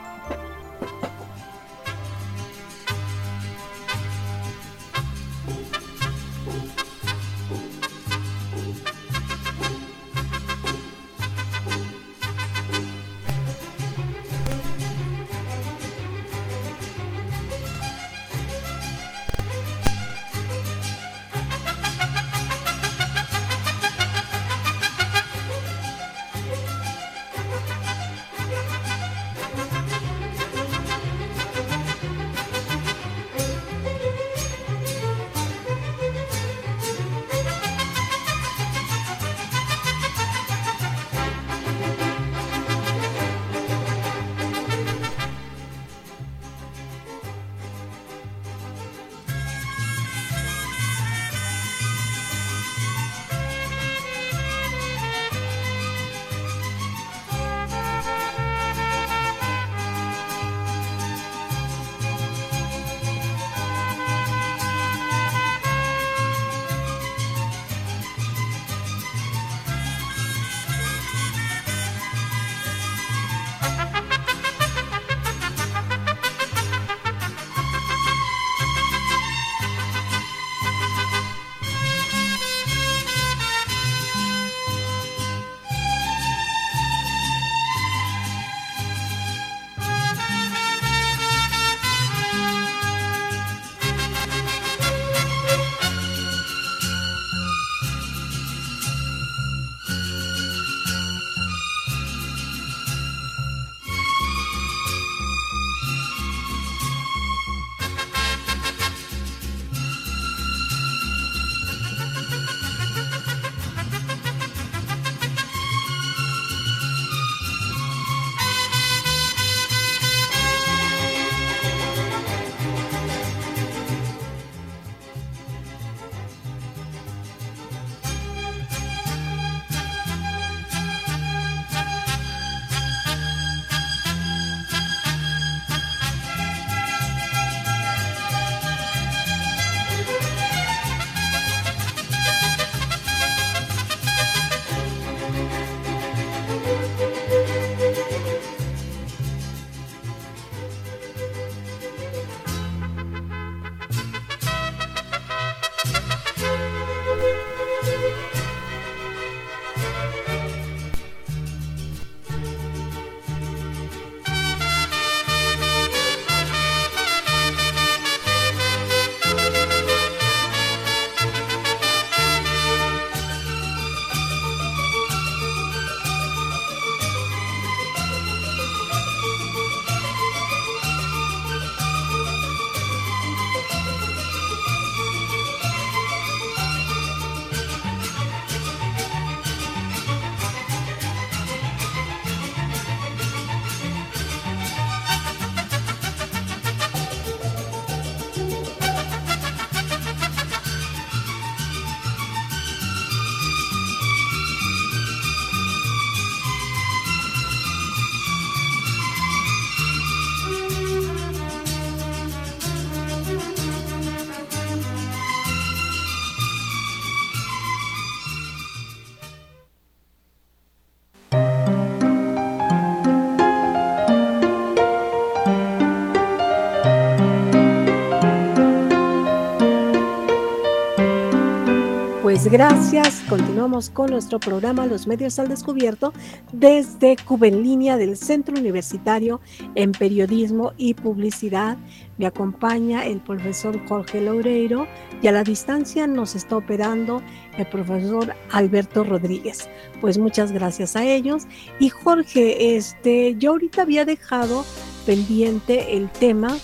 Pues 232.31 232.47
gracias. 232.47 233.21
Continuamos 233.27 233.89
con 233.89 234.09
nuestro 234.09 234.39
programa 234.39 234.85
Los 234.85 235.05
Medios 235.05 235.37
al 235.37 235.49
Descubierto 235.49 236.13
desde 236.53 237.17
Cuba 237.17 237.47
en 237.47 237.61
línea 237.61 237.97
del 237.97 238.15
Centro 238.15 238.57
Universitario 238.57 239.41
en 239.75 239.91
Periodismo 239.91 240.71
y 240.77 240.93
Publicidad. 240.93 241.77
Me 242.17 242.25
acompaña 242.25 243.05
el 243.05 243.19
profesor 243.19 243.77
Jorge 243.85 244.21
Loureiro 244.21 244.87
y 245.21 245.27
a 245.27 245.33
la 245.33 245.43
distancia 245.43 246.07
nos 246.07 246.33
está 246.35 246.55
operando 246.55 247.21
el 247.57 247.67
profesor 247.67 248.33
Alberto 248.49 249.03
Rodríguez. 249.03 249.69
Pues 249.99 250.17
muchas 250.17 250.53
gracias 250.53 250.95
a 250.95 251.03
ellos. 251.03 251.47
Y 251.81 251.89
Jorge, 251.89 252.77
este, 252.77 253.35
yo 253.39 253.51
ahorita 253.51 253.81
había 253.81 254.05
dejado 254.05 254.63
pendiente 255.05 255.97
el 255.97 256.09
tema 256.09 256.57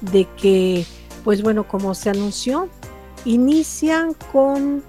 de 0.00 0.26
que, 0.38 0.86
pues 1.24 1.42
bueno, 1.42 1.68
como 1.68 1.94
se 1.94 2.08
anunció, 2.08 2.70
inician 3.26 4.14
con 4.32 4.82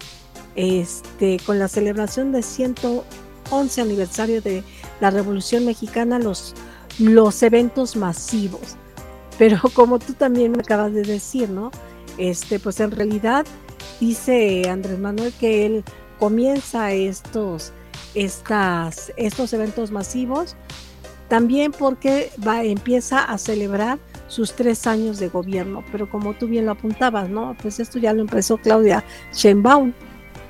este 0.56 1.40
con 1.46 1.60
la 1.60 1.68
celebración 1.68 2.32
del 2.32 2.44
111 2.44 3.82
aniversario 3.82 4.42
de 4.42 4.64
la 5.00 5.10
Revolución 5.10 5.66
Mexicana 5.66 6.20
los 6.20 6.54
los 7.00 7.42
eventos 7.44 7.96
masivos. 7.96 8.76
Pero 9.38 9.60
como 9.74 10.00
tú 10.00 10.14
también 10.14 10.52
me 10.52 10.60
acabas 10.60 10.94
de 10.94 11.04
decir, 11.04 11.50
¿no? 11.50 11.72
Este, 12.18 12.60
pues 12.60 12.80
en 12.80 12.92
realidad 12.92 13.46
dice 14.00 14.70
Andrés 14.70 15.00
Manuel 15.00 15.34
que 15.40 15.66
él 15.66 15.84
comienza 16.20 16.92
estos 16.92 17.72
estas 18.14 19.14
estos 19.16 19.54
eventos 19.54 19.92
masivos 19.92 20.56
también 21.30 21.72
porque 21.72 22.30
va 22.46 22.62
empieza 22.64 23.24
a 23.24 23.38
celebrar 23.38 24.00
sus 24.28 24.54
tres 24.54 24.86
años 24.86 25.18
de 25.18 25.30
gobierno. 25.30 25.84
Pero 25.92 26.10
como 26.10 26.34
tú 26.34 26.48
bien 26.48 26.66
lo 26.66 26.74
apuntabas, 26.74 27.30
¿no? 27.30 27.56
Pues 27.62 27.80
esto 27.80 28.00
ya 28.00 28.12
lo 28.14 28.22
empezó 28.22 28.58
Claudia 28.58 29.04
Sheinbaum, 29.34 29.94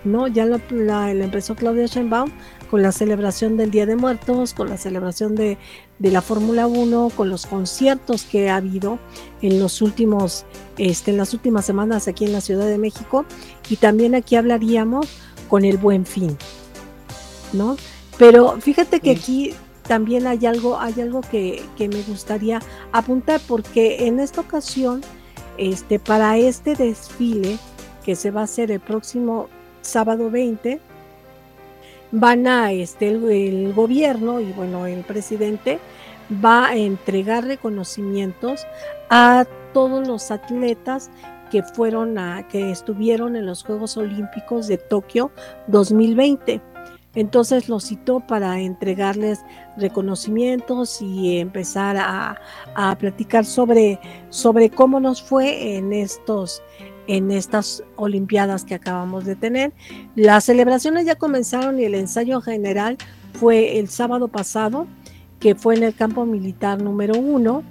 ¿no? 0.03 0.27
Ya 0.27 0.45
lo, 0.45 0.59
empezó 0.69 1.55
Claudia 1.55 1.85
Sheinbaum 1.85 2.31
con 2.69 2.81
la 2.81 2.91
celebración 2.91 3.57
del 3.57 3.71
Día 3.71 3.85
de 3.85 3.95
Muertos, 3.95 4.53
con 4.53 4.69
la 4.69 4.77
celebración 4.77 5.35
de, 5.35 5.57
de 5.99 6.11
la 6.11 6.21
Fórmula 6.21 6.67
1, 6.67 7.11
con 7.15 7.29
los 7.29 7.45
conciertos 7.45 8.23
que 8.23 8.49
ha 8.49 8.55
habido 8.55 8.99
en 9.41 9.59
los 9.59 9.81
últimos, 9.81 10.45
este, 10.77 11.11
en 11.11 11.17
las 11.17 11.33
últimas 11.33 11.65
semanas 11.65 12.07
aquí 12.07 12.25
en 12.25 12.33
la 12.33 12.41
Ciudad 12.41 12.67
de 12.67 12.77
México. 12.77 13.25
Y 13.69 13.75
también 13.75 14.15
aquí 14.15 14.35
hablaríamos 14.35 15.07
con 15.49 15.65
el 15.65 15.77
Buen 15.77 16.05
Fin, 16.05 16.37
¿no? 17.53 17.75
Pero 18.17 18.59
fíjate 18.61 18.99
que 18.99 19.11
aquí 19.11 19.53
también 19.87 20.27
hay 20.27 20.45
algo, 20.45 20.79
hay 20.79 21.01
algo 21.01 21.21
que, 21.21 21.63
me 21.77 22.01
gustaría 22.03 22.61
apuntar, 22.91 23.41
porque 23.47 24.07
en 24.07 24.19
esta 24.19 24.41
ocasión, 24.41 25.01
este, 25.57 25.99
para 25.99 26.37
este 26.37 26.75
desfile 26.75 27.57
que 28.05 28.15
se 28.15 28.31
va 28.31 28.41
a 28.41 28.43
hacer 28.45 28.71
el 28.71 28.79
próximo 28.79 29.49
sábado 29.81 30.29
20, 30.29 30.79
van 32.11 32.47
a, 32.47 32.71
este, 32.71 33.09
el, 33.09 33.73
gobierno 33.73 34.39
y 34.39 34.51
bueno, 34.51 34.85
el 34.85 35.03
presidente 35.03 35.79
va 36.43 36.67
a 36.67 36.75
entregar 36.75 37.45
reconocimientos 37.45 38.65
a 39.09 39.45
todos 39.73 40.07
los 40.07 40.31
atletas 40.31 41.09
que 41.49 41.63
fueron 41.63 42.17
a, 42.17 42.47
que 42.47 42.71
estuvieron 42.71 43.35
en 43.35 43.45
los 43.45 43.63
Juegos 43.63 43.97
Olímpicos 43.97 44.67
de 44.67 44.77
Tokio 44.77 45.31
2020. 45.67 46.61
Entonces 47.13 47.67
lo 47.67 47.81
citó 47.81 48.21
para 48.21 48.61
entregarles 48.61 49.41
reconocimientos 49.75 51.01
y 51.01 51.39
empezar 51.39 51.97
a, 51.99 52.37
platicar 52.97 53.43
sobre, 53.43 53.99
sobre 54.29 54.69
cómo 54.69 55.01
nos 55.01 55.21
fue 55.21 55.75
en 55.75 55.91
estos 55.91 56.63
en 57.11 57.29
estas 57.29 57.83
Olimpiadas 57.97 58.63
que 58.63 58.73
acabamos 58.73 59.25
de 59.25 59.35
tener. 59.35 59.73
Las 60.15 60.45
celebraciones 60.45 61.05
ya 61.05 61.15
comenzaron 61.15 61.77
y 61.77 61.83
el 61.83 61.95
ensayo 61.95 62.39
general 62.39 62.97
fue 63.33 63.79
el 63.79 63.89
sábado 63.89 64.29
pasado, 64.29 64.87
que 65.41 65.53
fue 65.55 65.75
en 65.75 65.83
el 65.83 65.93
campo 65.93 66.25
militar 66.25 66.81
número 66.81 67.19
uno. 67.19 67.63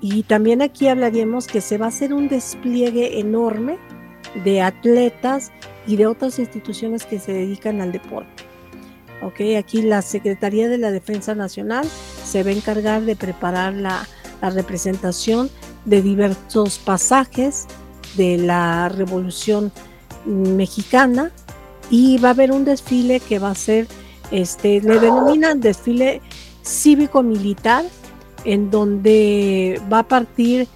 Y 0.00 0.22
también 0.22 0.62
aquí 0.62 0.86
hablaríamos 0.86 1.48
que 1.48 1.60
se 1.60 1.78
va 1.78 1.86
a 1.86 1.88
hacer 1.88 2.14
un 2.14 2.28
despliegue 2.28 3.18
enorme 3.18 3.76
de 4.44 4.62
atletas 4.62 5.50
y 5.88 5.96
de 5.96 6.06
otras 6.06 6.38
instituciones 6.38 7.04
que 7.04 7.18
se 7.18 7.32
dedican 7.32 7.80
al 7.80 7.90
deporte. 7.90 8.44
Okay, 9.20 9.56
aquí 9.56 9.82
la 9.82 10.00
Secretaría 10.00 10.68
de 10.68 10.78
la 10.78 10.92
Defensa 10.92 11.34
Nacional 11.34 11.86
se 12.24 12.44
va 12.44 12.50
a 12.50 12.52
encargar 12.52 13.02
de 13.02 13.16
preparar 13.16 13.74
la, 13.74 14.06
representación 14.40 15.50
de 15.84 16.00
diversos 16.00 16.78
pasajes 16.78 17.66
de 18.16 18.38
la 18.38 18.88
Revolución 18.88 19.72
Mexicana 20.24 21.30
y 21.90 22.18
va 22.18 22.28
a 22.28 22.32
haber 22.32 22.52
un 22.52 22.64
desfile 22.64 23.20
que 23.20 23.38
va 23.38 23.50
a 23.50 23.54
ser, 23.54 23.86
este, 24.30 24.80
le 24.80 25.00
denominan 25.00 25.60
desfile 25.60 26.20
cívico-militar, 26.64 27.84
en 28.44 28.70
donde 28.70 29.80
va 29.92 30.00
a 30.00 30.08
partir 30.08 30.68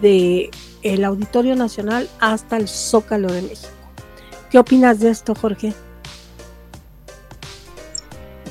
de 0.00 0.50
el 0.82 1.04
Auditorio 1.04 1.56
Nacional 1.56 2.08
hasta 2.20 2.56
el 2.56 2.68
Zócalo 2.68 3.32
de 3.32 3.42
México. 3.42 3.72
¿Qué 4.50 4.58
opinas 4.58 5.00
de 5.00 5.10
esto, 5.10 5.34
Jorge? 5.34 5.72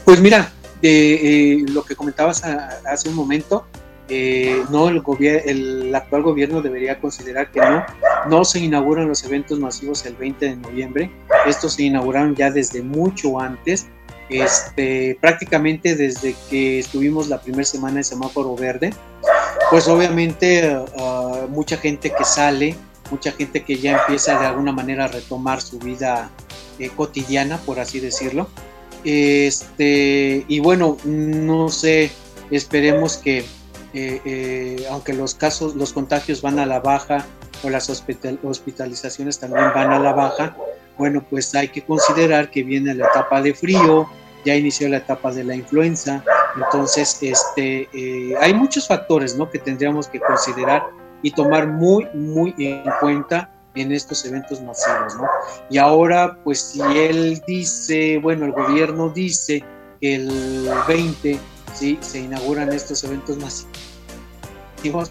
Pues 0.06 0.20
mira, 0.22 0.52
de 0.82 1.66
lo 1.70 1.84
que 1.84 1.96
comentabas 1.96 2.44
hace 2.44 3.10
un 3.10 3.16
momento, 3.16 3.66
eh, 4.10 4.64
no 4.70 4.90
el, 4.90 5.96
actual 5.96 6.24
gobierno 6.24 6.62
debería 6.62 7.00
considerar 7.00 7.52
que 7.52 7.60
no, 7.60 7.84
no 8.28 8.46
se 8.46 8.60
inauguran 8.60 9.08
los 9.08 9.24
eventos 9.24 9.60
masivos 9.60 10.06
el 10.06 10.16
20 10.16 10.46
de 10.46 10.56
noviembre, 10.56 11.12
estos 11.46 11.74
se 11.74 11.84
inauguraron 11.84 12.36
ya 12.36 12.50
desde 12.52 12.82
mucho 12.82 13.40
antes, 13.40 13.88
este, 14.30 15.18
prácticamente 15.20 15.96
desde 15.96 16.36
que 16.50 16.80
estuvimos 16.80 17.30
la 17.30 17.42
primera 17.42 17.66
semana 17.66 17.98
en 18.00 18.04
semáforo 18.04 18.56
verde, 18.56 18.94
pues 19.70 19.88
obviamente 19.88 20.78
uh, 20.78 21.48
mucha 21.50 21.78
gente 21.78 22.12
que 22.16 22.24
sale, 22.24 22.76
mucha 23.12 23.32
gente 23.32 23.64
que 23.64 23.78
ya 23.78 24.00
empieza 24.00 24.40
de 24.40 24.46
alguna 24.46 24.72
manera 24.72 25.06
a 25.06 25.08
retomar 25.08 25.62
su 25.62 25.80
vida 25.80 26.30
eh, 26.78 26.90
cotidiana, 26.96 27.58
por 27.58 27.80
así 27.80 28.00
decirlo, 28.00 28.48
este, 29.04 30.46
y 30.48 30.60
bueno, 30.60 30.98
no 31.06 31.70
sé, 31.70 32.12
esperemos 32.52 33.18
que, 33.18 33.46
eh, 33.94 34.22
eh, 34.24 34.86
aunque 34.92 35.14
los 35.14 35.34
casos, 35.34 35.76
los 35.76 35.94
contagios 35.94 36.42
van 36.42 36.60
a 36.60 36.66
la 36.66 36.80
baja 36.80 37.26
o 37.64 37.70
las 37.70 37.90
hospitalizaciones 37.90 39.40
también 39.40 39.72
van 39.74 39.92
a 39.92 40.00
la 40.00 40.14
baja, 40.14 40.56
bueno, 40.98 41.24
pues 41.30 41.56
hay 41.56 41.70
que 41.70 41.84
considerar 41.84 42.52
que 42.52 42.64
viene 42.64 42.94
la 42.94 43.08
etapa 43.08 43.42
de 43.42 43.54
frío, 43.54 44.08
ya 44.46 44.56
inició 44.56 44.90
la 44.90 44.98
etapa 44.98 45.32
de 45.32 45.44
la 45.44 45.56
influenza, 45.56 46.24
entonces 46.56 47.18
este, 47.22 47.90
eh, 47.94 48.36
hay 48.40 48.54
muchos 48.54 48.88
factores 48.88 49.36
¿no? 49.36 49.50
que 49.50 49.60
tendríamos 49.60 50.08
que 50.08 50.20
considerar 50.20 50.88
y 51.22 51.32
tomar 51.32 51.68
muy, 51.68 52.08
muy 52.14 52.54
en 52.58 52.84
cuenta 53.00 53.50
en 53.76 53.92
estos 53.92 54.26
eventos 54.26 54.62
masivos, 54.62 55.16
¿no? 55.16 55.28
Y 55.70 55.78
ahora, 55.78 56.38
pues 56.44 56.60
si 56.60 56.82
él 56.82 57.42
dice, 57.48 58.18
bueno, 58.18 58.46
el 58.46 58.52
gobierno 58.52 59.10
dice 59.10 59.64
que 60.02 60.16
el 60.16 60.70
20, 60.88 61.38
sí, 61.80 61.98
se 62.02 62.20
inauguran 62.20 62.72
estos 62.74 63.04
eventos 63.04 63.38
masivos, 63.38 65.10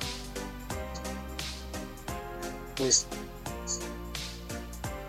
pues... 2.76 3.06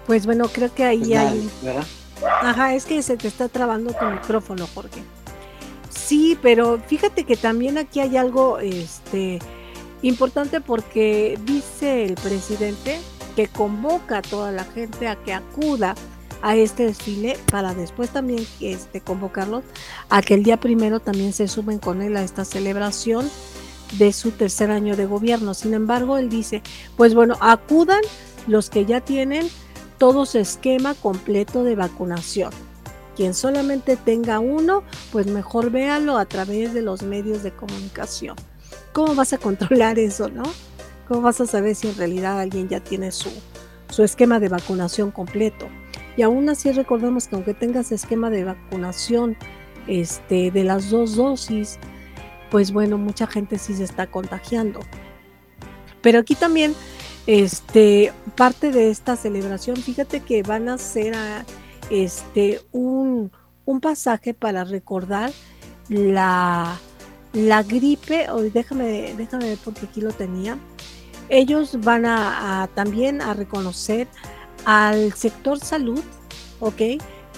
Pues 0.08 0.26
bueno, 0.26 0.48
creo 0.48 0.74
que 0.74 0.84
ahí 0.86 1.00
pues 1.00 1.18
hay... 1.18 1.50
¿verdad? 1.62 1.88
Ajá, 2.42 2.74
es 2.74 2.86
que 2.86 3.02
se 3.04 3.18
te 3.18 3.28
está 3.28 3.50
trabando 3.50 3.94
tu 3.94 4.06
micrófono, 4.06 4.68
Jorge. 4.74 5.04
Sí, 5.90 6.38
pero 6.42 6.80
fíjate 6.88 7.26
que 7.26 7.36
también 7.36 7.78
aquí 7.78 8.00
hay 8.00 8.18
algo 8.18 8.60
este, 8.60 9.40
importante 10.02 10.62
porque 10.62 11.38
dice 11.46 12.06
el 12.06 12.16
presidente 12.16 13.00
que 13.36 13.48
convoca 13.48 14.20
a 14.20 14.22
toda 14.22 14.52
la 14.52 14.64
gente 14.64 15.08
a 15.08 15.16
que 15.18 15.34
acuda 15.34 15.94
a 16.42 16.56
este 16.56 16.86
desfile 16.86 17.38
para 17.52 17.74
después 17.74 18.10
también 18.10 18.46
este, 18.60 19.02
convocarlos 19.02 19.64
a 20.10 20.22
que 20.22 20.34
el 20.36 20.44
día 20.44 20.60
primero 20.60 21.00
también 21.00 21.34
se 21.34 21.48
sumen 21.48 21.80
con 21.80 22.02
él 22.02 22.16
a 22.18 22.24
esta 22.24 22.46
celebración 22.46 23.30
de 23.98 24.14
su 24.14 24.32
tercer 24.32 24.72
año 24.72 24.96
de 24.96 25.06
gobierno. 25.06 25.54
Sin 25.54 25.74
embargo, 25.74 26.18
él 26.18 26.30
dice, 26.30 26.62
pues 26.96 27.14
bueno, 27.16 27.36
acudan 27.42 28.02
los 28.48 28.70
que 28.70 28.86
ya 28.86 29.02
tienen 29.02 29.50
todo 29.98 30.26
su 30.26 30.40
esquema 30.40 30.94
completo 30.94 31.64
de 31.64 31.76
vacunación. 31.76 32.52
Quien 33.16 33.34
solamente 33.34 33.98
tenga 33.98 34.40
uno, 34.40 34.84
pues 35.12 35.28
mejor 35.28 35.72
véalo 35.72 36.18
a 36.18 36.26
través 36.26 36.74
de 36.74 36.82
los 36.82 37.04
medios 37.04 37.44
de 37.44 37.52
comunicación. 37.52 38.36
¿Cómo 38.94 39.14
vas 39.14 39.34
a 39.34 39.38
controlar 39.38 40.00
eso, 40.00 40.30
no? 40.30 40.44
¿Cómo 41.08 41.22
vas 41.22 41.42
a 41.42 41.46
saber 41.46 41.76
si 41.76 41.90
en 41.90 41.98
realidad 41.98 42.40
alguien 42.40 42.70
ya 42.70 42.80
tiene 42.80 43.12
su, 43.12 43.30
su 43.90 44.04
esquema 44.04 44.40
de 44.40 44.48
vacunación 44.48 45.12
completo? 45.12 45.68
Y 46.18 46.22
aún 46.22 46.50
así 46.50 46.72
recordemos 46.72 47.28
que 47.28 47.36
aunque 47.36 47.54
tengas 47.54 47.92
esquema 47.92 48.30
de 48.30 48.44
vacunación 48.44 49.38
este, 49.88 50.52
de 50.52 50.64
las 50.64 50.90
dos 50.90 51.16
dosis, 51.16 51.80
pues 52.52 52.72
bueno, 52.72 52.98
mucha 52.98 53.28
gente 53.28 53.58
sí 53.58 53.74
se 53.74 53.84
está 53.84 54.08
contagiando. 54.08 54.82
Pero 56.02 56.20
aquí 56.20 56.36
también 56.36 56.74
este, 57.28 58.12
parte 58.36 58.72
de 58.72 58.90
esta 58.90 59.16
celebración, 59.16 59.78
fíjate 59.78 60.22
que 60.22 60.44
van 60.44 60.70
a 60.70 60.76
hacer 60.76 61.14
este, 61.90 62.62
un, 62.72 63.32
un 63.66 63.80
pasaje 63.80 64.34
para 64.34 64.64
recordar 64.64 65.32
la, 65.90 66.80
la 67.34 67.64
gripe, 67.64 68.30
o 68.30 68.42
déjame, 68.42 69.14
déjame 69.16 69.46
ver 69.46 69.58
porque 69.64 69.86
aquí 69.86 70.02
lo 70.02 70.12
tenía. 70.12 70.58
Ellos 71.30 71.80
van 71.82 72.06
a, 72.06 72.68
también 72.74 73.22
a 73.22 73.34
reconocer 73.36 74.08
al 74.66 75.14
sector 75.14 75.60
salud, 75.60 76.02
¿ok? 76.60 76.82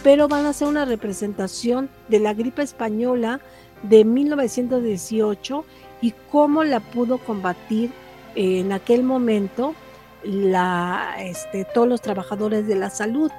Pero 0.04 0.28
van 0.28 0.46
a 0.46 0.50
hacer 0.50 0.68
una 0.68 0.86
representación 0.86 1.90
de 2.08 2.20
la 2.20 2.34
gripe 2.34 2.62
española 2.64 3.40
de 3.84 4.06
1918 4.06 5.66
y 6.02 6.14
cómo 6.32 6.64
la 6.64 6.80
pudo 6.80 7.18
combatir 7.20 7.92
en 8.36 8.72
aquel 8.72 9.04
momento 9.04 9.76
la, 10.24 11.16
este, 11.20 11.66
todos 11.66 11.88
los 11.88 12.02
trabajadores 12.02 12.68
de 12.68 12.76
la 12.76 12.90
salud. 12.90 13.32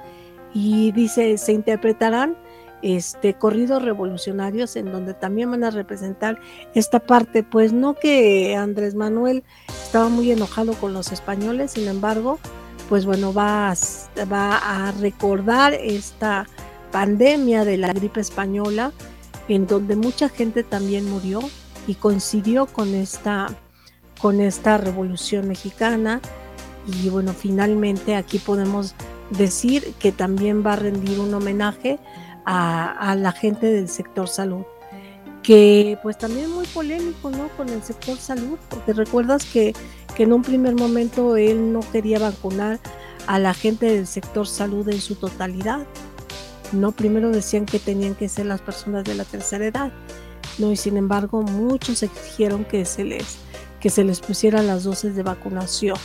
Y 0.53 0.91
dice, 0.91 1.37
se 1.37 1.51
interpretarán 1.51 2.37
este, 2.83 3.33
corridos 3.33 3.81
revolucionarios 3.81 4.75
en 4.75 4.91
donde 4.91 5.13
también 5.13 5.49
van 5.49 5.63
a 5.63 5.71
representar 5.71 6.39
esta 6.75 6.99
parte, 6.99 7.41
pues 7.41 7.73
no 7.73 7.95
que 7.95 8.55
Andrés 8.55 8.93
Manuel 8.93 9.43
estaba 9.83 10.09
muy 10.09 10.31
enojado 10.31 10.73
con 10.73 10.93
los 10.93 11.11
españoles, 11.11 11.71
sin 11.71 11.87
embargo, 11.87 12.39
pues 12.93 13.07
bueno, 13.07 13.33
va 13.33 13.71
a, 13.71 13.75
va 14.31 14.57
a 14.57 14.91
recordar 14.91 15.73
esta 15.73 16.45
pandemia 16.91 17.65
de 17.65 17.77
la 17.77 17.91
gripe 17.91 18.21
española, 18.21 18.91
en 19.47 19.65
donde 19.65 19.95
mucha 19.95 20.29
gente 20.29 20.61
también 20.61 21.09
murió 21.09 21.39
y 21.87 21.95
coincidió 21.95 22.67
con 22.67 22.93
esta, 22.93 23.47
con 24.21 24.39
esta 24.39 24.77
revolución 24.77 25.47
mexicana. 25.47 26.21
Y 26.85 27.09
bueno, 27.09 27.33
finalmente 27.33 28.15
aquí 28.15 28.37
podemos 28.37 28.93
decir 29.31 29.95
que 29.97 30.11
también 30.11 30.63
va 30.63 30.73
a 30.73 30.75
rendir 30.75 31.19
un 31.19 31.33
homenaje 31.33 31.97
a, 32.45 33.15
la 33.17 33.31
gente 33.31 33.71
del 33.71 33.89
sector 33.89 34.27
salud 34.27 34.65
que 35.43 35.99
pues 36.01 36.17
también 36.17 36.49
muy 36.49 36.65
polémico, 36.67 37.29
¿no? 37.29 37.49
Con 37.49 37.69
el 37.69 37.83
sector 37.83 38.17
salud, 38.17 38.57
porque 38.69 38.93
recuerdas 38.93 39.45
que, 39.45 39.73
que, 40.15 40.23
en 40.23 40.33
un 40.33 40.41
primer 40.41 40.75
momento 40.75 41.35
él 41.35 41.73
no 41.73 41.81
quería 41.91 42.17
vacunar 42.17 42.79
a 43.27 43.39
la 43.39 43.53
gente 43.53 43.85
del 43.85 44.07
sector 44.07 44.47
salud 44.47 44.87
en 44.89 45.01
su 45.01 45.15
totalidad, 45.15 45.85
¿no? 46.71 46.93
Primero 46.93 47.29
decían 47.29 47.65
que 47.65 47.79
tenían 47.79 48.15
que 48.15 48.29
ser 48.29 48.45
las 48.45 48.61
personas 48.61 49.03
de 49.03 49.15
la 49.15 49.25
tercera 49.25 49.65
edad, 49.65 49.91
¿no? 50.57 50.71
Y 50.71 50.77
sin 50.77 50.97
embargo 50.97 51.41
muchos 51.41 52.03
exigieron 52.03 52.63
que 52.63 52.85
se 52.85 53.03
les, 53.03 53.37
que 53.81 53.89
se 53.89 54.03
les 54.03 54.21
pusieran 54.21 54.65
las 54.65 54.85
dosis 54.85 55.13
de 55.15 55.23
vacunación, 55.23 55.97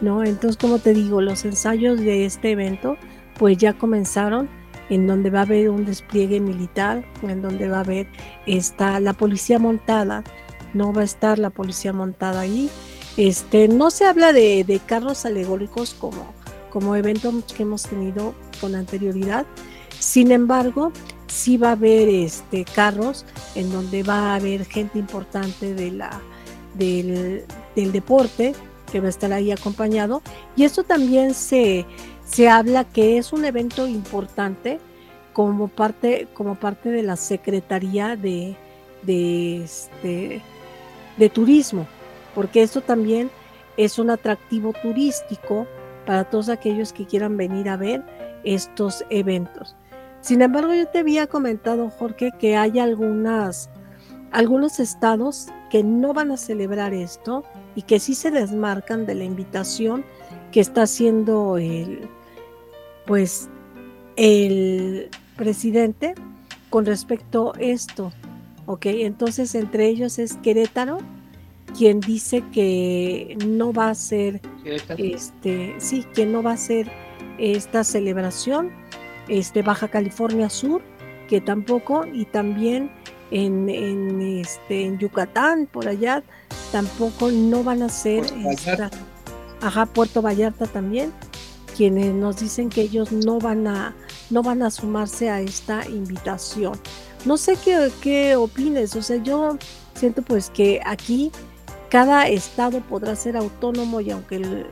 ¿no? 0.00 0.22
Entonces, 0.22 0.56
como 0.56 0.78
te 0.78 0.94
digo, 0.94 1.20
los 1.20 1.44
ensayos 1.44 1.98
de 1.98 2.24
este 2.24 2.52
evento 2.52 2.96
pues 3.36 3.56
ya 3.56 3.72
comenzaron 3.72 4.48
en 4.90 5.06
donde 5.06 5.30
va 5.30 5.40
a 5.40 5.42
haber 5.42 5.70
un 5.70 5.86
despliegue 5.86 6.40
militar, 6.40 7.04
en 7.22 7.40
donde 7.40 7.68
va 7.68 7.78
a 7.78 7.80
haber 7.80 8.08
esta, 8.46 9.00
la 9.00 9.12
policía 9.12 9.58
montada, 9.58 10.24
no 10.74 10.92
va 10.92 11.02
a 11.02 11.04
estar 11.04 11.38
la 11.38 11.50
policía 11.50 11.92
montada 11.92 12.40
ahí. 12.40 12.68
Este, 13.16 13.68
no 13.68 13.90
se 13.90 14.04
habla 14.04 14.32
de, 14.32 14.80
carros 14.86 15.24
alegóricos 15.24 15.94
como, 15.94 16.34
como 16.70 16.96
eventos 16.96 17.44
que 17.56 17.62
hemos 17.62 17.84
tenido 17.84 18.34
con 18.60 18.74
anterioridad, 18.74 19.46
sin 19.98 20.32
embargo, 20.32 20.92
sí 21.26 21.56
va 21.56 21.68
a 21.68 21.72
haber 21.72 22.08
este, 22.08 22.64
carros 22.64 23.24
en 23.54 23.70
donde 23.70 24.02
va 24.02 24.32
a 24.32 24.34
haber 24.36 24.64
gente 24.64 24.98
importante 24.98 25.74
de 25.74 25.92
la, 25.92 26.20
del, 26.74 27.44
del 27.76 27.92
deporte 27.92 28.54
que 28.90 29.00
va 29.00 29.06
a 29.06 29.10
estar 29.10 29.32
ahí 29.32 29.52
acompañado. 29.52 30.22
Y 30.56 30.64
esto 30.64 30.82
también 30.82 31.34
se, 31.34 31.86
se 32.30 32.48
habla 32.48 32.84
que 32.84 33.18
es 33.18 33.32
un 33.32 33.44
evento 33.44 33.88
importante 33.88 34.78
como 35.32 35.66
parte, 35.66 36.28
como 36.32 36.54
parte 36.54 36.90
de 36.90 37.02
la 37.02 37.16
Secretaría 37.16 38.14
de, 38.14 38.56
de, 39.02 39.64
este, 39.64 40.40
de 41.16 41.28
Turismo, 41.28 41.86
porque 42.34 42.62
esto 42.62 42.82
también 42.82 43.30
es 43.76 43.98
un 43.98 44.10
atractivo 44.10 44.72
turístico 44.80 45.66
para 46.06 46.24
todos 46.24 46.48
aquellos 46.48 46.92
que 46.92 47.04
quieran 47.04 47.36
venir 47.36 47.68
a 47.68 47.76
ver 47.76 48.04
estos 48.44 49.04
eventos. 49.10 49.74
Sin 50.20 50.40
embargo, 50.40 50.72
yo 50.72 50.86
te 50.86 51.00
había 51.00 51.26
comentado, 51.26 51.90
Jorge, 51.90 52.30
que 52.38 52.56
hay 52.56 52.78
algunas, 52.78 53.70
algunos 54.30 54.78
estados 54.78 55.48
que 55.68 55.82
no 55.82 56.12
van 56.12 56.30
a 56.30 56.36
celebrar 56.36 56.94
esto 56.94 57.42
y 57.74 57.82
que 57.82 57.98
sí 57.98 58.14
se 58.14 58.30
desmarcan 58.30 59.04
de 59.04 59.16
la 59.16 59.24
invitación 59.24 60.04
que 60.52 60.60
está 60.60 60.82
haciendo 60.82 61.58
el, 61.58 62.08
pues 63.10 63.48
el 64.14 65.08
presidente 65.34 66.14
con 66.68 66.86
respecto 66.86 67.52
a 67.56 67.58
esto. 67.58 68.12
Ok, 68.66 68.86
entonces 68.86 69.56
entre 69.56 69.88
ellos 69.88 70.20
es 70.20 70.34
Querétaro, 70.34 70.98
quien 71.76 71.98
dice 71.98 72.44
que 72.52 73.36
no 73.44 73.72
va 73.72 73.88
a 73.88 73.96
ser 73.96 74.40
este, 74.96 75.74
sí, 75.78 76.06
que 76.14 76.24
no 76.24 76.44
va 76.44 76.52
a 76.52 76.56
ser 76.56 76.88
esta 77.38 77.82
celebración, 77.82 78.70
este 79.26 79.62
Baja 79.62 79.88
California 79.88 80.48
Sur, 80.48 80.80
que 81.28 81.40
tampoco, 81.40 82.06
y 82.06 82.26
también 82.26 82.92
en, 83.32 83.68
en, 83.68 84.22
este, 84.22 84.84
en 84.84 85.00
Yucatán, 85.00 85.66
por 85.66 85.88
allá, 85.88 86.22
tampoco 86.70 87.32
no 87.32 87.64
van 87.64 87.82
a 87.82 87.88
ser 87.88 88.22
esta, 88.48 88.88
ajá, 89.62 89.86
Puerto 89.86 90.22
Vallarta 90.22 90.66
también, 90.66 91.12
quienes 91.80 92.12
nos 92.12 92.38
dicen 92.38 92.68
que 92.68 92.82
ellos 92.82 93.10
no 93.10 93.38
van 93.38 93.66
a, 93.66 93.96
no 94.28 94.42
van 94.42 94.62
a 94.62 94.70
sumarse 94.70 95.30
a 95.30 95.40
esta 95.40 95.88
invitación. 95.88 96.78
No 97.24 97.38
sé 97.38 97.56
qué, 97.64 97.90
qué 98.02 98.36
opines, 98.36 98.94
o 98.96 99.00
sea, 99.00 99.16
yo 99.16 99.56
siento 99.94 100.20
pues 100.20 100.50
que 100.50 100.82
aquí 100.84 101.32
cada 101.88 102.28
estado 102.28 102.82
podrá 102.82 103.16
ser 103.16 103.34
autónomo 103.34 104.02
y 104.02 104.10
aunque 104.10 104.36
el, 104.36 104.66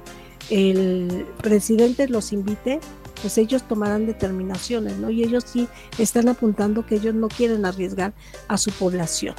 el 0.51 1.27
presidente 1.43 2.09
los 2.09 2.31
invite, 2.35 2.79
pues 3.23 3.39
ellos 3.39 3.67
tomarán 3.67 4.05
determinaciones, 4.05 4.99
¿no? 4.99 5.09
Y 5.09 5.23
ellos 5.23 5.45
sí 5.51 5.67
están 5.97 6.29
apuntando 6.29 6.85
que 6.85 6.97
ellos 6.97 7.15
no 7.15 7.29
quieren 7.29 7.65
arriesgar 7.65 8.13
a 8.49 8.59
su 8.59 8.71
población. 8.71 9.35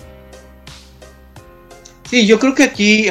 Sí, 2.09 2.25
yo 2.25 2.39
creo 2.39 2.55
que 2.55 2.63
aquí 2.63 3.05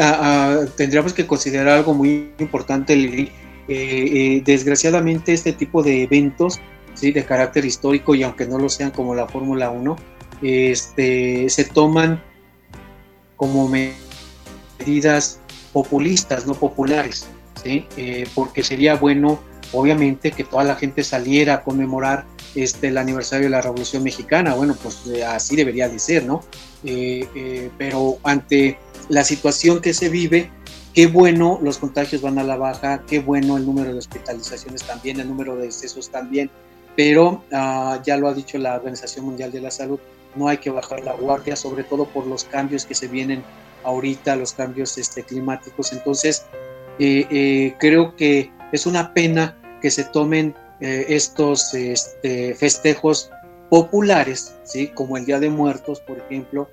tendríamos 0.76 1.12
que 1.12 1.28
considerar 1.28 1.68
algo 1.68 1.94
muy 1.94 2.32
importante, 2.40 2.96
Lili, 2.96 3.30
eh, 3.68 4.36
eh, 4.38 4.42
desgraciadamente 4.46 5.34
este 5.34 5.52
tipo 5.52 5.82
de 5.82 6.04
eventos 6.04 6.58
¿sí? 6.94 7.12
de 7.12 7.22
carácter 7.24 7.66
histórico 7.66 8.14
y 8.14 8.22
aunque 8.22 8.46
no 8.46 8.58
lo 8.58 8.70
sean 8.70 8.90
como 8.90 9.14
la 9.14 9.28
Fórmula 9.28 9.68
1, 9.68 9.96
este, 10.40 11.50
se 11.50 11.64
toman 11.64 12.22
como 13.36 13.68
medidas 13.68 15.40
populistas, 15.74 16.46
no 16.46 16.54
populares, 16.54 17.26
¿sí? 17.62 17.86
Eh, 17.98 18.26
porque 18.34 18.64
sería 18.64 18.96
bueno, 18.96 19.38
obviamente, 19.72 20.32
que 20.32 20.44
toda 20.44 20.64
la 20.64 20.74
gente 20.74 21.04
saliera 21.04 21.54
a 21.54 21.62
conmemorar 21.62 22.24
este, 22.54 22.88
el 22.88 22.96
aniversario 22.96 23.46
de 23.46 23.50
la 23.50 23.60
Revolución 23.60 24.02
Mexicana. 24.02 24.54
Bueno, 24.54 24.74
pues 24.82 25.02
así 25.26 25.56
debería 25.56 25.88
de 25.88 25.98
ser, 25.98 26.24
¿no? 26.24 26.42
pero 27.76 28.18
ante 28.22 28.78
la 29.08 29.24
situación 29.24 29.80
que 29.80 29.92
se 29.92 30.08
vive, 30.08 30.50
Qué 30.98 31.06
bueno, 31.06 31.60
los 31.62 31.78
contagios 31.78 32.22
van 32.22 32.40
a 32.40 32.42
la 32.42 32.56
baja, 32.56 33.04
qué 33.06 33.20
bueno 33.20 33.56
el 33.56 33.64
número 33.64 33.92
de 33.92 33.98
hospitalizaciones 33.98 34.82
también, 34.82 35.20
el 35.20 35.28
número 35.28 35.54
de 35.54 35.66
decesos 35.66 36.10
también, 36.10 36.50
pero 36.96 37.44
ah, 37.52 38.02
ya 38.04 38.16
lo 38.16 38.26
ha 38.26 38.34
dicho 38.34 38.58
la 38.58 38.74
Organización 38.74 39.26
Mundial 39.26 39.52
de 39.52 39.60
la 39.60 39.70
Salud, 39.70 40.00
no 40.34 40.48
hay 40.48 40.56
que 40.56 40.70
bajar 40.70 41.04
la 41.04 41.12
guardia, 41.12 41.54
sobre 41.54 41.84
todo 41.84 42.06
por 42.06 42.26
los 42.26 42.42
cambios 42.42 42.84
que 42.84 42.96
se 42.96 43.06
vienen 43.06 43.44
ahorita, 43.84 44.34
los 44.34 44.54
cambios 44.54 44.98
este, 44.98 45.22
climáticos. 45.22 45.92
Entonces, 45.92 46.46
eh, 46.98 47.28
eh, 47.30 47.76
creo 47.78 48.16
que 48.16 48.50
es 48.72 48.84
una 48.84 49.14
pena 49.14 49.56
que 49.80 49.92
se 49.92 50.02
tomen 50.02 50.56
eh, 50.80 51.06
estos 51.10 51.74
este, 51.74 52.56
festejos 52.56 53.30
populares, 53.70 54.56
¿sí? 54.64 54.88
como 54.88 55.16
el 55.16 55.26
Día 55.26 55.38
de 55.38 55.48
Muertos, 55.48 56.00
por 56.00 56.18
ejemplo, 56.18 56.68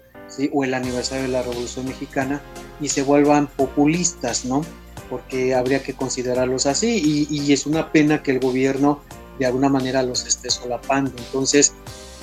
o 0.51 0.63
el 0.63 0.73
aniversario 0.73 1.25
de 1.25 1.29
la 1.29 1.43
Revolución 1.43 1.85
Mexicana 1.85 2.41
y 2.81 2.89
se 2.89 3.03
vuelvan 3.03 3.47
populistas, 3.47 4.45
¿no? 4.45 4.63
Porque 5.09 5.53
habría 5.53 5.83
que 5.83 5.93
considerarlos 5.93 6.65
así 6.65 7.27
y, 7.29 7.53
es 7.53 7.65
una 7.65 7.91
pena 7.91 8.23
que 8.23 8.31
el 8.31 8.39
gobierno 8.39 9.01
de 9.39 9.45
alguna 9.45 9.69
manera 9.69 10.01
los 10.03 10.25
esté 10.25 10.49
solapando. 10.49 11.11
Entonces, 11.17 11.73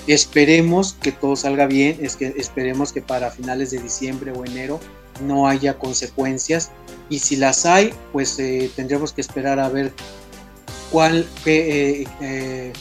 esperemos 0.06 0.94
que 1.00 1.12
todo 1.12 1.36
salga 1.36 1.66
bien, 1.66 1.98
es 2.00 2.16
que 2.16 2.34
esperemos 2.36 2.92
que 2.92 3.02
para 3.02 3.30
finales 3.30 3.70
de 3.70 3.78
diciembre 3.78 4.32
o 4.32 4.44
enero 4.44 4.80
no 5.26 5.46
haya 5.46 5.78
consecuencias 5.78 6.70
y 7.08 7.20
si 7.20 7.36
las 7.36 7.66
hay, 7.66 7.92
pues 8.12 8.38
eh, 8.38 8.70
tendremos 8.74 9.12
que 9.12 9.20
esperar 9.20 9.60
a 9.60 9.68
ver 9.68 9.92
eh, 11.46 12.04
eh, 12.20 12.72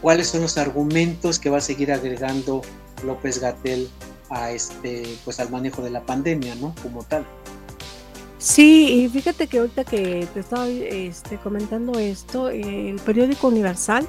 cuáles 0.00 0.28
son 0.28 0.42
los 0.42 0.58
argumentos 0.58 1.38
que 1.38 1.50
va 1.50 1.58
a 1.58 1.60
seguir 1.60 1.92
agregando 1.92 2.62
López 3.04 3.40
Gatel 3.40 3.88
a 4.30 4.52
este, 4.52 5.02
pues 5.24 5.40
al 5.40 5.50
manejo 5.50 5.82
de 5.82 5.90
la 5.90 6.02
pandemia, 6.02 6.54
¿no? 6.54 6.74
Como 6.82 7.02
tal. 7.02 7.26
Sí, 8.38 9.02
y 9.04 9.08
fíjate 9.10 9.48
que 9.48 9.58
ahorita 9.58 9.84
que 9.84 10.26
te 10.32 10.40
estaba 10.40 10.66
este, 10.66 11.36
comentando 11.36 11.98
esto, 11.98 12.48
el 12.48 12.96
periódico 13.04 13.48
Universal 13.48 14.06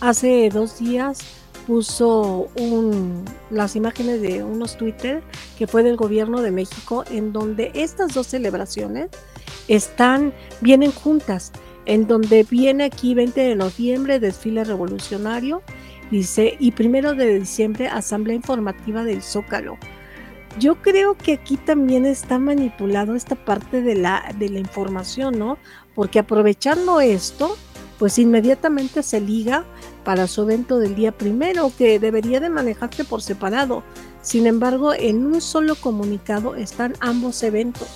hace 0.00 0.48
dos 0.48 0.78
días 0.78 1.18
puso 1.66 2.48
un, 2.56 3.24
las 3.50 3.76
imágenes 3.76 4.22
de 4.22 4.42
unos 4.42 4.76
Twitter 4.76 5.22
que 5.58 5.66
fue 5.66 5.82
del 5.82 5.96
gobierno 5.96 6.40
de 6.40 6.50
México, 6.50 7.04
en 7.10 7.32
donde 7.32 7.70
estas 7.74 8.14
dos 8.14 8.26
celebraciones 8.26 9.10
están, 9.68 10.32
vienen 10.60 10.90
juntas, 10.90 11.52
en 11.84 12.06
donde 12.06 12.44
viene 12.44 12.84
aquí 12.84 13.14
20 13.14 13.40
de 13.40 13.54
noviembre, 13.54 14.18
desfile 14.18 14.64
revolucionario, 14.64 15.62
dice, 16.12 16.56
y 16.60 16.72
primero 16.72 17.14
de 17.14 17.40
diciembre, 17.40 17.88
asamblea 17.88 18.36
informativa 18.36 19.02
del 19.02 19.22
Zócalo. 19.22 19.78
Yo 20.58 20.80
creo 20.82 21.16
que 21.16 21.32
aquí 21.32 21.56
también 21.56 22.04
está 22.04 22.38
manipulado 22.38 23.14
esta 23.14 23.34
parte 23.34 23.80
de 23.80 23.94
la, 23.94 24.32
de 24.38 24.50
la 24.50 24.58
información, 24.58 25.38
¿no? 25.38 25.56
Porque 25.94 26.18
aprovechando 26.18 27.00
esto, 27.00 27.56
pues 27.98 28.18
inmediatamente 28.18 29.02
se 29.02 29.22
liga 29.22 29.64
para 30.04 30.26
su 30.26 30.42
evento 30.42 30.78
del 30.78 30.94
día 30.94 31.12
primero, 31.12 31.72
que 31.78 31.98
debería 31.98 32.40
de 32.40 32.50
manejarse 32.50 33.04
por 33.04 33.22
separado. 33.22 33.82
Sin 34.20 34.46
embargo, 34.46 34.92
en 34.92 35.24
un 35.24 35.40
solo 35.40 35.76
comunicado 35.76 36.56
están 36.56 36.92
ambos 37.00 37.42
eventos. 37.42 37.88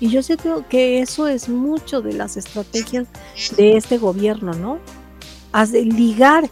Y 0.00 0.10
yo 0.10 0.24
sé 0.24 0.36
que 0.68 1.00
eso 1.00 1.28
es 1.28 1.48
mucho 1.48 2.02
de 2.02 2.14
las 2.14 2.36
estrategias 2.36 3.06
de 3.56 3.76
este 3.76 3.98
gobierno, 3.98 4.54
¿no? 4.54 4.80
ligar 5.72 6.48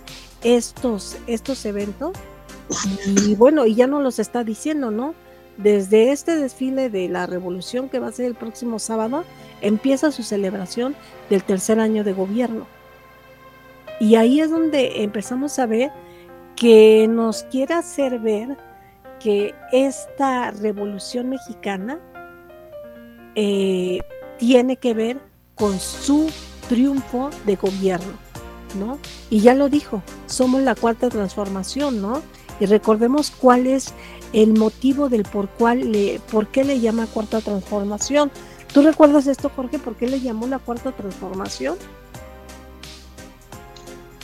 estos, 0.47 1.17
estos 1.27 1.65
eventos. 1.67 2.13
Y 3.07 3.35
bueno, 3.35 3.67
y 3.67 3.75
ya 3.75 3.87
no 3.87 4.01
los 4.01 4.19
está 4.19 4.45
diciendo, 4.45 4.91
¿no? 4.91 5.15
Desde 5.57 6.13
este 6.13 6.37
desfile 6.37 6.91
de 6.91 7.09
la 7.09 7.27
revolución 7.27 7.89
que 7.89 7.99
va 7.99 8.09
a 8.09 8.13
ser 8.13 8.27
el 8.27 8.35
próximo 8.35 8.79
sábado, 8.79 9.25
empieza 9.61 10.13
su 10.13 10.23
celebración 10.23 10.95
del 11.31 11.43
tercer 11.43 11.81
año 11.81 12.05
de 12.05 12.13
gobierno. 12.13 12.67
Y 13.99 14.15
ahí 14.17 14.41
es 14.41 14.51
donde 14.51 15.03
empezamos 15.03 15.59
a 15.59 15.67
ver 15.67 15.91
que 16.55 17.07
nos 17.09 17.43
quiere 17.45 17.75
hacer 17.75 18.19
ver 18.19 18.57
que 19.19 19.55
esta 19.73 20.51
revolución 20.51 21.31
mexicana 21.31 21.99
eh, 23.35 24.01
tiene 24.39 24.77
que 24.77 24.95
ver 24.95 25.19
con 25.55 25.79
su 25.81 26.31
triunfo 26.69 27.31
de 27.47 27.57
gobierno, 27.57 28.13
¿no? 28.75 28.99
Y 29.31 29.41
ya 29.41 29.55
lo 29.55 29.69
dijo, 29.69 30.03
somos 30.27 30.63
la 30.63 30.75
cuarta 30.75 31.09
transformación, 31.09 32.03
¿no? 32.03 32.23
Y 32.59 32.67
recordemos 32.67 33.31
cuál 33.31 33.67
es 33.67 33.93
el 34.33 34.55
motivo 34.55 35.09
del 35.09 35.23
por 35.23 35.49
cuál 35.49 35.93
le, 35.93 36.21
por 36.31 36.49
qué 36.49 36.65
le 36.65 36.81
llama 36.81 37.07
cuarta 37.07 37.41
transformación. 37.41 38.31
¿Tú 38.73 38.83
recuerdas 38.83 39.27
esto, 39.27 39.51
Jorge? 39.55 39.79
¿Por 39.79 39.97
qué 39.97 40.09
le 40.09 40.21
llamó 40.21 40.47
la 40.47 40.59
cuarta 40.59 40.93
transformación? 40.93 41.77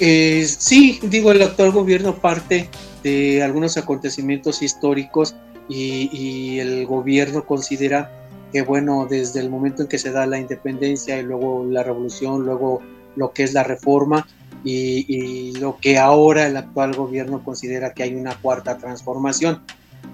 Eh, 0.01 0.45
sí, 0.47 0.99
digo, 1.03 1.30
el 1.30 1.43
actual 1.43 1.70
gobierno 1.70 2.16
parte 2.16 2.68
de 3.03 3.43
algunos 3.43 3.76
acontecimientos 3.76 4.62
históricos 4.62 5.36
y, 5.68 6.59
el 6.59 6.86
gobierno 6.86 7.47
considera 7.47 8.11
que, 8.53 8.62
bueno, 8.62 9.07
desde 9.09 9.40
el 9.40 9.49
momento 9.49 9.82
en 9.82 9.88
que 9.88 9.99
se 9.99 10.11
da 10.11 10.26
la 10.26 10.38
independencia 10.38 11.18
y 11.18 11.22
luego 11.22 11.64
la 11.64 11.82
revolución, 11.82 12.45
luego 12.45 12.82
lo 13.17 13.33
que 13.33 13.43
es 13.43 13.53
la 13.53 13.63
reforma 13.63 14.27
y, 14.65 15.53
lo 15.59 15.79
que 15.79 15.99
ahora 15.99 16.47
el 16.47 16.57
actual 16.57 16.95
gobierno 16.95 17.45
considera 17.45 17.93
que 17.95 18.05
hay 18.05 18.15
una 18.15 18.35
cuarta 18.37 18.79
transformación, 18.79 19.63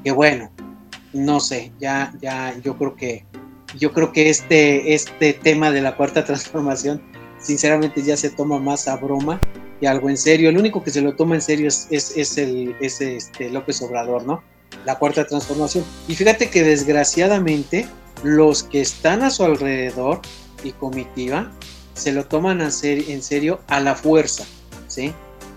que 0.05 0.11
bueno, 0.11 0.51
no 1.13 1.41
sé, 1.41 1.73
ya, 1.79 2.13
ya, 2.21 2.55
yo 2.63 2.77
creo 2.77 2.95
que, 2.95 3.25
yo 3.79 3.93
creo 3.93 4.13
que 4.13 4.31
este, 4.31 4.95
este 4.95 5.33
tema 5.35 5.71
de 5.71 5.83
la 5.83 5.97
cuarta 5.97 6.25
transformación, 6.27 7.03
sinceramente 7.39 8.03
ya 8.03 8.17
se 8.17 8.31
toma 8.31 8.59
más 8.59 8.89
a 8.89 8.97
broma 8.97 9.41
y 9.81 9.87
algo 9.87 10.09
en 10.11 10.17
serio. 10.17 10.49
El 10.49 10.59
único 10.59 10.83
que 10.83 10.91
se 10.91 11.01
lo 11.01 11.15
toma 11.15 11.37
en 11.37 11.43
serio 11.43 11.69
es, 11.69 11.89
es, 11.91 12.39
el, 12.39 12.75
este, 12.81 13.51
López 13.51 13.81
Obrador, 13.83 14.25
¿no? 14.25 14.43
La 14.85 14.99
cuarta 14.99 15.27
transformación. 15.27 15.85
Y 16.09 16.15
fíjate 16.15 16.51
que 16.51 16.63
desgraciadamente 16.63 17.87
los 18.23 18.65
que 18.65 18.81
están 18.81 19.23
a 19.23 19.31
su 19.31 19.45
alrededor 19.45 20.21
y 20.65 20.73
comitiva 20.73 21.51
se 21.99 22.13
lo 22.13 22.27
toman 22.27 22.61
en 22.61 23.23
serio 23.23 23.61
a 23.67 23.81
la 23.81 23.95
fuerza, 23.95 24.45
¿sí? 24.87 25.13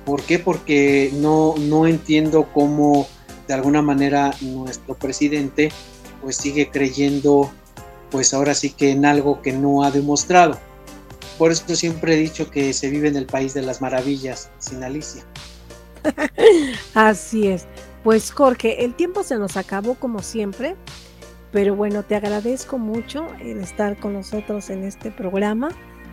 ¿Por 0.05 0.23
qué? 0.23 0.39
Porque 0.39 1.11
no, 1.13 1.55
no 1.57 1.87
entiendo 1.87 2.49
cómo 2.53 3.07
de 3.47 3.53
alguna 3.53 3.81
manera 3.81 4.33
nuestro 4.41 4.95
presidente 4.95 5.71
pues 6.21 6.35
sigue 6.37 6.69
creyendo 6.69 7.51
pues 8.09 8.33
ahora 8.33 8.53
sí 8.53 8.71
que 8.71 8.91
en 8.91 9.05
algo 9.05 9.41
que 9.41 9.53
no 9.53 9.83
ha 9.83 9.91
demostrado 9.91 10.59
por 11.41 11.51
eso 11.51 11.75
siempre 11.75 12.13
he 12.13 12.17
dicho 12.17 12.51
que 12.51 12.71
se 12.71 12.91
vive 12.91 13.07
en 13.07 13.15
el 13.15 13.25
país 13.25 13.55
de 13.55 13.63
las 13.63 13.81
maravillas, 13.81 14.51
sin 14.59 14.83
Alicia. 14.83 15.23
Así 16.93 17.47
es. 17.47 17.65
Pues 18.03 18.31
Jorge, 18.31 18.85
el 18.85 18.93
tiempo 18.93 19.23
se 19.23 19.39
nos 19.39 19.57
acabó 19.57 19.95
como 19.95 20.19
siempre, 20.19 20.75
pero 21.51 21.75
bueno, 21.75 22.03
te 22.03 22.15
agradezco 22.15 22.77
mucho 22.77 23.25
el 23.39 23.57
estar 23.57 23.99
con 23.99 24.13
nosotros 24.13 24.69
en 24.69 24.83
este 24.83 25.09
programa. 25.09 25.69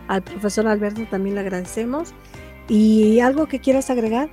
Al 0.09 0.23
profesor 0.23 0.67
Alberto 0.67 1.05
también 1.09 1.35
le 1.35 1.41
agradecemos. 1.41 2.09
¿Y 2.67 3.19
algo 3.19 3.47
que 3.47 3.59
quieras 3.59 3.91
agregar? 3.91 4.27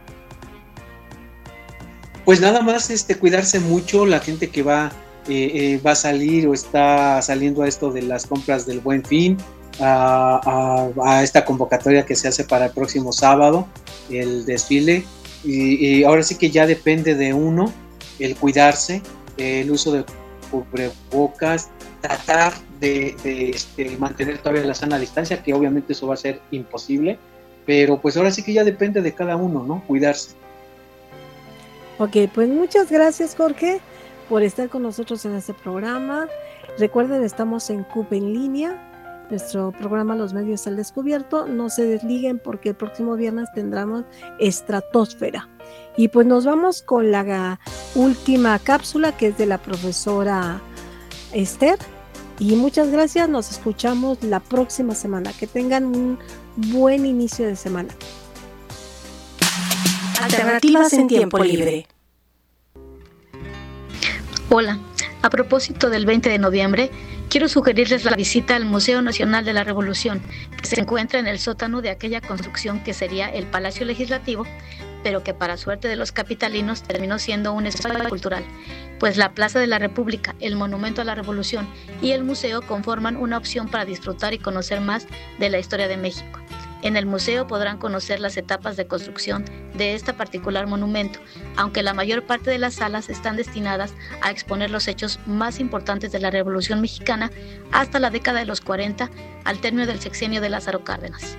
Pues 2.25 2.41
nada 2.41 2.63
más 2.63 2.89
este, 2.89 3.17
cuidarse 3.17 3.61
mucho, 3.61 4.07
la 4.07 4.21
gente 4.21 4.49
que 4.49 4.63
va, 4.63 4.91
eh, 5.29 5.51
eh, 5.55 5.81
va 5.87 5.93
a 5.93 5.95
salir 5.95 6.49
o 6.49 6.55
está 6.55 7.21
saliendo 7.21 7.63
a 7.63 7.69
esto 7.69 7.93
de 7.93 8.03
las 8.03 8.27
compras 8.27 8.67
del 8.67 8.81
buen 8.81 9.05
fin, 9.05 9.37
a, 9.79 11.21
esta 11.23 11.45
convocatoria 11.45 12.07
que 12.07 12.17
se 12.17 12.27
hace 12.27 12.45
para 12.45 12.67
el 12.67 12.73
próximo 12.73 13.13
sábado, 13.13 13.69
el 14.09 14.47
desfile. 14.47 15.05
Y, 15.45 16.05
ahora 16.05 16.23
sí 16.23 16.37
que 16.37 16.51
ya 16.51 16.67
depende 16.67 17.15
de 17.15 17.35
uno 17.35 17.71
el 18.19 18.35
cuidarse, 18.35 19.03
el 19.37 19.71
uso 19.71 19.93
de 19.93 20.05
cubrebocas, 20.51 21.69
tratar 22.01 22.55
de, 22.81 23.17
este, 23.51 23.97
mantener 23.99 24.39
todavía 24.39 24.65
la 24.65 24.75
sana 24.75 24.99
distancia, 24.99 25.43
que 25.43 25.55
obviamente 25.55 25.93
eso 25.93 26.07
va 26.07 26.15
a 26.15 26.19
ser 26.19 26.41
imposible, 26.51 27.19
pero 27.65 28.01
pues 28.01 28.17
ahora 28.17 28.31
sí 28.31 28.43
que 28.43 28.53
ya 28.53 28.65
depende 28.65 29.03
de 29.03 29.13
cada 29.13 29.37
uno, 29.37 29.65
¿no? 29.65 29.83
Cuidarse. 29.87 30.35
Ok, 31.99 32.31
pues 32.35 32.49
muchas 32.49 32.91
gracias 32.91 33.35
Jorge 33.35 33.81
por 34.29 34.43
estar 34.43 34.69
con 34.69 34.83
nosotros 34.83 35.25
en 35.25 35.35
este 35.35 35.55
programa. 35.55 36.29
Recuerden, 36.79 37.23
estamos 37.23 37.71
en 37.71 37.85
CUP 37.85 38.13
en 38.13 38.33
línea 38.35 38.93
nuestro 39.31 39.73
programa 39.73 40.15
Los 40.15 40.33
Medios 40.33 40.67
al 40.67 40.77
Descubierto. 40.77 41.47
No 41.47 41.71
se 41.71 41.85
desliguen 41.85 42.39
porque 42.39 42.71
el 42.71 42.75
próximo 42.75 43.17
viernes 43.17 43.49
tendremos 43.55 44.05
Estratosfera. 44.39 45.49
Y 45.97 46.09
pues 46.09 46.27
nos 46.27 46.45
vamos 46.45 46.83
con 46.83 47.11
la 47.11 47.59
última 47.95 48.59
cápsula 48.59 49.17
que 49.17 49.29
es 49.29 49.39
de 49.39 49.47
la 49.47 49.59
profesora 49.59 50.61
Esther. 51.33 51.79
Y 52.39 52.55
muchas 52.55 52.91
gracias, 52.91 53.29
nos 53.29 53.51
escuchamos 53.51 54.23
la 54.23 54.41
próxima 54.41 54.95
semana. 54.95 55.33
Que 55.33 55.47
tengan 55.47 55.85
un 55.87 56.19
buen 56.57 57.07
inicio 57.07 57.47
de 57.47 57.57
semana. 57.57 57.89
Alternativas 60.23 60.93
en 60.93 61.07
tiempo 61.07 61.39
libre. 61.39 61.87
Hola, 64.51 64.79
a 65.23 65.31
propósito 65.31 65.89
del 65.91 66.05
20 66.07 66.29
de 66.29 66.39
noviembre, 66.39 66.91
quiero 67.29 67.49
sugerirles 67.49 68.05
la 68.05 68.15
visita 68.15 68.55
al 68.55 68.65
Museo 68.65 69.03
Nacional 69.03 69.45
de 69.45 69.53
la 69.53 69.65
Revolución, 69.65 70.21
que 70.61 70.67
se 70.67 70.81
encuentra 70.81 71.19
en 71.19 71.27
el 71.27 71.39
sótano 71.39 71.81
de 71.81 71.91
aquella 71.91 72.21
construcción 72.21 72.83
que 72.85 72.95
sería 72.95 73.29
el 73.29 73.47
Palacio 73.47 73.87
Legislativo, 73.87 74.45
pero 75.07 75.23
que 75.23 75.35
para 75.35 75.57
suerte 75.57 75.87
de 75.87 75.95
los 75.95 76.11
capitalinos 76.11 76.83
terminó 76.83 77.21
siendo 77.21 77.53
un 77.53 77.65
espacio 77.65 78.09
cultural, 78.09 78.45
pues 78.99 79.17
la 79.17 79.35
Plaza 79.35 79.61
de 79.61 79.69
la 79.69 79.79
República, 79.79 80.35
el 80.41 80.57
Monumento 80.57 81.01
a 81.01 81.05
la 81.05 81.15
Revolución 81.15 81.69
y 82.03 82.11
el 82.11 82.25
museo 82.25 82.61
conforman 82.61 83.17
una 83.17 83.39
opción 83.39 83.69
para 83.69 83.85
disfrutar 83.85 84.35
y 84.35 84.41
conocer 84.41 84.81
más 84.81 85.07
de 85.39 85.49
la 85.49 85.61
historia 85.61 85.87
de 85.87 85.97
México. 85.97 86.41
En 86.83 86.97
el 86.97 87.07
museo 87.07 87.47
podrán 87.47 87.79
conocer 87.79 88.19
las 88.19 88.37
etapas 88.37 88.77
de 88.77 88.89
construcción 88.89 89.45
de 89.75 89.95
este 89.95 90.13
particular 90.13 90.67
monumento, 90.67 91.21
aunque 91.57 91.85
la 91.85 91.95
mayor 91.95 92.25
parte 92.25 92.51
de 92.51 92.59
las 92.59 92.75
salas 92.75 93.09
están 93.09 93.37
destinadas 93.37 93.95
a 94.23 94.33
exponer 94.33 94.73
los 94.73 94.89
hechos 94.89 95.21
más 95.25 95.61
importantes 95.61 96.11
de 96.11 96.19
la 96.19 96.33
Revolución 96.33 96.81
Mexicana 96.81 97.31
hasta 97.71 98.01
la 98.01 98.11
década 98.11 98.41
de 98.41 98.47
los 98.47 98.61
40, 98.61 99.09
al 99.45 99.61
término 99.61 99.87
del 99.87 100.01
sexenio 100.01 100.41
de 100.41 100.51
Lázaro 100.51 100.83
Cárdenas. 100.83 101.37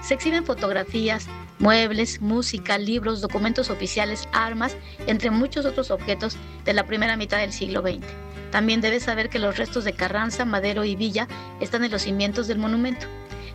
Se 0.00 0.14
exhiben 0.14 0.46
fotografías, 0.46 1.28
muebles, 1.58 2.20
música, 2.20 2.78
libros, 2.78 3.20
documentos 3.20 3.70
oficiales, 3.70 4.28
armas, 4.32 4.76
entre 5.06 5.30
muchos 5.30 5.64
otros 5.66 5.90
objetos 5.90 6.36
de 6.64 6.74
la 6.74 6.86
primera 6.86 7.16
mitad 7.16 7.38
del 7.38 7.52
siglo 7.52 7.82
XX. 7.82 8.06
También 8.50 8.80
debes 8.80 9.04
saber 9.04 9.30
que 9.30 9.38
los 9.38 9.56
restos 9.56 9.84
de 9.84 9.94
Carranza, 9.94 10.44
Madero 10.44 10.84
y 10.84 10.94
Villa 10.94 11.26
están 11.60 11.84
en 11.84 11.90
los 11.90 12.02
cimientos 12.02 12.46
del 12.46 12.58
monumento. 12.58 13.06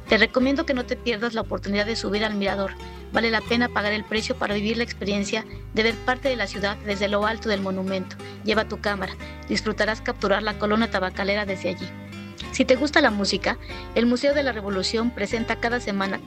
Te 0.10 0.18
recomiendo 0.18 0.66
que 0.66 0.74
no 0.74 0.86
te 0.86 0.96
pierdas 0.96 1.36
la 1.36 1.42
oportunidad 1.42 1.86
de 1.86 1.96
subir 1.96 2.26
al 2.26 2.34
mirador. 2.34 2.72
Vale 3.14 3.30
la 3.30 3.42
pena 3.42 3.70
pagar 3.70 3.94
el 3.94 4.04
precio 4.04 4.36
para 4.36 4.56
vivir 4.56 4.76
la 4.76 4.84
experiencia 4.84 5.46
de 5.74 5.84
ver 5.84 5.96
parte 5.96 6.30
de 6.30 6.36
la 6.36 6.48
ciudad 6.48 6.78
desde 6.86 7.08
lo 7.08 7.26
alto 7.26 7.48
del 7.48 7.62
monumento. 7.62 8.16
Lleva 8.44 8.68
tu 8.68 8.82
cámara. 8.82 9.14
Disfrutarás 9.48 10.02
capturar 10.02 10.42
la 10.42 10.58
colona 10.58 10.90
tabacalera 10.90 11.46
desde 11.46 11.70
allí. 11.70 11.88
Si 12.52 12.66
te 12.66 12.76
gusta 12.76 13.02
la 13.02 13.12
música, 13.12 13.58
el 13.94 14.06
Museo 14.08 14.34
de 14.34 14.44
la 14.44 14.52
Revolución 14.52 15.12
presenta 15.12 15.58
cada 15.58 15.80
semana 15.80 16.20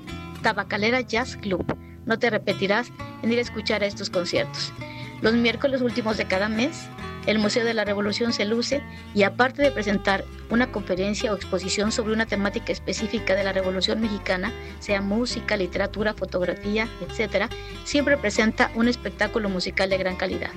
Tabacalera 0.42 1.00
Jazz 1.00 1.36
Club. 1.36 1.64
No 2.04 2.18
te 2.18 2.30
repetirás 2.30 2.92
en 3.22 3.32
ir 3.32 3.38
a 3.38 3.42
escuchar 3.42 3.82
a 3.82 3.86
estos 3.86 4.10
conciertos. 4.10 4.72
Los 5.20 5.34
miércoles 5.34 5.80
últimos 5.82 6.16
de 6.16 6.26
cada 6.26 6.48
mes, 6.48 6.88
el 7.26 7.38
Museo 7.38 7.64
de 7.64 7.74
la 7.74 7.84
Revolución 7.84 8.32
se 8.32 8.44
luce 8.44 8.82
y 9.14 9.22
aparte 9.22 9.62
de 9.62 9.70
presentar 9.70 10.24
una 10.50 10.72
conferencia 10.72 11.32
o 11.32 11.36
exposición 11.36 11.92
sobre 11.92 12.12
una 12.12 12.26
temática 12.26 12.72
específica 12.72 13.36
de 13.36 13.44
la 13.44 13.52
Revolución 13.52 14.00
Mexicana, 14.00 14.52
sea 14.80 15.00
música, 15.00 15.56
literatura, 15.56 16.14
fotografía, 16.14 16.88
etc., 17.08 17.48
siempre 17.84 18.16
presenta 18.16 18.72
un 18.74 18.88
espectáculo 18.88 19.48
musical 19.48 19.90
de 19.90 19.98
gran 19.98 20.16
calidad. 20.16 20.50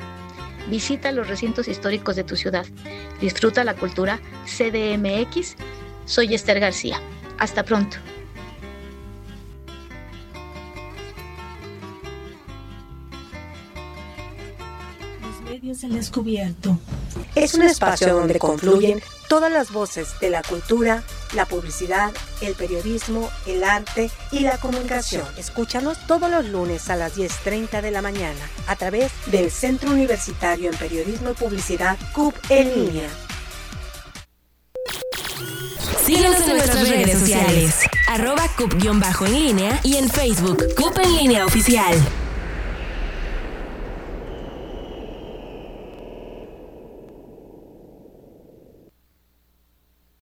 Visita 0.67 1.11
los 1.11 1.27
recintos 1.27 1.67
históricos 1.67 2.15
de 2.15 2.23
tu 2.23 2.35
ciudad. 2.35 2.65
Disfruta 3.21 3.63
la 3.63 3.75
cultura 3.75 4.19
CDMX. 4.45 5.57
Soy 6.05 6.33
Esther 6.33 6.59
García. 6.59 6.99
Hasta 7.37 7.61
pronto. 7.61 7.97
Descubierto. 15.65 16.77
Es 17.33 17.55
un 17.55 17.63
espacio 17.63 18.13
donde 18.13 18.37
confluyen 18.37 19.01
todas 19.27 19.51
las 19.51 19.71
voces 19.71 20.19
de 20.19 20.29
la 20.29 20.43
cultura, 20.43 21.03
la 21.33 21.47
publicidad, 21.47 22.11
el 22.41 22.53
periodismo, 22.53 23.31
el 23.47 23.63
arte 23.63 24.11
y 24.31 24.41
la 24.41 24.59
comunicación. 24.59 25.25
Escúchanos 25.37 25.97
todos 26.05 26.29
los 26.29 26.45
lunes 26.45 26.87
a 26.91 26.95
las 26.95 27.17
10.30 27.17 27.81
de 27.81 27.89
la 27.89 28.03
mañana 28.03 28.39
a 28.67 28.75
través 28.75 29.11
del 29.25 29.49
Centro 29.49 29.89
Universitario 29.89 30.69
en 30.69 30.77
Periodismo 30.77 31.31
y 31.31 31.33
Publicidad 31.33 31.97
CUP 32.13 32.35
en 32.49 32.69
línea. 32.75 33.09
Síguenos 36.05 36.41
en 36.41 36.49
nuestras 36.49 36.87
redes 36.87 37.19
sociales, 37.19 37.79
arroba 38.07 38.47
CUP-en 38.55 39.33
línea 39.33 39.79
y 39.81 39.95
en 39.95 40.09
Facebook, 40.09 40.63
CUP 40.75 40.99
en 40.99 41.15
línea 41.15 41.43
oficial. 41.43 41.95